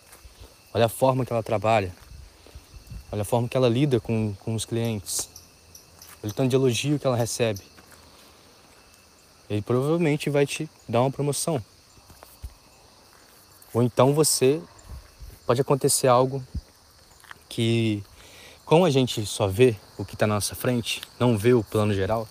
olha 0.75 0.87
a 0.87 0.89
forma 0.89 1.25
que 1.25 1.33
ela 1.33 1.45
trabalha, 1.45 1.95
olha 3.13 3.23
a 3.23 3.25
forma 3.25 3.49
que 3.49 3.57
ela 3.57 3.69
lida 3.69 4.01
com, 4.01 4.35
com 4.41 4.57
os 4.57 4.65
clientes, 4.65 5.29
olha 6.21 6.33
o 6.33 6.35
tanto 6.35 6.49
de 6.51 6.57
elogio 6.57 6.99
que 6.99 7.07
ela 7.07 7.17
recebe. 7.17 7.61
Ele 9.51 9.61
provavelmente 9.61 10.31
vai 10.31 10.47
te 10.47 10.71
dar 10.89 11.01
uma 11.01 11.11
promoção. 11.11 11.61
Ou 13.75 13.83
então 13.83 14.15
você 14.15 14.61
pode 15.45 15.61
acontecer 15.61 16.07
algo 16.07 16.41
que, 17.49 18.01
como 18.65 18.85
a 18.85 18.91
gente 18.91 19.27
só 19.27 19.49
vê 19.49 19.75
o 19.99 20.05
que 20.05 20.15
está 20.15 20.25
na 20.25 20.35
nossa 20.35 20.55
frente, 20.55 21.01
não 21.19 21.37
vê 21.37 21.53
o 21.53 21.65
plano 21.65 21.93
geral, 21.93 22.29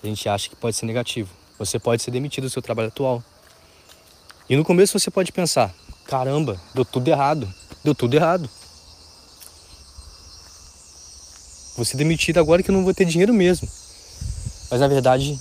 a 0.00 0.06
gente 0.06 0.28
acha 0.28 0.48
que 0.48 0.54
pode 0.54 0.76
ser 0.76 0.86
negativo. 0.86 1.28
Você 1.58 1.76
pode 1.76 2.02
ser 2.02 2.12
demitido 2.12 2.44
do 2.44 2.50
seu 2.50 2.62
trabalho 2.62 2.88
atual. 2.88 3.22
E 4.48 4.54
no 4.54 4.64
começo 4.64 4.96
você 4.96 5.10
pode 5.10 5.32
pensar: 5.32 5.74
caramba, 6.04 6.60
deu 6.72 6.84
tudo 6.84 7.08
errado, 7.08 7.52
deu 7.82 7.96
tudo 7.96 8.14
errado. 8.14 8.48
Vou 11.76 11.84
ser 11.84 11.96
demitido 11.96 12.38
agora 12.38 12.62
que 12.62 12.70
eu 12.70 12.74
não 12.74 12.84
vou 12.84 12.94
ter 12.94 13.04
dinheiro 13.04 13.34
mesmo. 13.34 13.68
Mas 14.70 14.80
na 14.80 14.86
verdade, 14.86 15.38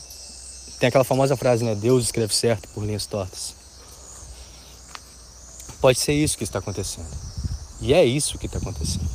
tem 0.80 0.88
aquela 0.88 1.04
famosa 1.04 1.36
frase, 1.36 1.64
né? 1.64 1.76
Deus 1.76 2.06
escreve 2.06 2.34
certo 2.34 2.70
por 2.70 2.86
linhas 2.86 3.06
tortas. 3.06 3.54
Pode 5.82 6.00
ser 6.00 6.14
isso 6.14 6.38
que 6.38 6.44
está 6.44 6.60
acontecendo. 6.60 7.10
E 7.82 7.94
é 7.94 8.04
isso 8.04 8.38
que 8.38 8.46
está 8.46 8.58
acontecendo. 8.58 9.10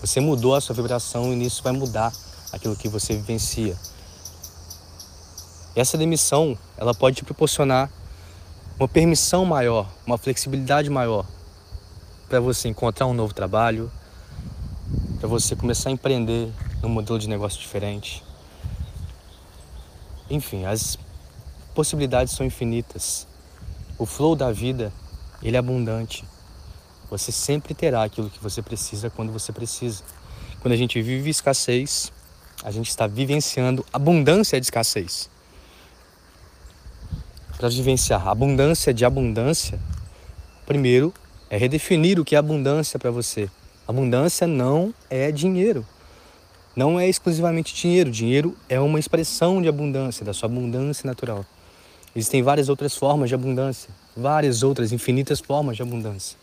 Você 0.00 0.20
mudou 0.20 0.54
a 0.54 0.60
sua 0.60 0.74
vibração 0.74 1.32
e 1.32 1.36
nisso 1.36 1.62
vai 1.62 1.72
mudar 1.72 2.12
aquilo 2.52 2.76
que 2.76 2.88
você 2.88 3.14
vivencia. 3.14 3.76
E 5.76 5.80
essa 5.80 5.98
demissão, 5.98 6.58
ela 6.76 6.94
pode 6.94 7.16
te 7.16 7.24
proporcionar 7.24 7.90
uma 8.78 8.88
permissão 8.88 9.44
maior, 9.44 9.88
uma 10.06 10.18
flexibilidade 10.18 10.88
maior 10.90 11.26
para 12.28 12.40
você 12.40 12.68
encontrar 12.68 13.06
um 13.06 13.14
novo 13.14 13.34
trabalho, 13.34 13.90
para 15.18 15.28
você 15.28 15.54
começar 15.54 15.90
a 15.90 15.92
empreender 15.92 16.52
num 16.82 16.88
modelo 16.88 17.18
de 17.18 17.28
negócio 17.28 17.60
diferente. 17.60 18.22
Enfim, 20.30 20.64
as 20.64 20.98
possibilidades 21.74 22.32
são 22.34 22.44
infinitas. 22.44 23.26
O 23.98 24.06
flow 24.06 24.34
da 24.34 24.50
vida, 24.50 24.92
ele 25.42 25.56
é 25.56 25.58
abundante. 25.58 26.24
Você 27.10 27.30
sempre 27.30 27.74
terá 27.74 28.02
aquilo 28.02 28.30
que 28.30 28.42
você 28.42 28.62
precisa 28.62 29.10
quando 29.10 29.32
você 29.32 29.52
precisa. 29.52 30.02
Quando 30.60 30.72
a 30.72 30.76
gente 30.76 31.00
vive 31.02 31.30
escassez, 31.30 32.12
a 32.62 32.70
gente 32.70 32.88
está 32.88 33.06
vivenciando 33.06 33.84
abundância 33.92 34.60
de 34.60 34.66
escassez 34.66 35.28
para 37.64 37.68
vivenciar 37.68 38.28
abundância 38.28 38.92
de 38.92 39.04
abundância, 39.04 39.80
primeiro 40.66 41.14
é 41.48 41.56
redefinir 41.56 42.18
o 42.18 42.24
que 42.24 42.34
é 42.34 42.38
abundância 42.38 42.98
para 42.98 43.10
você. 43.10 43.48
Abundância 43.86 44.46
não 44.46 44.92
é 45.08 45.30
dinheiro. 45.30 45.86
Não 46.76 46.98
é 46.98 47.08
exclusivamente 47.08 47.74
dinheiro. 47.74 48.10
Dinheiro 48.10 48.56
é 48.68 48.80
uma 48.80 48.98
expressão 48.98 49.62
de 49.62 49.68
abundância, 49.68 50.24
da 50.24 50.32
sua 50.32 50.48
abundância 50.48 51.06
natural. 51.06 51.44
Existem 52.14 52.42
várias 52.42 52.68
outras 52.68 52.96
formas 52.96 53.28
de 53.28 53.34
abundância, 53.34 53.90
várias 54.16 54.62
outras 54.62 54.92
infinitas 54.92 55.40
formas 55.40 55.76
de 55.76 55.82
abundância. 55.82 56.36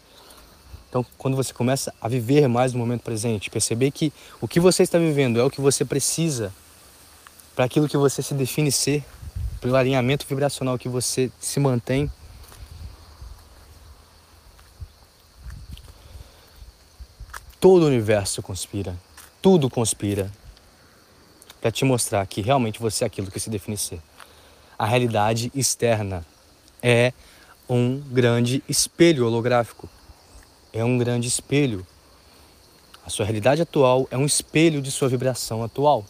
Então, 0.89 1.05
quando 1.17 1.37
você 1.37 1.53
começa 1.53 1.93
a 2.01 2.09
viver 2.09 2.47
mais 2.49 2.73
no 2.73 2.79
momento 2.79 3.01
presente, 3.01 3.49
perceber 3.49 3.91
que 3.91 4.11
o 4.41 4.47
que 4.47 4.59
você 4.59 4.83
está 4.83 4.97
vivendo 4.99 5.39
é 5.39 5.43
o 5.43 5.49
que 5.49 5.61
você 5.61 5.85
precisa 5.85 6.51
para 7.55 7.63
aquilo 7.63 7.87
que 7.87 7.95
você 7.95 8.21
se 8.21 8.33
define 8.33 8.71
ser, 8.71 9.03
pelo 9.61 9.75
alinhamento 9.75 10.25
vibracional 10.27 10.77
que 10.77 10.89
você 10.89 11.31
se 11.39 11.59
mantém. 11.61 12.11
Todo 17.57 17.83
o 17.83 17.87
universo 17.87 18.41
conspira, 18.41 18.97
tudo 19.41 19.69
conspira 19.69 20.31
para 21.59 21.71
te 21.71 21.83
mostrar 21.83 22.25
que 22.27 22.41
realmente 22.41 22.79
você 22.79 23.03
é 23.03 23.07
aquilo 23.07 23.31
que 23.31 23.39
se 23.39 23.49
define 23.49 23.77
ser. 23.77 23.99
A 24.77 24.85
realidade 24.85 25.51
externa 25.55 26.25
é 26.81 27.13
um 27.69 27.99
grande 27.99 28.63
espelho 28.67 29.25
holográfico. 29.25 29.89
É 30.73 30.83
um 30.83 30.97
grande 30.97 31.27
espelho. 31.27 31.85
A 33.05 33.09
sua 33.09 33.25
realidade 33.25 33.61
atual 33.61 34.07
é 34.11 34.17
um 34.17 34.25
espelho 34.25 34.81
de 34.81 34.91
sua 34.91 35.09
vibração 35.09 35.63
atual. 35.63 36.05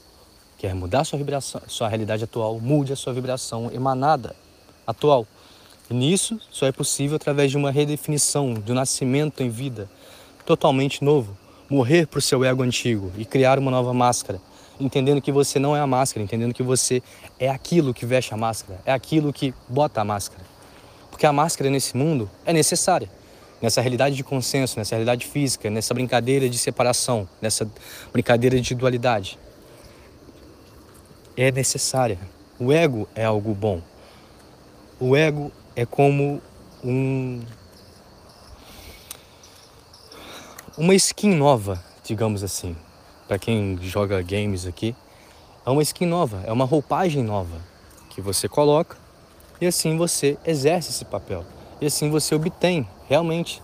Quer 0.57 0.75
mudar 0.75 1.03
sua 1.03 1.17
vibração, 1.17 1.61
sua 1.67 1.87
realidade 1.87 2.23
atual, 2.23 2.59
mude 2.59 2.93
a 2.93 2.95
sua 2.95 3.13
vibração 3.13 3.71
emanada 3.73 4.35
atual. 4.85 5.25
E 5.89 5.93
nisso 5.93 6.39
só 6.51 6.67
é 6.67 6.71
possível 6.71 7.15
através 7.15 7.49
de 7.49 7.57
uma 7.57 7.71
redefinição, 7.71 8.53
de 8.53 8.71
um 8.71 8.75
nascimento 8.75 9.41
em 9.41 9.49
vida 9.49 9.89
totalmente 10.45 11.03
novo. 11.03 11.40
Morrer 11.71 12.05
para 12.05 12.19
o 12.19 12.21
seu 12.21 12.43
ego 12.43 12.63
antigo 12.63 13.13
e 13.17 13.23
criar 13.23 13.57
uma 13.57 13.71
nova 13.71 13.93
máscara, 13.93 14.41
entendendo 14.77 15.21
que 15.21 15.31
você 15.31 15.57
não 15.57 15.73
é 15.73 15.79
a 15.79 15.87
máscara, 15.87 16.21
entendendo 16.21 16.53
que 16.53 16.61
você 16.61 17.01
é 17.39 17.49
aquilo 17.49 17.93
que 17.93 18.05
veste 18.05 18.33
a 18.33 18.37
máscara, 18.37 18.77
é 18.85 18.91
aquilo 18.91 19.31
que 19.31 19.53
bota 19.69 20.01
a 20.01 20.03
máscara. 20.03 20.43
Porque 21.09 21.25
a 21.25 21.31
máscara 21.31 21.69
nesse 21.69 21.95
mundo 21.95 22.29
é 22.45 22.51
necessária. 22.51 23.09
Nessa 23.61 23.79
realidade 23.79 24.17
de 24.17 24.23
consenso, 24.23 24.77
nessa 24.77 24.95
realidade 24.95 25.25
física, 25.25 25.69
nessa 25.69 25.93
brincadeira 25.93 26.49
de 26.49 26.57
separação, 26.57 27.25
nessa 27.41 27.65
brincadeira 28.11 28.59
de 28.59 28.75
dualidade 28.75 29.39
é 31.37 31.53
necessária. 31.53 32.19
O 32.59 32.73
ego 32.73 33.07
é 33.15 33.23
algo 33.23 33.53
bom. 33.53 33.81
O 34.99 35.15
ego 35.15 35.53
é 35.73 35.85
como 35.85 36.41
um 36.83 37.39
uma 40.77 40.95
skin 40.95 41.35
nova, 41.35 41.83
digamos 42.03 42.43
assim. 42.43 42.75
Para 43.27 43.37
quem 43.37 43.77
joga 43.81 44.21
games 44.21 44.65
aqui, 44.65 44.95
é 45.65 45.69
uma 45.69 45.81
skin 45.81 46.05
nova, 46.05 46.41
é 46.45 46.51
uma 46.51 46.65
roupagem 46.65 47.23
nova 47.23 47.57
que 48.09 48.21
você 48.21 48.47
coloca 48.47 48.97
e 49.59 49.67
assim 49.67 49.97
você 49.97 50.37
exerce 50.45 50.89
esse 50.89 51.05
papel. 51.05 51.45
E 51.79 51.85
assim 51.85 52.09
você 52.09 52.33
obtém 52.35 52.87
realmente 53.07 53.61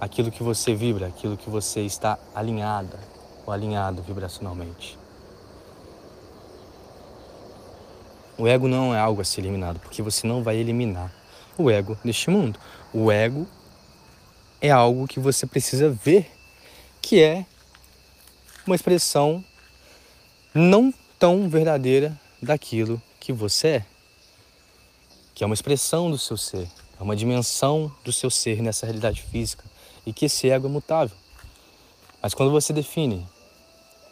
aquilo 0.00 0.30
que 0.30 0.42
você 0.42 0.74
vibra, 0.74 1.06
aquilo 1.06 1.36
que 1.36 1.48
você 1.48 1.80
está 1.82 2.18
alinhada 2.34 2.98
ou 3.46 3.52
alinhado 3.52 4.02
vibracionalmente. 4.02 4.98
O 8.36 8.48
ego 8.48 8.66
não 8.66 8.94
é 8.94 8.98
algo 8.98 9.20
a 9.20 9.24
ser 9.24 9.42
eliminado, 9.42 9.78
porque 9.78 10.02
você 10.02 10.26
não 10.26 10.42
vai 10.42 10.56
eliminar 10.56 11.12
o 11.58 11.70
ego 11.70 11.96
neste 12.02 12.30
mundo. 12.30 12.58
O 12.92 13.12
ego 13.12 13.46
é 14.60 14.70
algo 14.70 15.06
que 15.06 15.18
você 15.18 15.46
precisa 15.46 15.90
ver, 15.90 16.30
que 17.00 17.22
é 17.22 17.44
uma 18.66 18.76
expressão 18.76 19.44
não 20.54 20.92
tão 21.18 21.48
verdadeira 21.48 22.18
daquilo 22.42 23.00
que 23.18 23.32
você 23.32 23.68
é, 23.68 23.84
que 25.34 25.42
é 25.42 25.46
uma 25.46 25.54
expressão 25.54 26.10
do 26.10 26.18
seu 26.18 26.36
ser, 26.36 26.68
é 26.98 27.02
uma 27.02 27.16
dimensão 27.16 27.94
do 28.04 28.12
seu 28.12 28.30
ser 28.30 28.62
nessa 28.62 28.86
realidade 28.86 29.22
física 29.22 29.64
e 30.04 30.12
que 30.12 30.26
esse 30.26 30.50
ego 30.50 30.66
é 30.66 30.70
mutável. 30.70 31.16
Mas 32.22 32.34
quando 32.34 32.50
você 32.50 32.72
define, 32.72 33.26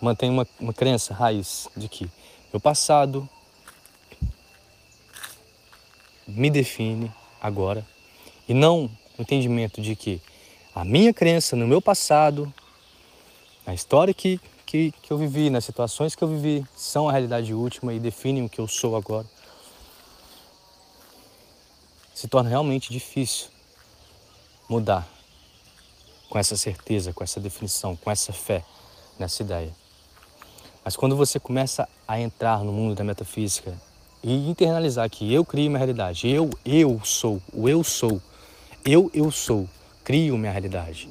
mantém 0.00 0.30
uma, 0.30 0.46
uma 0.58 0.72
crença 0.72 1.12
raiz 1.12 1.68
de 1.76 1.88
que 1.88 2.10
meu 2.50 2.60
passado, 2.60 3.28
me 6.26 6.50
define 6.50 7.12
agora 7.40 7.86
E 8.48 8.54
não 8.54 8.90
o 9.18 9.22
entendimento 9.22 9.82
de 9.82 9.94
que 9.94 10.20
a 10.78 10.84
minha 10.84 11.12
crença 11.12 11.56
no 11.56 11.66
meu 11.66 11.82
passado, 11.82 12.54
na 13.66 13.74
história 13.74 14.14
que, 14.14 14.40
que, 14.64 14.92
que 15.02 15.12
eu 15.12 15.18
vivi, 15.18 15.50
nas 15.50 15.64
situações 15.64 16.14
que 16.14 16.22
eu 16.22 16.28
vivi, 16.28 16.64
são 16.76 17.08
a 17.08 17.10
realidade 17.10 17.52
última 17.52 17.92
e 17.92 17.98
definem 17.98 18.44
o 18.44 18.48
que 18.48 18.60
eu 18.60 18.68
sou 18.68 18.94
agora. 18.94 19.26
Se 22.14 22.28
torna 22.28 22.48
realmente 22.48 22.92
difícil 22.92 23.48
mudar 24.68 25.04
com 26.30 26.38
essa 26.38 26.56
certeza, 26.56 27.12
com 27.12 27.24
essa 27.24 27.40
definição, 27.40 27.96
com 27.96 28.08
essa 28.08 28.32
fé 28.32 28.64
nessa 29.18 29.42
ideia. 29.42 29.74
Mas 30.84 30.94
quando 30.94 31.16
você 31.16 31.40
começa 31.40 31.88
a 32.06 32.20
entrar 32.20 32.62
no 32.62 32.72
mundo 32.72 32.94
da 32.94 33.02
metafísica 33.02 33.76
e 34.22 34.48
internalizar 34.48 35.10
que 35.10 35.34
eu 35.34 35.44
crio 35.44 35.70
minha 35.70 35.78
realidade, 35.78 36.28
eu, 36.28 36.48
eu 36.64 37.00
sou, 37.04 37.42
o 37.52 37.68
eu 37.68 37.82
sou, 37.82 38.22
eu, 38.84 39.10
eu 39.12 39.32
sou, 39.32 39.68
crio 40.08 40.38
minha 40.38 40.50
realidade. 40.50 41.06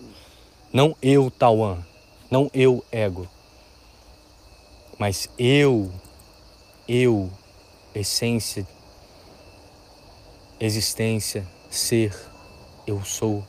Não 0.74 0.96
eu, 1.04 1.30
Tauan, 1.30 1.86
não 2.32 2.50
eu, 2.52 2.84
ego, 2.92 3.30
mas 4.98 5.30
eu, 5.38 5.94
eu, 6.88 7.32
essência, 7.94 8.68
existência, 10.60 11.46
ser, 11.70 12.12
eu 12.88 13.06
sou, 13.06 13.46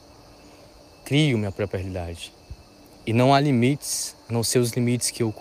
crio 1.07 1.39
minha 1.39 1.51
própria 1.51 1.79
realidade. 1.79 2.31
E 3.07 3.15
não 3.15 3.33
há 3.33 3.41
limites, 3.41 4.15
a 4.29 4.33
não 4.35 4.45
ser 4.45 4.59
os 4.59 4.73
limites 4.73 5.11
que 5.11 5.23
eu, 5.23 5.35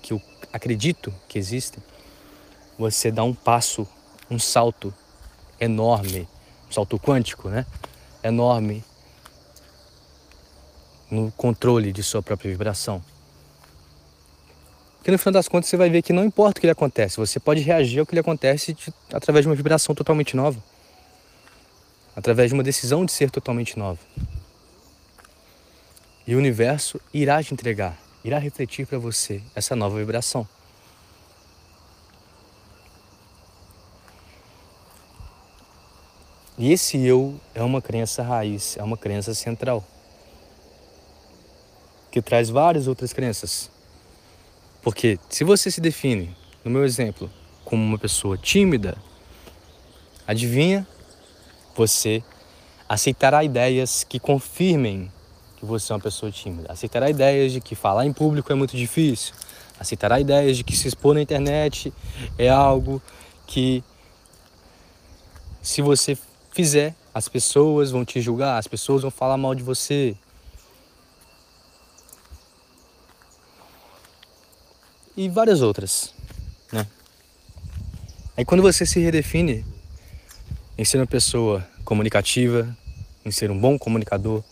que 0.00 0.14
eu 0.14 0.22
acredito 0.50 1.12
que 1.28 1.38
existem, 1.38 1.82
você 2.78 3.10
dá 3.10 3.22
um 3.22 3.34
passo, 3.34 3.86
um 4.30 4.38
salto 4.38 4.94
enorme, 5.60 6.26
um 6.66 6.72
salto 6.72 6.98
quântico, 6.98 7.50
né? 7.50 7.66
Enorme 8.24 8.82
no 11.10 11.30
controle 11.32 11.92
de 11.92 12.02
sua 12.02 12.22
própria 12.22 12.50
vibração. 12.50 13.02
Porque 14.98 15.10
no 15.10 15.18
final 15.18 15.32
das 15.32 15.48
contas 15.48 15.68
você 15.68 15.76
vai 15.76 15.88
ver 15.88 16.02
que 16.02 16.12
não 16.12 16.24
importa 16.24 16.58
o 16.58 16.60
que 16.60 16.66
lhe 16.66 16.72
acontece, 16.72 17.16
você 17.16 17.40
pode 17.40 17.62
reagir 17.62 18.00
ao 18.00 18.06
que 18.06 18.14
lhe 18.14 18.20
acontece 18.20 18.74
de, 18.74 18.92
através 19.12 19.44
de 19.44 19.48
uma 19.48 19.54
vibração 19.54 19.94
totalmente 19.94 20.36
nova. 20.36 20.62
Através 22.14 22.50
de 22.50 22.54
uma 22.54 22.62
decisão 22.62 23.04
de 23.04 23.12
ser 23.12 23.30
totalmente 23.30 23.78
nova. 23.78 23.98
E 26.26 26.34
o 26.34 26.38
universo 26.38 27.00
irá 27.14 27.42
te 27.42 27.54
entregar, 27.54 27.98
irá 28.22 28.38
refletir 28.38 28.86
para 28.86 28.98
você 28.98 29.40
essa 29.54 29.74
nova 29.74 29.96
vibração. 29.98 30.46
E 36.58 36.72
esse 36.72 36.98
eu 37.06 37.40
é 37.54 37.62
uma 37.62 37.80
crença 37.80 38.22
raiz, 38.22 38.76
é 38.76 38.82
uma 38.82 38.98
crença 38.98 39.32
central, 39.32 39.82
que 42.10 42.20
traz 42.20 42.50
várias 42.50 42.86
outras 42.86 43.12
crenças. 43.12 43.70
Porque 44.82 45.18
se 45.28 45.44
você 45.44 45.70
se 45.70 45.80
define, 45.80 46.34
no 46.64 46.70
meu 46.70 46.84
exemplo, 46.84 47.30
como 47.64 47.82
uma 47.82 47.98
pessoa 47.98 48.36
tímida, 48.36 48.96
adivinha, 50.26 50.86
você 51.74 52.22
aceitará 52.88 53.44
ideias 53.44 54.04
que 54.04 54.18
confirmem 54.18 55.10
que 55.56 55.64
você 55.64 55.92
é 55.92 55.94
uma 55.94 56.00
pessoa 56.00 56.32
tímida. 56.32 56.72
Aceitará 56.72 57.10
ideias 57.10 57.52
de 57.52 57.60
que 57.60 57.74
falar 57.74 58.06
em 58.06 58.12
público 58.12 58.50
é 58.50 58.54
muito 58.54 58.76
difícil. 58.76 59.34
Aceitará 59.78 60.18
ideias 60.18 60.56
de 60.56 60.64
que 60.64 60.76
se 60.76 60.88
expor 60.88 61.14
na 61.14 61.22
internet 61.22 61.92
é 62.36 62.48
algo 62.48 63.00
que, 63.46 63.84
se 65.62 65.82
você 65.82 66.16
fizer, 66.52 66.94
as 67.14 67.28
pessoas 67.28 67.90
vão 67.90 68.04
te 68.04 68.20
julgar, 68.20 68.58
as 68.58 68.66
pessoas 68.66 69.02
vão 69.02 69.10
falar 69.10 69.36
mal 69.36 69.54
de 69.54 69.62
você. 69.62 70.16
E 75.20 75.28
várias 75.28 75.60
outras, 75.60 76.14
né? 76.72 76.86
Aí 78.34 78.42
quando 78.42 78.62
você 78.62 78.86
se 78.86 78.98
redefine 79.00 79.66
em 80.78 80.82
ser 80.82 80.96
uma 80.96 81.06
pessoa 81.06 81.62
comunicativa, 81.84 82.74
em 83.22 83.30
ser 83.30 83.50
um 83.50 83.60
bom 83.60 83.78
comunicador, 83.78 84.42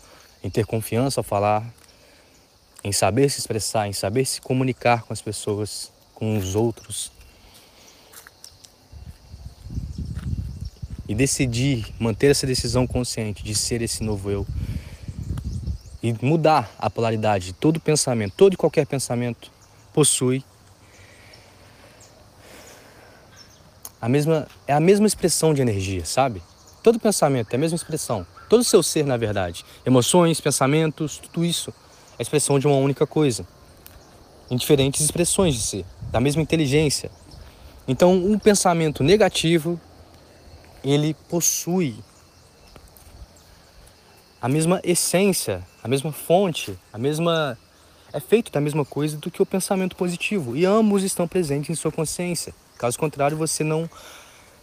em 0.44 0.50
ter 0.50 0.66
confiança 0.66 1.20
ao 1.20 1.24
falar, 1.24 1.64
em 2.84 2.92
saber 2.92 3.30
se 3.30 3.38
expressar, 3.38 3.88
em 3.88 3.94
saber 3.94 4.26
se 4.26 4.42
comunicar 4.42 5.04
com 5.04 5.12
as 5.14 5.22
pessoas, 5.22 5.90
com 6.14 6.36
os 6.36 6.54
outros, 6.54 7.10
e 11.08 11.14
decidir 11.14 11.94
manter 11.98 12.32
essa 12.32 12.46
decisão 12.46 12.86
consciente 12.86 13.42
de 13.42 13.54
ser 13.54 13.80
esse 13.80 14.02
novo 14.02 14.30
eu 14.30 14.46
e 16.02 16.14
mudar 16.20 16.70
a 16.78 16.90
polaridade, 16.90 17.54
todo 17.54 17.80
pensamento, 17.80 18.34
todo 18.36 18.52
e 18.52 18.56
qualquer 18.58 18.86
pensamento 18.86 19.50
possui 19.94 20.44
a 24.00 24.08
mesma 24.08 24.46
é 24.66 24.72
a 24.72 24.80
mesma 24.80 25.06
expressão 25.06 25.52
de 25.52 25.60
energia, 25.60 26.04
sabe? 26.04 26.42
Todo 26.82 27.00
pensamento 27.00 27.52
é 27.52 27.56
a 27.56 27.58
mesma 27.58 27.76
expressão, 27.76 28.26
todo 28.48 28.60
o 28.60 28.64
seu 28.64 28.82
ser, 28.82 29.04
na 29.04 29.16
verdade, 29.16 29.64
emoções, 29.84 30.40
pensamentos, 30.40 31.18
tudo 31.18 31.44
isso 31.44 31.70
é 31.70 32.20
a 32.20 32.22
expressão 32.22 32.58
de 32.58 32.66
uma 32.66 32.76
única 32.76 33.06
coisa, 33.06 33.46
em 34.50 34.56
diferentes 34.56 35.00
expressões 35.00 35.54
de 35.54 35.62
ser, 35.62 35.84
da 36.10 36.20
mesma 36.20 36.40
inteligência. 36.40 37.10
Então, 37.86 38.12
um 38.12 38.38
pensamento 38.38 39.02
negativo 39.02 39.80
ele 40.84 41.14
possui 41.28 41.96
a 44.40 44.48
mesma 44.48 44.80
essência, 44.84 45.66
a 45.82 45.88
mesma 45.88 46.12
fonte, 46.12 46.78
a 46.92 46.98
mesma 46.98 47.58
é 48.12 48.20
feito 48.20 48.50
da 48.50 48.60
mesma 48.60 48.84
coisa 48.84 49.16
do 49.16 49.30
que 49.30 49.42
o 49.42 49.46
pensamento 49.46 49.96
positivo 49.96 50.56
e 50.56 50.64
ambos 50.64 51.02
estão 51.02 51.26
presentes 51.26 51.70
em 51.70 51.74
sua 51.74 51.92
consciência. 51.92 52.54
Caso 52.78 52.98
contrário, 52.98 53.36
você 53.36 53.64
não 53.64 53.90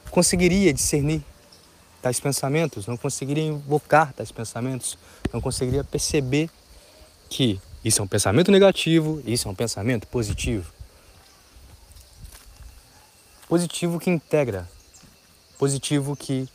conseguiria 0.10 0.74
discernir 0.74 1.22
tais 2.02 2.20
pensamentos, 2.20 2.88
não 2.88 2.96
conseguiria 2.96 3.44
invocar 3.44 4.14
tais 4.14 4.32
pensamentos, 4.32 4.98
não 5.34 5.42
conseguiria 5.42 5.84
perceber 5.84 6.50
que 7.30 7.60
isso 7.84 8.02
é 8.02 8.04
um 8.06 8.08
pensamento 8.08 8.52
negativo, 8.52 9.22
isso 9.26 9.48
é 9.48 9.52
um 9.52 9.56
pensamento 9.56 10.08
positivo. 10.08 10.72
Positivo 13.50 14.00
que 14.00 14.10
integra, 14.10 14.68
positivo 15.60 16.16
que, 16.16 16.48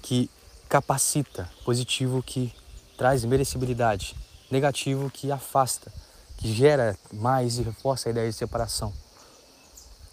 que 0.00 0.30
capacita, 0.68 1.50
positivo 1.64 2.22
que 2.22 2.52
traz 2.96 3.24
merecibilidade, 3.24 4.14
negativo 4.50 5.10
que 5.10 5.32
afasta, 5.32 5.92
que 6.36 6.52
gera 6.54 6.96
mais 7.12 7.58
e 7.58 7.62
reforça 7.62 8.08
a 8.08 8.12
ideia 8.12 8.30
de 8.30 8.36
separação. 8.36 8.92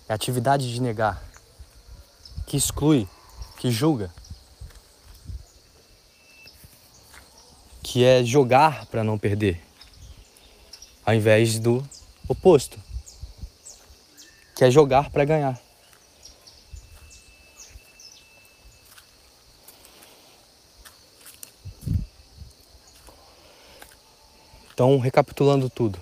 É 0.08 0.14
a 0.14 0.16
atividade 0.16 0.72
de 0.72 0.80
negar, 0.80 1.24
que 2.46 2.56
exclui, 2.56 3.08
que 3.58 3.72
julga, 3.72 4.14
que 7.82 8.04
é 8.04 8.24
jogar 8.24 8.86
para 8.86 9.04
não 9.04 9.18
perder, 9.18 9.60
ao 11.04 11.14
invés 11.16 11.58
do 11.58 11.84
oposto, 12.28 12.80
que 14.56 14.64
é 14.64 14.70
jogar 14.70 15.10
para 15.10 15.26
ganhar. 15.26 15.60
Então, 24.72 25.00
recapitulando 25.00 25.70
tudo, 25.70 25.98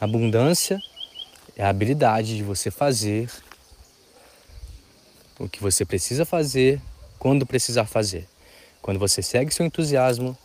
abundância 0.00 0.80
é 1.56 1.64
a 1.64 1.70
habilidade 1.70 2.36
de 2.36 2.42
você 2.42 2.70
fazer 2.70 3.30
o 5.38 5.48
que 5.48 5.60
você 5.60 5.84
precisa 5.84 6.24
fazer 6.24 6.80
quando 7.18 7.46
precisar 7.46 7.86
fazer. 7.86 8.28
Quando 8.82 8.98
você 8.98 9.22
segue 9.22 9.52
seu 9.52 9.64
entusiasmo, 9.64 10.36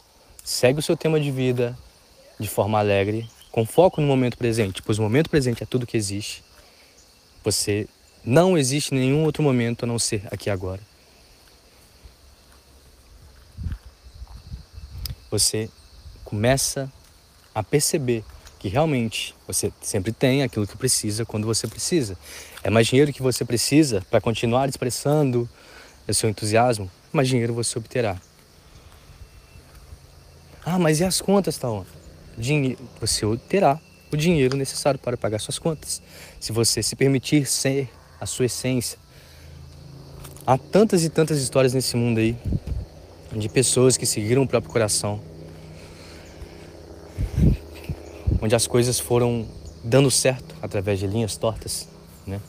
segue 0.44 0.80
o 0.80 0.82
seu 0.82 0.96
tema 0.96 1.20
de 1.20 1.30
vida 1.30 1.78
de 2.40 2.48
forma 2.48 2.80
alegre, 2.80 3.30
com 3.52 3.66
foco 3.66 4.02
no 4.02 4.08
momento 4.08 4.38
presente, 4.38 4.82
pois 4.82 4.98
o 4.98 5.02
momento 5.02 5.30
presente 5.30 5.62
é 5.62 5.66
tudo 5.66 5.86
que 5.86 5.98
existe. 5.98 6.44
Você 7.44 7.88
não 8.24 8.58
existe 8.58 8.94
nenhum 8.94 9.24
outro 9.24 9.44
momento 9.44 9.84
a 9.84 9.88
não 9.88 10.00
ser 10.00 10.24
aqui 10.32 10.50
agora. 10.50 10.82
Você 15.30 15.70
começa 16.24 16.92
a 17.54 17.62
perceber 17.62 18.24
que 18.62 18.70
realmente 18.70 19.34
você 19.48 19.74
sempre 19.82 20.12
tem 20.12 20.44
aquilo 20.44 20.68
que 20.68 20.78
precisa 20.78 21.26
quando 21.26 21.48
você 21.48 21.66
precisa. 21.68 22.16
É 22.64 22.70
mais 22.70 22.86
dinheiro 22.86 23.12
que 23.12 23.20
você 23.20 23.44
precisa 23.44 24.06
para 24.08 24.22
continuar 24.22 24.70
expressando 24.70 25.50
o 26.08 26.14
seu 26.14 26.30
entusiasmo, 26.30 26.90
mais 27.12 27.28
dinheiro 27.28 27.56
você 27.56 27.80
obterá. 27.80 28.22
Ah, 30.64 30.78
mas 30.78 31.00
e 31.00 31.04
as 31.04 31.20
contas, 31.20 31.58
Taon? 31.58 31.84
Dinheiro, 32.38 32.78
você 33.00 33.26
terá 33.50 33.80
o 34.14 34.16
dinheiro 34.16 34.56
necessário 34.56 35.00
para 35.00 35.18
pagar 35.18 35.40
suas 35.40 35.58
contas. 35.58 36.00
Se 36.40 36.52
você 36.52 36.84
se 36.84 36.96
permitir 36.96 37.48
ser 37.48 37.90
a 38.20 38.28
sua 38.28 38.46
essência. 38.46 39.00
Há 40.46 40.56
tantas 40.56 41.04
e 41.04 41.10
tantas 41.10 41.42
histórias 41.42 41.74
nesse 41.74 41.98
mundo 41.98 42.20
aí 42.20 42.38
de 43.36 43.50
pessoas 43.50 43.98
que 43.98 44.06
seguiram 44.06 44.44
o 44.44 44.48
próprio 44.48 44.72
coração, 44.72 45.20
onde 48.42 48.56
as 48.56 48.66
coisas 48.68 49.00
foram 49.00 49.46
dando 49.84 50.10
certo 50.10 50.56
através 50.62 51.00
de 51.00 51.08
linhas 51.08 51.38
tortas, 51.38 51.88
né? 52.26 52.42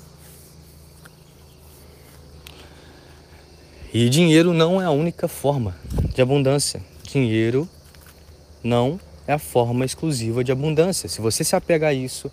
E 3.92 4.08
dinheiro 4.08 4.54
não 4.54 4.80
é 4.80 4.86
a 4.86 4.90
única 4.90 5.28
forma 5.28 5.76
de 6.14 6.22
abundância. 6.22 6.82
Dinheiro 7.02 7.68
não 8.64 8.98
é 9.26 9.34
a 9.34 9.38
forma 9.38 9.84
exclusiva 9.84 10.42
de 10.42 10.50
abundância. 10.50 11.08
Se 11.08 11.20
você 11.20 11.44
se 11.44 11.54
apega 11.54 11.88
a 11.88 11.92
isso 11.92 12.32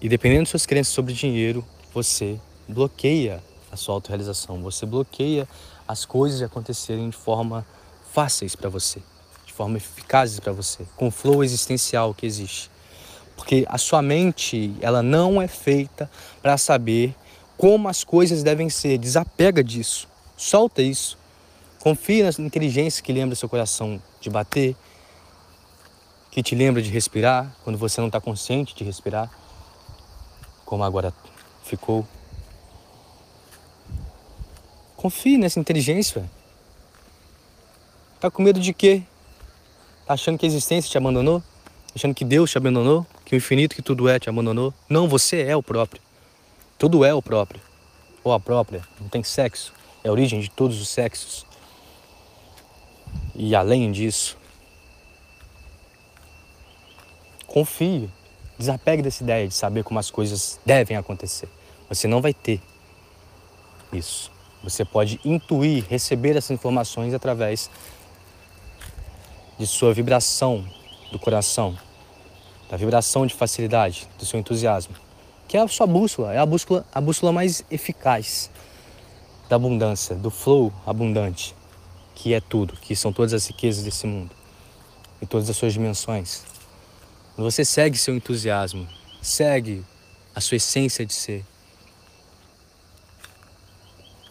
e 0.00 0.08
dependendo 0.08 0.44
de 0.44 0.50
suas 0.50 0.66
crenças 0.66 0.92
sobre 0.92 1.14
dinheiro, 1.14 1.64
você 1.94 2.38
bloqueia 2.68 3.42
a 3.72 3.76
sua 3.76 3.94
autorrealização, 3.94 4.60
você 4.62 4.84
bloqueia 4.84 5.48
as 5.88 6.04
coisas 6.04 6.38
de 6.38 6.44
acontecerem 6.44 7.08
de 7.08 7.16
forma 7.16 7.66
fáceis 8.12 8.54
para 8.54 8.68
você, 8.68 9.00
forma 9.56 9.78
eficazes 9.78 10.38
para 10.38 10.52
você, 10.52 10.84
com 10.96 11.08
o 11.08 11.10
flow 11.10 11.42
existencial 11.42 12.12
que 12.12 12.26
existe. 12.26 12.70
Porque 13.34 13.64
a 13.68 13.78
sua 13.78 14.02
mente, 14.02 14.74
ela 14.80 15.02
não 15.02 15.40
é 15.40 15.48
feita 15.48 16.10
para 16.42 16.58
saber 16.58 17.14
como 17.56 17.88
as 17.88 18.04
coisas 18.04 18.42
devem 18.42 18.68
ser. 18.68 18.98
Desapega 18.98 19.64
disso. 19.64 20.08
Solta 20.36 20.82
isso. 20.82 21.18
Confie 21.80 22.22
na 22.22 22.30
inteligência 22.38 23.02
que 23.02 23.12
lembra 23.12 23.34
seu 23.34 23.48
coração 23.48 24.02
de 24.20 24.28
bater, 24.28 24.76
que 26.30 26.42
te 26.42 26.54
lembra 26.54 26.82
de 26.82 26.90
respirar 26.90 27.54
quando 27.64 27.78
você 27.78 28.00
não 28.00 28.08
está 28.08 28.20
consciente 28.20 28.74
de 28.74 28.84
respirar, 28.84 29.30
como 30.64 30.84
agora 30.84 31.14
ficou. 31.64 32.06
Confie 34.96 35.38
nessa 35.38 35.60
inteligência. 35.60 36.28
Tá 38.18 38.30
com 38.30 38.42
medo 38.42 38.58
de 38.58 38.72
quê? 38.72 39.02
Tá 40.06 40.14
achando 40.14 40.38
que 40.38 40.46
a 40.46 40.48
existência 40.48 40.88
te 40.88 40.96
abandonou? 40.96 41.42
Achando 41.92 42.14
que 42.14 42.24
Deus 42.24 42.50
te 42.52 42.56
abandonou? 42.56 43.04
Que 43.24 43.34
o 43.34 43.36
infinito 43.36 43.74
que 43.74 43.82
tudo 43.82 44.08
é 44.08 44.20
te 44.20 44.28
abandonou? 44.28 44.72
Não, 44.88 45.08
você 45.08 45.42
é 45.42 45.56
o 45.56 45.62
próprio. 45.62 46.00
Tudo 46.78 47.04
é 47.04 47.12
o 47.12 47.20
próprio. 47.20 47.60
Ou 48.22 48.32
a 48.32 48.38
própria. 48.38 48.82
Não 49.00 49.08
tem 49.08 49.24
sexo. 49.24 49.72
É 50.04 50.08
a 50.08 50.12
origem 50.12 50.38
de 50.38 50.48
todos 50.48 50.80
os 50.80 50.88
sexos. 50.88 51.44
E 53.34 53.52
além 53.56 53.90
disso, 53.90 54.38
confie. 57.48 58.08
Desapegue 58.56 59.02
dessa 59.02 59.24
ideia 59.24 59.48
de 59.48 59.54
saber 59.54 59.82
como 59.82 59.98
as 59.98 60.10
coisas 60.10 60.60
devem 60.64 60.96
acontecer. 60.96 61.48
Você 61.88 62.06
não 62.06 62.22
vai 62.22 62.32
ter 62.32 62.60
isso. 63.92 64.30
Você 64.62 64.84
pode 64.84 65.20
intuir, 65.24 65.84
receber 65.88 66.36
essas 66.36 66.52
informações 66.52 67.12
através 67.12 67.68
de 69.58 69.66
sua 69.66 69.94
vibração 69.94 70.64
do 71.10 71.18
coração, 71.18 71.76
da 72.70 72.76
vibração 72.76 73.26
de 73.26 73.34
facilidade, 73.34 74.08
do 74.18 74.26
seu 74.26 74.38
entusiasmo, 74.38 74.94
que 75.48 75.56
é 75.56 75.60
a 75.60 75.68
sua 75.68 75.86
bússola, 75.86 76.34
é 76.34 76.38
a 76.38 76.46
bússola, 76.46 76.84
a 76.92 77.00
bússola 77.00 77.32
mais 77.32 77.64
eficaz 77.70 78.50
da 79.48 79.56
abundância, 79.56 80.14
do 80.16 80.30
flow 80.30 80.72
abundante, 80.84 81.54
que 82.14 82.34
é 82.34 82.40
tudo, 82.40 82.74
que 82.76 82.96
são 82.96 83.12
todas 83.12 83.32
as 83.32 83.46
riquezas 83.46 83.84
desse 83.84 84.06
mundo 84.06 84.30
e 85.22 85.26
todas 85.26 85.48
as 85.48 85.56
suas 85.56 85.72
dimensões. 85.72 86.44
Você 87.36 87.64
segue 87.64 87.96
seu 87.96 88.14
entusiasmo, 88.14 88.86
segue 89.22 89.84
a 90.34 90.40
sua 90.40 90.56
essência 90.56 91.06
de 91.06 91.12
ser, 91.12 91.44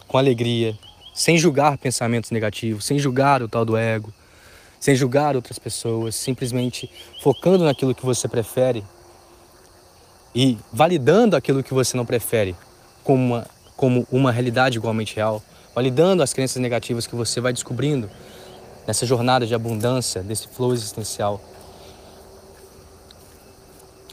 com 0.06 0.18
alegria, 0.18 0.78
sem 1.14 1.38
julgar 1.38 1.78
pensamentos 1.78 2.30
negativos, 2.30 2.84
sem 2.84 2.98
julgar 2.98 3.42
o 3.42 3.48
tal 3.48 3.64
do 3.64 3.76
ego, 3.76 4.12
sem 4.78 4.94
julgar 4.94 5.36
outras 5.36 5.58
pessoas, 5.58 6.14
simplesmente 6.14 6.90
focando 7.22 7.64
naquilo 7.64 7.94
que 7.94 8.04
você 8.04 8.28
prefere 8.28 8.84
e 10.34 10.58
validando 10.72 11.34
aquilo 11.34 11.62
que 11.62 11.72
você 11.72 11.96
não 11.96 12.04
prefere 12.04 12.54
como 13.02 13.34
uma, 13.34 13.46
como 13.76 14.06
uma 14.10 14.30
realidade 14.30 14.76
igualmente 14.76 15.16
real, 15.16 15.42
validando 15.74 16.22
as 16.22 16.32
crenças 16.32 16.60
negativas 16.60 17.06
que 17.06 17.14
você 17.14 17.40
vai 17.40 17.52
descobrindo 17.52 18.10
nessa 18.86 19.06
jornada 19.06 19.46
de 19.46 19.54
abundância, 19.54 20.22
desse 20.22 20.46
flow 20.48 20.72
existencial, 20.72 21.40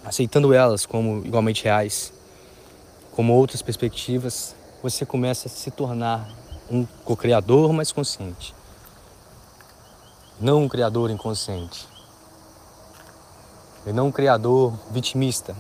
aceitando 0.03 0.53
elas 0.53 0.85
como 0.85 1.25
igualmente 1.25 1.63
reais, 1.63 2.13
como 3.11 3.33
outras 3.33 3.61
perspectivas, 3.61 4.55
você 4.81 5.05
começa 5.05 5.47
a 5.47 5.51
se 5.51 5.69
tornar 5.69 6.27
um 6.69 6.85
co-criador 7.05 7.71
mais 7.71 7.91
consciente 7.91 8.55
não 10.39 10.63
um 10.63 10.67
criador 10.67 11.09
inconsciente. 11.09 11.87
E 13.85 13.91
não 13.91 14.07
um 14.07 14.11
criador 14.11 14.73
vitimista. 14.91 15.55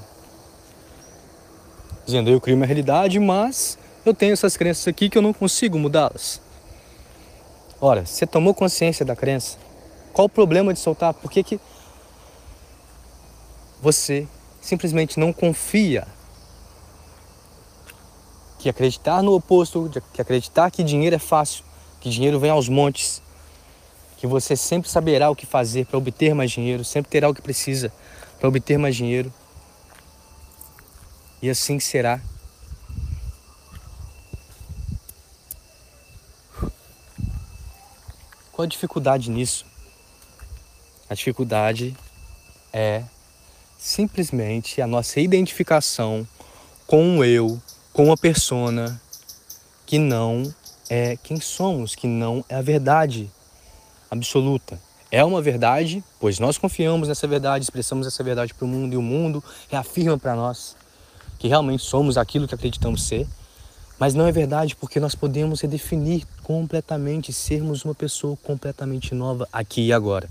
Dizendo, 2.05 2.29
eu 2.29 2.39
crio 2.41 2.57
minha 2.57 2.67
realidade, 2.67 3.19
mas 3.19 3.77
eu 4.05 4.13
tenho 4.13 4.33
essas 4.33 4.57
crenças 4.57 4.87
aqui 4.87 5.09
que 5.09 5.17
eu 5.17 5.21
não 5.21 5.33
consigo 5.33 5.79
mudá-las. 5.79 6.41
Ora, 7.79 8.05
você 8.05 8.27
tomou 8.27 8.53
consciência 8.53 9.05
da 9.05 9.15
crença? 9.15 9.57
Qual 10.13 10.25
o 10.25 10.29
problema 10.29 10.73
de 10.73 10.79
soltar? 10.79 11.13
Por 11.13 11.31
que, 11.31 11.43
que 11.43 11.59
você 13.81 14.27
simplesmente 14.61 15.19
não 15.19 15.33
confia 15.33 16.07
que 18.59 18.69
acreditar 18.69 19.21
no 19.21 19.33
oposto, 19.33 19.91
que 20.13 20.21
acreditar 20.21 20.71
que 20.71 20.83
dinheiro 20.83 21.15
é 21.15 21.19
fácil, 21.19 21.65
que 21.99 22.09
dinheiro 22.09 22.39
vem 22.39 22.51
aos 22.51 22.69
montes, 22.69 23.22
que 24.23 24.27
você 24.27 24.55
sempre 24.55 24.89
saberá 24.89 25.29
o 25.29 25.35
que 25.35 25.45
fazer 25.45 25.85
para 25.85 25.97
obter 25.97 26.33
mais 26.33 26.49
dinheiro, 26.49 26.85
sempre 26.85 27.11
terá 27.11 27.27
o 27.27 27.33
que 27.33 27.41
precisa 27.41 27.91
para 28.39 28.47
obter 28.47 28.77
mais 28.77 28.95
dinheiro. 28.95 29.33
E 31.41 31.49
assim 31.49 31.77
será. 31.77 32.21
Qual 38.53 38.63
a 38.63 38.65
dificuldade 38.65 39.29
nisso? 39.29 39.65
A 41.09 41.13
dificuldade 41.13 41.93
é 42.71 43.03
simplesmente 43.77 44.81
a 44.81 44.87
nossa 44.87 45.19
identificação 45.19 46.25
com 46.87 47.17
o 47.17 47.25
eu, 47.25 47.61
com 47.91 48.09
a 48.09 48.15
persona 48.15 49.01
que 49.85 49.99
não 49.99 50.43
é 50.89 51.17
quem 51.17 51.41
somos, 51.41 51.93
que 51.93 52.07
não 52.07 52.45
é 52.47 52.55
a 52.55 52.61
verdade 52.61 53.29
absoluta. 54.13 54.79
É 55.11 55.23
uma 55.23 55.41
verdade, 55.41 56.03
pois 56.19 56.39
nós 56.39 56.57
confiamos 56.57 57.07
nessa 57.07 57.27
verdade, 57.27 57.63
expressamos 57.63 58.07
essa 58.07 58.23
verdade 58.23 58.53
para 58.53 58.65
o 58.65 58.67
mundo 58.67 58.93
e 58.93 58.97
o 58.97 59.01
mundo 59.01 59.43
reafirma 59.69 60.17
para 60.17 60.35
nós 60.35 60.75
que 61.37 61.49
realmente 61.49 61.83
somos 61.83 62.17
aquilo 62.17 62.47
que 62.47 62.55
acreditamos 62.55 63.03
ser. 63.03 63.27
Mas 63.99 64.13
não 64.13 64.25
é 64.25 64.31
verdade 64.31 64.75
porque 64.75 64.99
nós 64.99 65.13
podemos 65.13 65.61
redefinir 65.61 66.25
completamente, 66.41 67.33
sermos 67.33 67.83
uma 67.83 67.93
pessoa 67.93 68.37
completamente 68.37 69.13
nova 69.13 69.47
aqui 69.51 69.87
e 69.87 69.93
agora. 69.93 70.29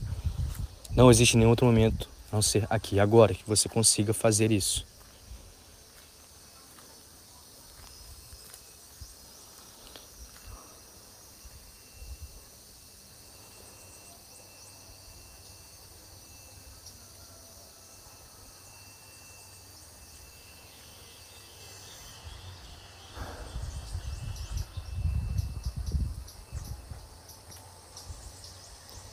Não 0.96 1.10
existe 1.10 1.36
nenhum 1.36 1.50
outro 1.50 1.66
momento 1.66 2.08
a 2.30 2.36
não 2.36 2.42
ser 2.42 2.66
aqui 2.70 2.96
e 2.96 3.00
agora 3.00 3.34
que 3.34 3.44
você 3.46 3.68
consiga 3.68 4.14
fazer 4.14 4.50
isso. 4.50 4.86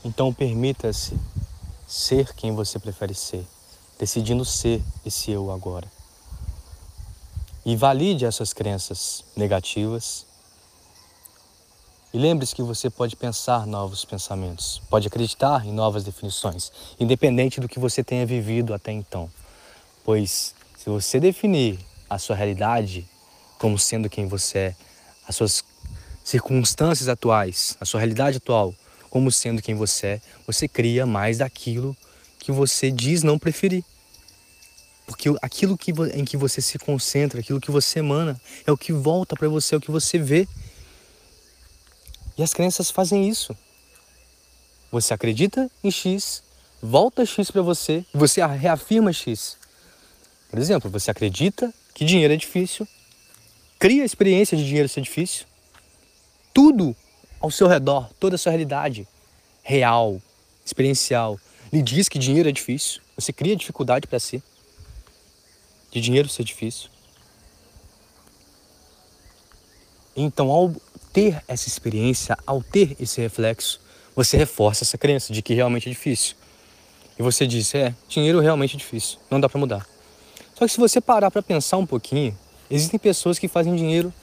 Então 0.04 0.34
permita-se 0.34 1.18
ser 1.86 2.34
quem 2.34 2.54
você 2.54 2.80
prefere 2.80 3.14
ser, 3.14 3.45
decidindo 3.97 4.45
ser 4.45 4.82
esse 5.06 5.32
eu 5.32 5.52
agora. 5.52 5.88
E 7.66 7.76
valide 7.76 8.26
essas 8.26 8.54
crenças 8.54 9.24
negativas. 9.36 10.26
E 12.14 12.18
lembre-se 12.18 12.56
que 12.56 12.64
você 12.64 12.89
pode 12.89 13.16
pensar 13.16 13.68
novos 13.68 14.06
pensamentos, 14.06 14.82
pode 14.89 15.08
acreditar 15.08 15.66
em 15.66 15.72
novas 15.72 16.04
definições, 16.04 16.72
independente 17.00 17.60
do 17.60 17.68
que 17.68 17.78
você 17.78 18.04
tenha 18.04 18.26
vivido 18.26 18.74
até 18.74 18.91
então. 18.91 19.30
Pois 20.04 20.56
se 20.78 20.89
você 20.89 21.20
definir 21.20 21.80
a 22.10 22.18
sua 22.18 22.36
realidade 22.36 23.08
como 23.60 23.78
sendo 23.78 24.10
quem 24.10 24.28
você 24.28 24.58
é, 24.58 24.76
as 25.28 25.36
suas 25.36 25.64
circunstâncias 26.24 27.10
atuais, 27.10 27.76
a 27.80 27.86
sua 27.86 28.00
realidade 28.00 28.38
atual, 28.38 28.74
como 29.10 29.32
sendo 29.32 29.62
quem 29.62 29.76
você 29.76 30.07
é, 30.07 30.22
você 30.45 30.68
cria 30.68 31.05
mais 31.05 31.39
daquilo 31.39 31.95
que 32.39 32.51
você 32.51 32.89
diz 32.89 33.24
não 33.24 33.38
preferir. 33.38 33.84
Porque 35.05 35.30
aquilo 35.41 35.78
que, 35.78 35.91
em 36.14 36.24
que 36.24 36.38
você 36.38 36.62
se 36.62 36.78
concentra, 36.78 37.39
aquilo 37.39 37.60
que 37.60 37.72
você 37.72 37.99
emana, 37.99 38.39
é 38.66 38.72
o 38.72 38.78
que 38.78 38.93
volta 38.93 39.36
para 39.36 39.49
você, 39.49 39.74
é 39.74 39.78
o 39.78 39.82
que 39.82 39.89
você 39.89 40.20
vê. 40.20 40.47
E 42.38 42.43
as 42.43 42.53
crenças 42.53 42.91
fazem 42.91 43.28
isso. 43.28 43.57
você 44.91 45.14
acredita 45.14 45.70
em 45.84 45.91
X, 45.91 46.43
volta 46.82 47.26
X 47.26 47.51
para 47.51 47.62
você, 47.62 48.05
você 48.14 48.45
reafirma 48.45 49.12
X. 49.12 49.57
Por 50.49 50.57
exemplo, 50.57 50.89
você 50.89 51.12
acredita 51.12 51.74
que 51.93 52.05
dinheiro 52.05 52.34
é 52.34 52.38
difícil, 52.38 52.88
cria 53.78 54.03
a 54.03 54.05
experiência 54.05 54.57
de 54.57 54.66
dinheiro 54.66 54.88
ser 54.88 55.01
difícil, 55.01 55.45
tudo 56.53 56.95
ao 57.40 57.50
seu 57.50 57.68
redor, 57.68 58.10
toda 58.20 58.36
a 58.36 58.38
sua 58.38 58.52
realidade 58.52 59.08
real, 59.64 60.22
experiencial, 60.66 61.40
lhe 61.72 61.82
diz 61.82 62.10
que 62.10 62.20
dinheiro 62.20 62.50
é 62.50 62.52
difícil, 62.52 63.02
você 63.16 63.32
cria 63.32 63.56
dificuldade 63.56 64.08
para 64.08 64.20
si, 64.20 64.42
de 65.92 66.02
dinheiro 66.02 66.28
ser 66.28 66.44
difícil. 66.44 66.90
Então, 70.16 70.52
ao 70.52 70.74
ter 71.14 71.44
essa 71.48 71.68
experiência, 71.68 72.38
ao 72.46 72.62
ter 72.62 72.96
esse 73.00 73.22
reflexo, 73.22 73.80
você 74.16 74.38
reforça 74.38 74.84
essa 74.84 74.98
crença 74.98 75.32
de 75.32 75.42
que 75.42 75.54
realmente 75.54 75.88
é 75.88 75.92
difícil. 75.92 76.36
E 77.18 77.24
você 77.24 77.48
diz: 77.48 77.74
é, 77.74 77.96
dinheiro 78.08 78.40
realmente 78.40 78.76
é 78.76 78.78
difícil, 78.78 79.18
não 79.30 79.40
dá 79.40 79.48
para 79.48 79.60
mudar. 79.60 79.88
Só 80.56 80.66
que 80.66 80.74
se 80.74 80.80
você 80.80 81.00
parar 81.00 81.32
para 81.32 81.42
pensar 81.42 81.78
um 81.78 81.86
pouquinho, 81.86 82.38
existem 82.70 83.00
pessoas 83.00 83.40
que 83.40 83.48
fazem 83.48 83.76
dinheiro 83.76 84.14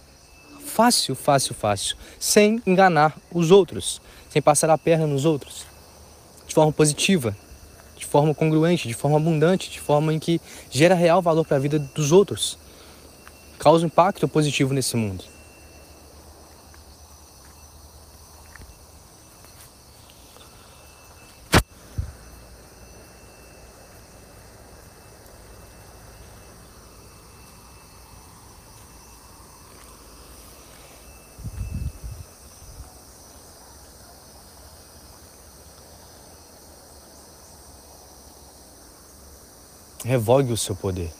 fácil, 0.67 1.15
fácil, 1.15 1.55
fácil, 1.55 1.97
sem 2.19 2.61
enganar 2.67 3.17
os 3.33 3.51
outros, 3.51 4.03
sem 4.29 4.43
passar 4.43 4.69
a 4.69 4.77
perna 4.77 5.07
nos 5.07 5.25
outros, 5.25 5.65
de 6.47 6.55
forma 6.55 6.73
positiva, 6.73 7.35
de 7.97 8.05
forma 8.05 8.35
congruente, 8.35 8.89
de 8.89 8.95
forma 8.95 9.17
abundante, 9.17 9.71
de 9.71 9.81
forma 9.81 10.13
em 10.13 10.19
que 10.19 10.41
gera 10.71 10.95
real 10.95 11.23
valor 11.23 11.47
para 11.47 11.57
a 11.57 11.61
vida 11.61 11.79
dos 11.79 12.13
outros, 12.13 12.59
causa 13.59 13.85
um 13.85 13.87
impacto 13.87 14.29
positivo 14.29 14.75
nesse 14.75 14.97
mundo. 14.97 15.36
Revogue 40.17 40.51
o 40.51 40.57
seu 40.57 40.75
poder. 40.75 41.13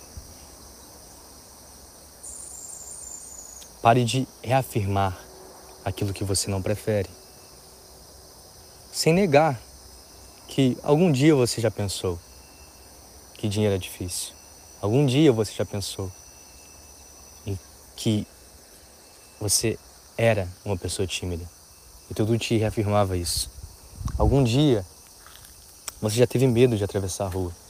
Pare 3.83 4.03
de 4.07 4.27
reafirmar 4.43 5.15
aquilo 5.85 6.15
que 6.15 6.25
você 6.25 6.51
não 6.51 6.63
prefere. 6.63 7.11
Sem 8.91 9.13
negar 9.13 9.61
que 10.49 10.79
algum 10.83 11.13
dia 11.13 11.35
você 11.35 11.61
já 11.61 11.71
pensou 11.71 12.19
que 13.35 13.51
dinheiro 13.51 13.75
é 13.75 13.79
difícil. 13.79 14.33
Algum 14.81 15.05
dia 15.05 15.31
você 15.31 15.53
já 15.53 15.67
pensou 15.67 16.11
em 17.47 17.59
que 17.97 18.27
você 19.39 19.79
era 20.17 20.49
uma 20.65 20.79
pessoa 20.79 21.07
tímida 21.07 21.45
e 22.11 22.15
tudo 22.15 22.39
te 22.39 22.57
reafirmava 22.57 23.15
isso. 23.15 23.51
Algum 24.17 24.43
dia 24.43 24.83
você 26.01 26.17
já 26.17 26.27
teve 26.27 26.47
medo 26.47 26.79
de 26.79 26.85
atravessar 26.85 27.27
a 27.27 27.29
rua 27.29 27.66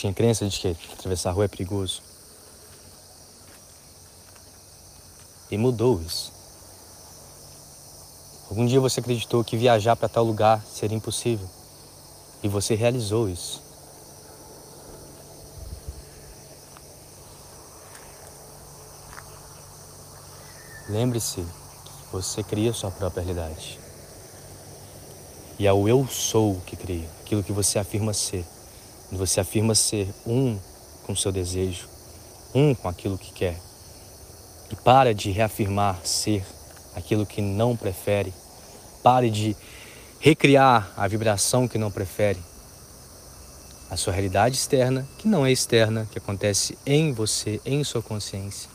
tinha 0.00 0.14
crença 0.14 0.48
de 0.48 0.58
que 0.58 0.76
atravessar 0.92 1.28
a 1.30 1.32
rua 1.32 1.44
é 1.44 1.48
perigoso. 1.48 2.02
E 5.50 5.58
mudou 5.58 6.00
isso. 6.00 6.32
Algum 8.48 8.64
dia 8.64 8.80
você 8.80 9.00
acreditou 9.00 9.44
que 9.44 9.58
viajar 9.58 9.96
para 9.96 10.08
tal 10.08 10.24
lugar 10.24 10.64
seria 10.64 10.96
impossível. 10.96 11.46
E 12.42 12.48
você 12.48 12.74
realizou 12.74 13.28
isso. 13.28 13.62
Lembre-se 20.88 21.42
que 21.42 22.12
você 22.12 22.42
cria 22.42 22.72
sua 22.72 22.90
própria 22.90 23.22
realidade. 23.22 23.78
E 25.58 25.66
é 25.66 25.72
o 25.72 25.86
eu 25.86 26.06
sou 26.08 26.58
que 26.62 26.74
cria, 26.74 27.08
aquilo 27.20 27.44
que 27.44 27.52
você 27.52 27.78
afirma 27.78 28.14
ser. 28.14 28.46
Você 29.12 29.40
afirma 29.40 29.74
ser 29.74 30.08
um 30.26 30.58
com 31.04 31.16
seu 31.16 31.32
desejo, 31.32 31.88
um 32.54 32.74
com 32.74 32.88
aquilo 32.88 33.18
que 33.18 33.32
quer. 33.32 33.60
E 34.70 34.76
para 34.76 35.12
de 35.12 35.30
reafirmar 35.30 35.98
ser 36.04 36.44
aquilo 36.94 37.26
que 37.26 37.42
não 37.42 37.76
prefere. 37.76 38.32
Pare 39.02 39.30
de 39.30 39.56
recriar 40.20 40.92
a 40.96 41.08
vibração 41.08 41.66
que 41.66 41.78
não 41.78 41.90
prefere. 41.90 42.38
A 43.90 43.96
sua 43.96 44.12
realidade 44.12 44.54
externa, 44.54 45.08
que 45.18 45.26
não 45.26 45.44
é 45.44 45.50
externa, 45.50 46.06
que 46.12 46.18
acontece 46.18 46.78
em 46.86 47.12
você, 47.12 47.60
em 47.64 47.82
sua 47.82 48.02
consciência. 48.02 48.70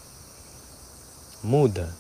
Muda, 1.41 1.95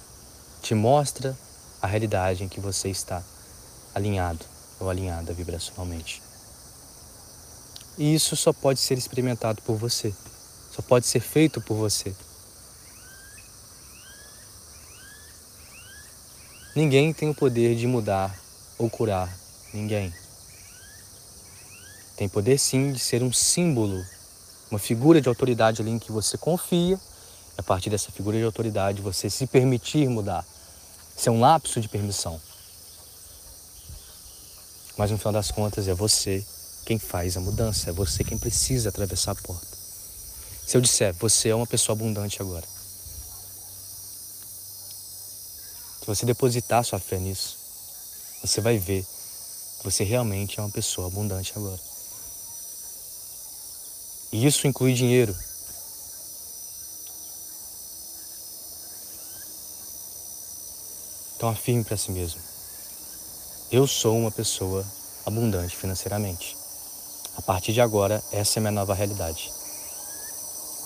te 0.61 0.75
mostra 0.75 1.37
a 1.81 1.87
realidade 1.87 2.43
em 2.43 2.49
que 2.49 2.59
você 2.59 2.89
está 2.89 3.23
alinhado 3.93 4.43
ou 4.79 4.89
alinhada 4.89 5.31
vibracionalmente. 5.31 6.24
E 7.97 8.13
isso 8.13 8.35
só 8.35 8.51
pode 8.51 8.79
ser 8.79 8.97
experimentado 8.97 9.61
por 9.61 9.77
você, 9.77 10.13
só 10.71 10.81
pode 10.81 11.07
ser 11.07 11.21
feito 11.21 11.61
por 11.61 11.75
você. 11.75 12.13
Ninguém 16.75 17.13
tem 17.13 17.29
o 17.29 17.35
poder 17.35 17.73
de 17.75 17.87
mudar 17.87 18.37
ou 18.77 18.89
curar 18.89 19.33
ninguém. 19.73 20.13
Tem 22.17 22.27
poder 22.27 22.57
sim 22.57 22.91
de 22.91 22.99
ser 22.99 23.23
um 23.23 23.31
símbolo, 23.31 24.03
uma 24.69 24.79
figura 24.79 25.21
de 25.21 25.29
autoridade 25.29 25.81
ali 25.81 25.91
em 25.91 25.99
que 25.99 26.11
você 26.11 26.37
confia, 26.37 26.99
a 27.57 27.63
partir 27.63 27.89
dessa 27.89 28.11
figura 28.11 28.37
de 28.37 28.43
autoridade 28.43 29.01
você 29.01 29.29
se 29.29 29.47
permitir 29.47 30.09
mudar. 30.09 30.45
Isso 31.15 31.29
é 31.29 31.31
um 31.31 31.39
lapso 31.39 31.79
de 31.79 31.87
permissão. 31.87 32.41
Mas 34.97 35.11
no 35.11 35.17
final 35.17 35.31
das 35.31 35.51
contas 35.51 35.87
é 35.87 35.93
você 35.93 36.45
quem 36.85 36.99
faz 36.99 37.35
a 37.35 37.39
mudança, 37.39 37.89
é 37.89 37.93
você 37.93 38.23
quem 38.23 38.37
precisa 38.37 38.89
atravessar 38.89 39.31
a 39.31 39.35
porta. 39.35 39.75
Se 40.67 40.77
eu 40.77 40.81
disser, 40.81 41.13
você 41.15 41.49
é 41.49 41.55
uma 41.55 41.65
pessoa 41.65 41.95
abundante 41.95 42.41
agora. 42.41 42.65
Se 45.99 46.05
você 46.05 46.25
depositar 46.25 46.83
sua 46.83 46.99
fé 46.99 47.17
nisso, 47.17 47.57
você 48.43 48.61
vai 48.61 48.77
ver 48.77 49.03
que 49.03 49.83
você 49.83 50.03
realmente 50.03 50.59
é 50.59 50.63
uma 50.63 50.69
pessoa 50.69 51.07
abundante 51.07 51.53
agora. 51.55 51.81
E 54.31 54.45
isso 54.45 54.67
inclui 54.67 54.93
dinheiro. 54.93 55.35
Então 61.35 61.49
afirme 61.49 61.83
para 61.83 61.97
si 61.97 62.11
mesmo: 62.11 62.41
eu 63.71 63.87
sou 63.87 64.17
uma 64.17 64.31
pessoa 64.31 64.85
abundante 65.25 65.75
financeiramente. 65.75 66.64
A 67.37 67.41
partir 67.41 67.73
de 67.73 67.81
agora, 67.81 68.23
essa 68.31 68.59
é 68.59 68.61
minha 68.61 68.71
nova 68.71 68.93
realidade. 68.93 69.51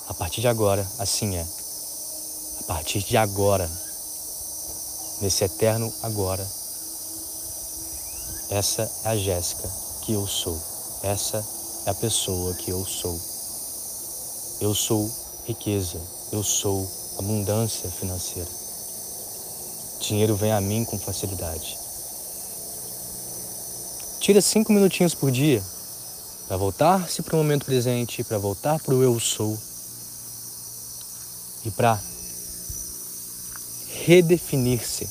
A 0.07 0.13
partir 0.15 0.41
de 0.41 0.47
agora, 0.47 0.85
assim 0.97 1.35
é. 1.35 1.47
A 2.61 2.63
partir 2.63 3.03
de 3.03 3.15
agora, 3.15 3.69
nesse 5.21 5.43
eterno 5.43 5.93
agora, 6.01 6.45
essa 8.49 8.81
é 8.81 9.09
a 9.09 9.15
Jéssica 9.15 9.69
que 10.01 10.13
eu 10.13 10.25
sou. 10.25 10.59
Essa 11.03 11.45
é 11.85 11.91
a 11.91 11.93
pessoa 11.93 12.55
que 12.55 12.71
eu 12.71 12.83
sou. 12.83 13.19
Eu 14.59 14.73
sou 14.73 15.09
riqueza, 15.45 16.01
eu 16.31 16.43
sou 16.43 16.89
abundância 17.19 17.89
financeira. 17.91 18.49
Dinheiro 20.01 20.35
vem 20.35 20.51
a 20.51 20.59
mim 20.59 20.83
com 20.83 20.97
facilidade. 20.97 21.77
Tira 24.19 24.41
cinco 24.41 24.73
minutinhos 24.73 25.13
por 25.13 25.29
dia 25.29 25.63
para 26.49 26.57
voltar-se 26.57 27.21
para 27.21 27.35
o 27.35 27.37
momento 27.37 27.63
presente, 27.63 28.23
para 28.23 28.39
voltar 28.39 28.79
para 28.79 28.95
o 28.95 29.03
eu 29.03 29.19
sou 29.19 29.55
e 31.63 31.69
para 31.69 32.01
redefinir-se 34.03 35.07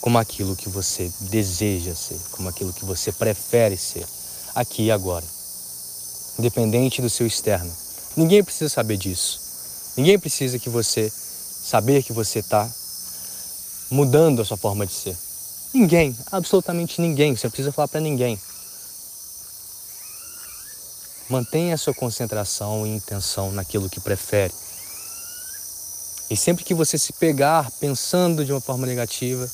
como 0.00 0.16
aquilo 0.16 0.56
que 0.56 0.70
você 0.70 1.12
deseja 1.28 1.94
ser, 1.94 2.18
como 2.30 2.48
aquilo 2.48 2.72
que 2.72 2.86
você 2.86 3.12
prefere 3.12 3.76
ser, 3.76 4.06
aqui 4.54 4.84
e 4.84 4.90
agora, 4.90 5.26
independente 6.38 7.02
do 7.02 7.10
seu 7.10 7.26
externo. 7.26 7.70
Ninguém 8.16 8.42
precisa 8.42 8.70
saber 8.70 8.96
disso. 8.96 9.38
Ninguém 9.98 10.18
precisa 10.18 10.58
que 10.58 10.70
você 10.70 11.12
saber 11.12 12.02
que 12.02 12.14
você 12.14 12.38
está 12.38 12.66
mudando 13.90 14.40
a 14.40 14.46
sua 14.46 14.56
forma 14.56 14.86
de 14.86 14.94
ser. 14.94 15.16
Ninguém, 15.74 16.16
absolutamente 16.32 17.02
ninguém. 17.02 17.36
Você 17.36 17.46
não 17.46 17.50
precisa 17.50 17.70
falar 17.70 17.88
para 17.88 18.00
ninguém. 18.00 18.40
Mantenha 21.30 21.76
a 21.76 21.78
sua 21.78 21.94
concentração 21.94 22.86
e 22.86 22.90
intenção 22.90 23.50
naquilo 23.52 23.88
que 23.88 24.00
prefere. 24.00 24.52
E 26.28 26.36
sempre 26.36 26.64
que 26.64 26.74
você 26.74 26.98
se 26.98 27.14
pegar 27.14 27.70
pensando 27.80 28.44
de 28.44 28.52
uma 28.52 28.60
forma 28.60 28.86
negativa, 28.86 29.48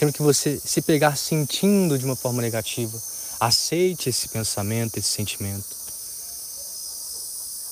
Sempre 0.00 0.14
que 0.14 0.22
você 0.22 0.58
se 0.64 0.80
pegar 0.80 1.14
sentindo 1.14 1.98
de 1.98 2.06
uma 2.06 2.16
forma 2.16 2.40
negativa, 2.40 2.98
aceite 3.38 4.08
esse 4.08 4.28
pensamento, 4.30 4.96
esse 4.96 5.08
sentimento. 5.08 5.76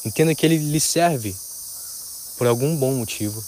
Entenda 0.04 0.34
que 0.34 0.44
ele 0.44 0.58
lhe 0.58 0.78
serve 0.78 1.34
por 2.36 2.46
algum 2.46 2.76
bom 2.76 2.96
motivo. 2.96 3.42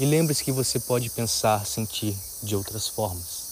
E 0.00 0.06
lembre-se 0.06 0.42
que 0.42 0.52
você 0.52 0.80
pode 0.80 1.10
pensar, 1.10 1.66
sentir 1.66 2.16
de 2.42 2.56
outras 2.56 2.88
formas. 2.88 3.47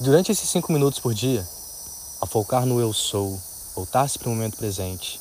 Durante 0.00 0.32
esses 0.32 0.48
cinco 0.48 0.72
minutos 0.72 0.98
por 0.98 1.14
dia, 1.14 1.46
a 2.20 2.26
focar 2.26 2.66
no 2.66 2.80
eu 2.80 2.92
sou, 2.92 3.40
voltar-se 3.76 4.18
para 4.18 4.28
o 4.28 4.32
momento 4.32 4.56
presente, 4.56 5.20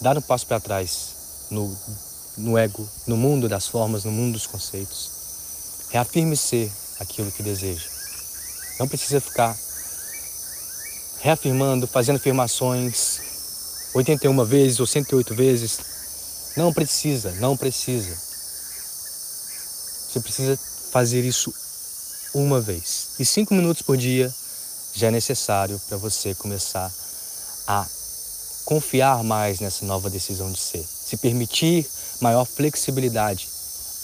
dar 0.00 0.18
um 0.18 0.20
passo 0.20 0.44
para 0.48 0.58
trás 0.58 1.46
no, 1.48 1.72
no 2.38 2.58
ego, 2.58 2.88
no 3.06 3.16
mundo 3.16 3.48
das 3.48 3.68
formas, 3.68 4.02
no 4.04 4.10
mundo 4.10 4.32
dos 4.32 4.48
conceitos, 4.48 5.10
reafirme 5.90 6.36
ser 6.36 6.72
aquilo 6.98 7.30
que 7.30 7.40
deseja. 7.40 7.88
Não 8.80 8.88
precisa 8.88 9.20
ficar 9.20 9.56
reafirmando, 11.20 11.86
fazendo 11.86 12.16
afirmações 12.16 13.20
81 13.94 14.44
vezes 14.44 14.80
ou 14.80 14.86
108 14.88 15.34
vezes. 15.36 15.78
Não 16.56 16.72
precisa, 16.72 17.30
não 17.36 17.56
precisa. 17.56 18.12
Você 20.08 20.18
precisa 20.18 20.58
fazer 20.90 21.24
isso 21.24 21.54
uma 22.34 22.60
vez. 22.60 23.10
E 23.18 23.24
cinco 23.24 23.54
minutos 23.54 23.82
por 23.82 23.96
dia 23.96 24.32
já 24.94 25.08
é 25.08 25.10
necessário 25.10 25.80
para 25.88 25.96
você 25.96 26.34
começar 26.34 26.92
a 27.66 27.86
confiar 28.64 29.22
mais 29.22 29.60
nessa 29.60 29.84
nova 29.84 30.10
decisão 30.10 30.50
de 30.50 30.58
ser. 30.58 30.84
Se 30.84 31.16
permitir 31.16 31.86
maior 32.20 32.44
flexibilidade, 32.44 33.48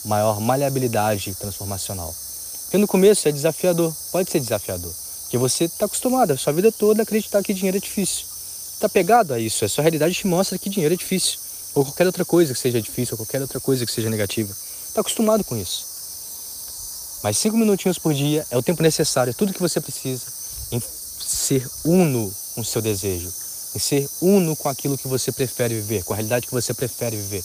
maior 0.04 0.40
maleabilidade 0.40 1.34
transformacional. 1.34 2.14
Porque 2.64 2.78
no 2.78 2.86
começo 2.86 3.28
é 3.28 3.32
desafiador, 3.32 3.94
pode 4.12 4.30
ser 4.30 4.40
desafiador. 4.40 4.92
Porque 5.22 5.38
você 5.38 5.64
está 5.64 5.86
acostumado 5.86 6.32
a 6.32 6.36
sua 6.36 6.52
vida 6.52 6.70
toda 6.72 7.02
a 7.02 7.04
acreditar 7.04 7.42
que 7.42 7.54
dinheiro 7.54 7.76
é 7.76 7.80
difícil. 7.80 8.26
Está 8.74 8.88
pegado 8.88 9.34
a 9.34 9.38
isso, 9.38 9.64
a 9.64 9.68
sua 9.68 9.82
realidade 9.82 10.14
te 10.14 10.26
mostra 10.26 10.58
que 10.58 10.70
dinheiro 10.70 10.94
é 10.94 10.96
difícil. 10.96 11.38
Ou 11.74 11.84
qualquer 11.84 12.06
outra 12.06 12.24
coisa 12.24 12.52
que 12.52 12.58
seja 12.58 12.80
difícil, 12.80 13.14
ou 13.14 13.18
qualquer 13.18 13.40
outra 13.40 13.60
coisa 13.60 13.84
que 13.86 13.92
seja 13.92 14.10
negativa. 14.10 14.54
Está 14.88 15.00
acostumado 15.00 15.44
com 15.44 15.56
isso. 15.56 15.89
Mas 17.22 17.36
cinco 17.36 17.56
minutinhos 17.56 17.98
por 17.98 18.14
dia 18.14 18.46
é 18.50 18.56
o 18.56 18.62
tempo 18.62 18.82
necessário, 18.82 19.30
é 19.30 19.34
tudo 19.34 19.52
que 19.52 19.60
você 19.60 19.80
precisa 19.80 20.22
em 20.72 20.80
ser 21.20 21.68
uno 21.84 22.32
com 22.54 22.62
o 22.62 22.64
seu 22.64 22.80
desejo, 22.80 23.30
em 23.74 23.78
ser 23.78 24.08
uno 24.20 24.56
com 24.56 24.68
aquilo 24.68 24.96
que 24.96 25.06
você 25.06 25.30
prefere 25.30 25.74
viver, 25.74 26.02
com 26.04 26.12
a 26.12 26.16
realidade 26.16 26.46
que 26.46 26.52
você 26.52 26.72
prefere 26.72 27.16
viver. 27.16 27.44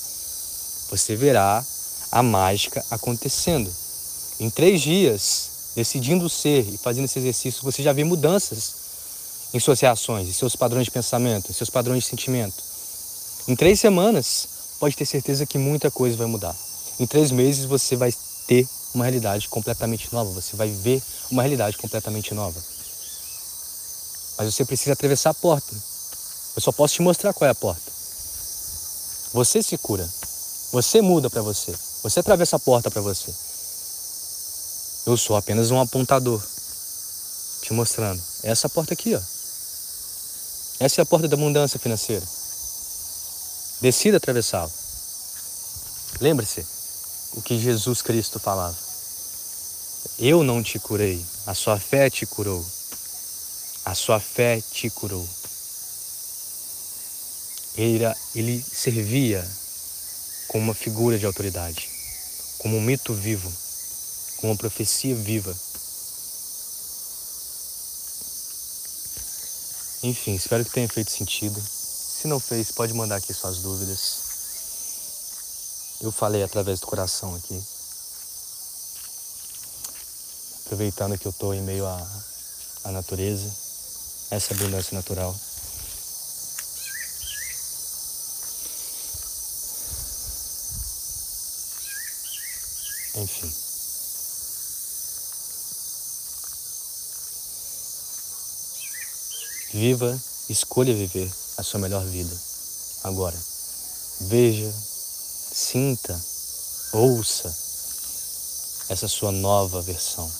Você 0.90 1.16
verá 1.16 1.64
a 2.12 2.24
mágica 2.24 2.84
acontecendo. 2.90 3.72
Em 4.40 4.50
três 4.50 4.82
dias, 4.82 5.50
decidindo 5.76 6.30
ser 6.30 6.66
e 6.74 6.78
fazendo 6.78 7.06
esse 7.06 7.20
exercício, 7.20 7.64
você 7.64 7.84
já 7.84 7.92
vê 7.92 8.04
mudanças 8.04 8.86
em 9.54 9.60
suas 9.60 9.80
reações, 9.80 10.28
em 10.28 10.34
seus 10.34 10.56
padrões 10.56 10.86
de 10.86 10.92
pensamento, 10.92 11.50
em 11.50 11.54
seus 11.54 11.70
padrões 11.70 12.04
de 12.04 12.10
sentimento. 12.10 12.64
Em 13.48 13.56
três 13.56 13.80
semanas, 13.80 14.48
pode 14.80 14.96
ter 14.96 15.06
certeza 15.06 15.46
que 15.46 15.58
muita 15.58 15.92
coisa 15.92 16.18
vai 16.18 16.28
mudar. 16.28 16.56
Em 17.00 17.06
três 17.06 17.32
meses, 17.32 17.66
você 17.66 17.96
vai 17.96 18.14
ter 18.48 18.68
uma 18.96 19.04
realidade 19.04 19.48
completamente 19.50 20.12
nova, 20.12 20.32
você 20.32 20.56
vai 20.56 20.70
ver 20.70 21.04
uma 21.30 21.42
realidade 21.42 21.78
completamente 21.78 22.34
nova. 22.34 22.60
Mas 24.38 24.54
você 24.54 24.66
precisa 24.66 24.94
atravessar 24.94 25.32
a 25.32 25.34
porta. 25.34 25.76
Eu 26.56 26.62
só 26.62 26.72
posso 26.72 26.96
te 26.96 27.02
mostrar 27.02 27.34
qual 27.34 27.48
é 27.48 27.52
a 27.52 27.56
porta. 27.56 27.92
Você 29.34 29.62
se 29.62 29.78
cura. 29.78 30.10
Você 30.72 31.02
muda 31.02 31.30
para 31.30 31.42
você. 31.42 31.76
Você 32.04 32.20
atravessa 32.20 32.56
a 32.56 32.60
porta 32.60 32.90
para 32.90 33.02
você. 33.02 33.34
Eu 35.06 35.18
sou 35.18 35.36
apenas 35.36 35.72
um 35.72 35.80
apontador. 35.80 36.42
Te 37.62 37.74
mostrando. 37.74 38.22
Essa 38.44 38.70
porta 38.70 38.94
aqui, 38.94 39.16
ó. 39.16 39.22
Essa 40.80 41.02
é 41.02 41.04
a 41.04 41.06
porta 41.06 41.28
da 41.28 41.36
abundância 41.36 41.80
financeira. 41.80 42.26
Decida 43.82 44.18
atravessá-la. 44.18 44.72
Lembre-se 46.20 46.66
o 47.34 47.42
que 47.42 47.60
Jesus 47.60 48.02
Cristo 48.02 48.40
falava. 48.40 48.85
Eu 50.20 50.44
não 50.44 50.64
te 50.64 50.80
curei, 50.80 51.24
a 51.46 51.54
sua 51.54 51.80
fé 51.80 52.10
te 52.10 52.26
curou. 52.26 52.66
A 53.86 53.94
sua 53.94 54.20
fé 54.20 54.62
te 54.62 54.90
curou. 54.90 55.28
Ele, 57.76 58.04
ele 58.34 58.64
servia 58.64 59.46
como 60.48 60.64
uma 60.64 60.74
figura 60.74 61.20
de 61.20 61.26
autoridade, 61.26 61.90
como 62.60 62.78
um 62.78 62.82
mito 62.82 63.14
vivo 63.14 63.52
com 64.38 64.48
uma 64.48 64.56
profecia 64.56 65.16
viva. 65.16 65.56
Enfim, 70.04 70.36
espero 70.36 70.64
que 70.64 70.72
tenha 70.72 70.88
feito 70.88 71.12
sentido. 71.12 71.60
Se 71.60 72.28
não 72.28 72.40
fez, 72.40 72.72
pode 72.72 72.94
mandar 72.94 73.16
aqui 73.16 73.34
suas 73.34 73.58
dúvidas. 73.58 74.24
Eu 76.02 76.12
falei 76.12 76.44
através 76.44 76.80
do 76.80 76.88
coração 76.88 77.36
aqui. 77.36 77.75
Aproveitando 80.66 81.18
que 81.18 81.28
eu 81.28 81.32
estou 81.32 81.54
em 81.54 81.62
meio 81.62 81.86
à, 81.86 82.08
à 82.86 82.92
natureza, 82.92 83.50
essa 84.32 84.54
abundância 84.54 84.96
natural. 84.96 85.34
Enfim. 93.16 93.66
Viva, 99.72 100.22
escolha 100.50 100.94
viver 100.94 101.32
a 101.58 101.64
sua 101.64 101.80
melhor 101.80 102.04
vida 102.06 102.36
agora. 103.04 103.38
Veja, 104.22 104.74
sinta, 105.54 106.20
ouça 106.94 107.56
essa 108.90 109.08
sua 109.08 109.32
nova 109.32 109.82
versão, 109.82 110.32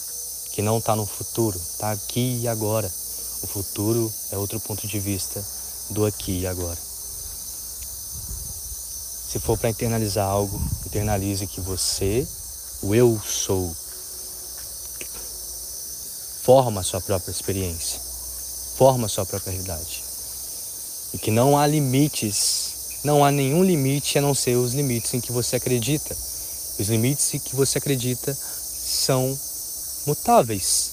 que 0.56 0.64
não 0.64 0.80
está 0.80 0.96
no 0.96 1.06
futuro, 1.06 1.56
está 1.58 1.92
aqui 1.92 2.40
e 2.42 2.48
agora. 2.48 2.92
O 3.44 3.48
futuro 3.48 4.12
é 4.32 4.38
outro 4.38 4.60
ponto 4.60 4.88
de 4.88 5.00
vista 5.00 5.46
do 5.92 6.04
aqui 6.06 6.40
e 6.40 6.48
agora. 6.48 6.80
Se 9.28 9.38
for 9.38 9.58
para 9.60 9.70
internalizar 9.70 10.28
algo, 10.28 10.60
internalize 10.88 11.46
que 11.46 11.62
você, 11.62 12.28
o 12.82 12.96
eu 12.96 13.22
sou, 13.24 13.76
forma 16.42 16.82
a 16.82 16.84
sua 16.84 17.02
própria 17.02 17.32
experiência 17.32 18.06
forma 18.76 19.06
a 19.06 19.10
sua 19.10 19.26
própria 19.26 19.52
realidade. 19.52 20.04
E 21.14 21.18
que 21.18 21.32
não 21.32 21.58
há 21.58 21.66
limites, 21.66 23.00
não 23.04 23.24
há 23.24 23.32
nenhum 23.32 23.64
limite 23.64 24.18
a 24.18 24.22
não 24.22 24.36
ser 24.36 24.58
os 24.58 24.74
limites 24.74 25.14
em 25.14 25.22
que 25.22 25.32
você 25.32 25.56
acredita. 25.56 26.16
Os 26.78 26.90
limites 26.90 27.34
em 27.34 27.40
que 27.40 27.56
você 27.56 27.78
acredita 27.78 28.36
são 28.36 29.38
mutáveis. 30.06 30.92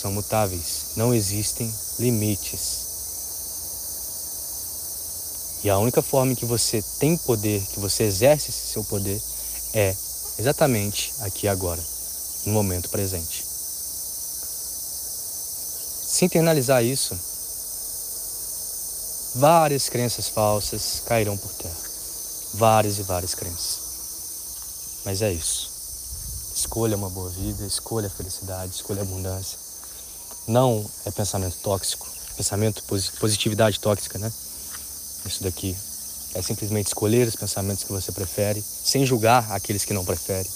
São 0.00 0.12
mutáveis. 0.12 0.92
Não 0.96 1.14
existem 1.14 1.72
limites. 1.98 2.84
E 5.62 5.70
a 5.70 5.78
única 5.78 6.02
forma 6.02 6.34
que 6.34 6.44
você 6.44 6.82
tem 6.98 7.16
poder, 7.16 7.62
que 7.72 7.80
você 7.80 8.04
exerce 8.04 8.50
esse 8.50 8.72
seu 8.72 8.84
poder, 8.84 9.20
é 9.72 9.96
exatamente 10.38 11.14
aqui 11.20 11.48
agora, 11.48 11.82
no 12.44 12.52
momento 12.52 12.90
presente. 12.90 13.44
Se 16.06 16.24
internalizar 16.26 16.84
isso, 16.84 17.18
várias 19.34 19.88
crenças 19.88 20.28
falsas 20.28 21.02
cairão 21.06 21.36
por 21.36 21.52
terra. 21.54 21.84
Várias 22.54 22.98
e 22.98 23.02
várias 23.02 23.34
crenças. 23.34 23.78
Mas 25.04 25.22
é 25.22 25.32
isso. 25.32 25.73
Escolha 26.54 26.96
uma 26.96 27.10
boa 27.10 27.28
vida, 27.30 27.64
escolha 27.66 28.06
a 28.06 28.10
felicidade, 28.10 28.74
escolha 28.74 29.00
a 29.00 29.02
abundância. 29.02 29.58
Não 30.46 30.84
é 31.04 31.10
pensamento 31.10 31.56
tóxico, 31.62 32.06
pensamento 32.36 32.82
positividade 32.84 33.80
tóxica, 33.80 34.18
né? 34.18 34.32
Isso 35.26 35.42
daqui 35.42 35.76
é 36.34 36.42
simplesmente 36.42 36.88
escolher 36.88 37.26
os 37.26 37.36
pensamentos 37.36 37.84
que 37.84 37.92
você 37.92 38.12
prefere, 38.12 38.62
sem 38.62 39.04
julgar 39.06 39.50
aqueles 39.52 39.84
que 39.84 39.92
não 39.94 40.04
prefere. 40.04 40.48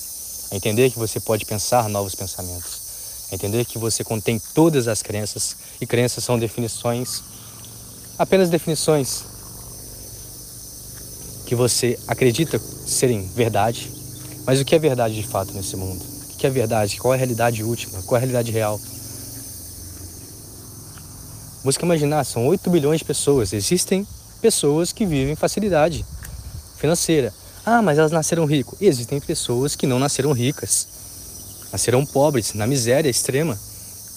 É 0.51 0.57
entender 0.57 0.91
que 0.91 0.99
você 0.99 1.19
pode 1.21 1.45
pensar 1.45 1.89
novos 1.89 2.15
pensamentos 2.15 2.89
Entender 3.31 3.65
que 3.67 3.79
você 3.79 4.03
contém 4.03 4.41
todas 4.55 4.89
as 4.89 5.03
crenças 5.03 5.55
e 5.81 5.87
crenças 5.87 6.25
são 6.25 6.39
definições, 6.39 7.23
apenas 8.19 8.49
definições 8.49 9.23
que 11.45 11.55
você 11.55 11.99
acredita 12.07 12.59
serem 12.59 13.27
verdade. 13.29 13.93
Mas 14.49 14.63
o 14.63 14.65
que 14.65 14.75
é 14.75 14.79
verdade 14.79 15.15
de 15.15 15.23
fato 15.23 15.53
nesse 15.53 15.77
mundo? 15.77 16.03
O 16.03 16.37
que 16.39 16.47
é 16.47 16.49
verdade? 16.49 16.97
Qual 16.97 17.13
é 17.13 17.17
a 17.17 17.19
realidade 17.19 17.63
última? 17.63 18.03
Qual 18.05 18.17
é 18.17 18.19
a 18.19 18.21
realidade 18.21 18.51
real? 18.51 18.81
Busca 21.63 21.85
imaginar, 21.85 22.25
são 22.25 22.47
8 22.47 22.71
bilhões 22.71 23.01
de 23.01 23.05
pessoas. 23.05 23.53
Existem 23.53 24.09
pessoas 24.41 24.91
que 24.91 25.05
vivem 25.05 25.37
facilidade 25.37 26.03
financeira. 26.79 27.31
Ah, 27.67 27.83
mas 27.83 27.99
elas 27.99 28.11
nasceram 28.11 28.47
ricas. 28.47 28.81
Existem 28.81 29.21
pessoas 29.21 29.77
que 29.77 29.87
não 29.87 29.99
nasceram 29.99 30.33
ricas. 30.33 30.89
Nasceram 31.71 32.07
pobres, 32.07 32.55
na 32.55 32.67
miséria 32.67 33.11
extrema. 33.11 33.55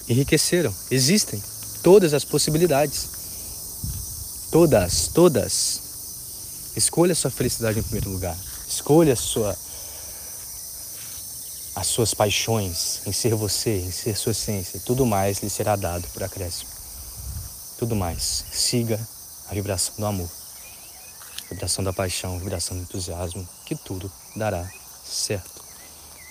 Enriqueceram. 0.08 0.74
Existem 0.90 1.44
todas 1.84 2.14
as 2.14 2.24
possibilidades. 2.24 3.10
Todas, 4.49 5.10
todas. 5.10 5.82
Escolha 6.74 7.12
a 7.12 7.16
sua 7.16 7.32
felicidade 7.32 7.80
em 7.80 7.84
primeiro 7.84 8.10
lugar. 8.10 8.38
Escolha 8.66 9.12
a 9.12 9.18
sua 9.18 9.53
as 11.76 11.88
suas 11.88 12.14
paixões, 12.14 13.02
em 13.06 13.11
ser 13.11 13.34
você, 13.35 13.77
em 13.80 13.91
ser 13.91 14.15
sua 14.15 14.31
essência. 14.31 14.80
Tudo 14.85 15.06
mais 15.06 15.39
lhe 15.39 15.49
será 15.49 15.76
dado 15.76 16.07
por 16.10 16.23
acréscimo. 16.23 16.69
Tudo 17.77 17.95
mais. 17.95 18.43
Siga 18.52 18.99
a 19.49 19.53
vibração 19.53 19.95
do 19.98 20.06
amor, 20.06 20.30
vibração 21.49 21.84
da 21.84 21.93
paixão, 21.93 22.38
vibração 22.39 22.77
do 22.77 22.84
entusiasmo, 22.84 23.48
que 23.65 23.76
tudo 23.76 24.11
dará 24.35 24.69
certo. 25.03 25.61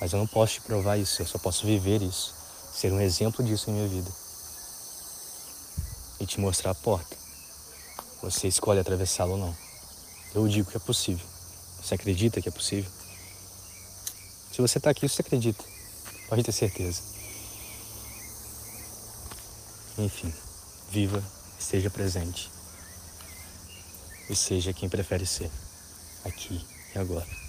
Mas 0.00 0.12
eu 0.12 0.18
não 0.18 0.26
posso 0.26 0.54
te 0.54 0.60
provar 0.62 0.96
isso, 0.96 1.20
eu 1.20 1.26
só 1.26 1.38
posso 1.38 1.66
viver 1.66 2.02
isso, 2.02 2.34
ser 2.72 2.92
um 2.92 3.00
exemplo 3.00 3.44
disso 3.44 3.70
em 3.70 3.74
minha 3.74 3.88
vida 3.88 4.10
e 6.20 6.26
te 6.26 6.38
mostrar 6.38 6.70
a 6.72 6.74
porta. 6.74 7.16
Você 8.22 8.46
escolhe 8.46 8.80
atravessá-la 8.80 9.32
ou 9.32 9.38
não. 9.38 9.56
Eu 10.34 10.46
digo 10.46 10.70
que 10.70 10.76
é 10.76 10.80
possível. 10.80 11.26
Você 11.82 11.94
acredita 11.94 12.40
que 12.40 12.48
é 12.48 12.52
possível? 12.52 12.90
Se 14.60 14.68
você 14.68 14.78
está 14.78 14.90
aqui, 14.90 15.08
você 15.08 15.22
acredita. 15.22 15.64
Pode 16.28 16.42
ter 16.42 16.52
certeza. 16.52 17.00
Enfim, 19.96 20.30
viva, 20.90 21.24
esteja 21.58 21.88
presente. 21.88 22.50
E 24.28 24.36
seja 24.36 24.74
quem 24.74 24.86
prefere 24.86 25.24
ser, 25.24 25.50
aqui 26.26 26.62
e 26.94 26.98
agora. 26.98 27.39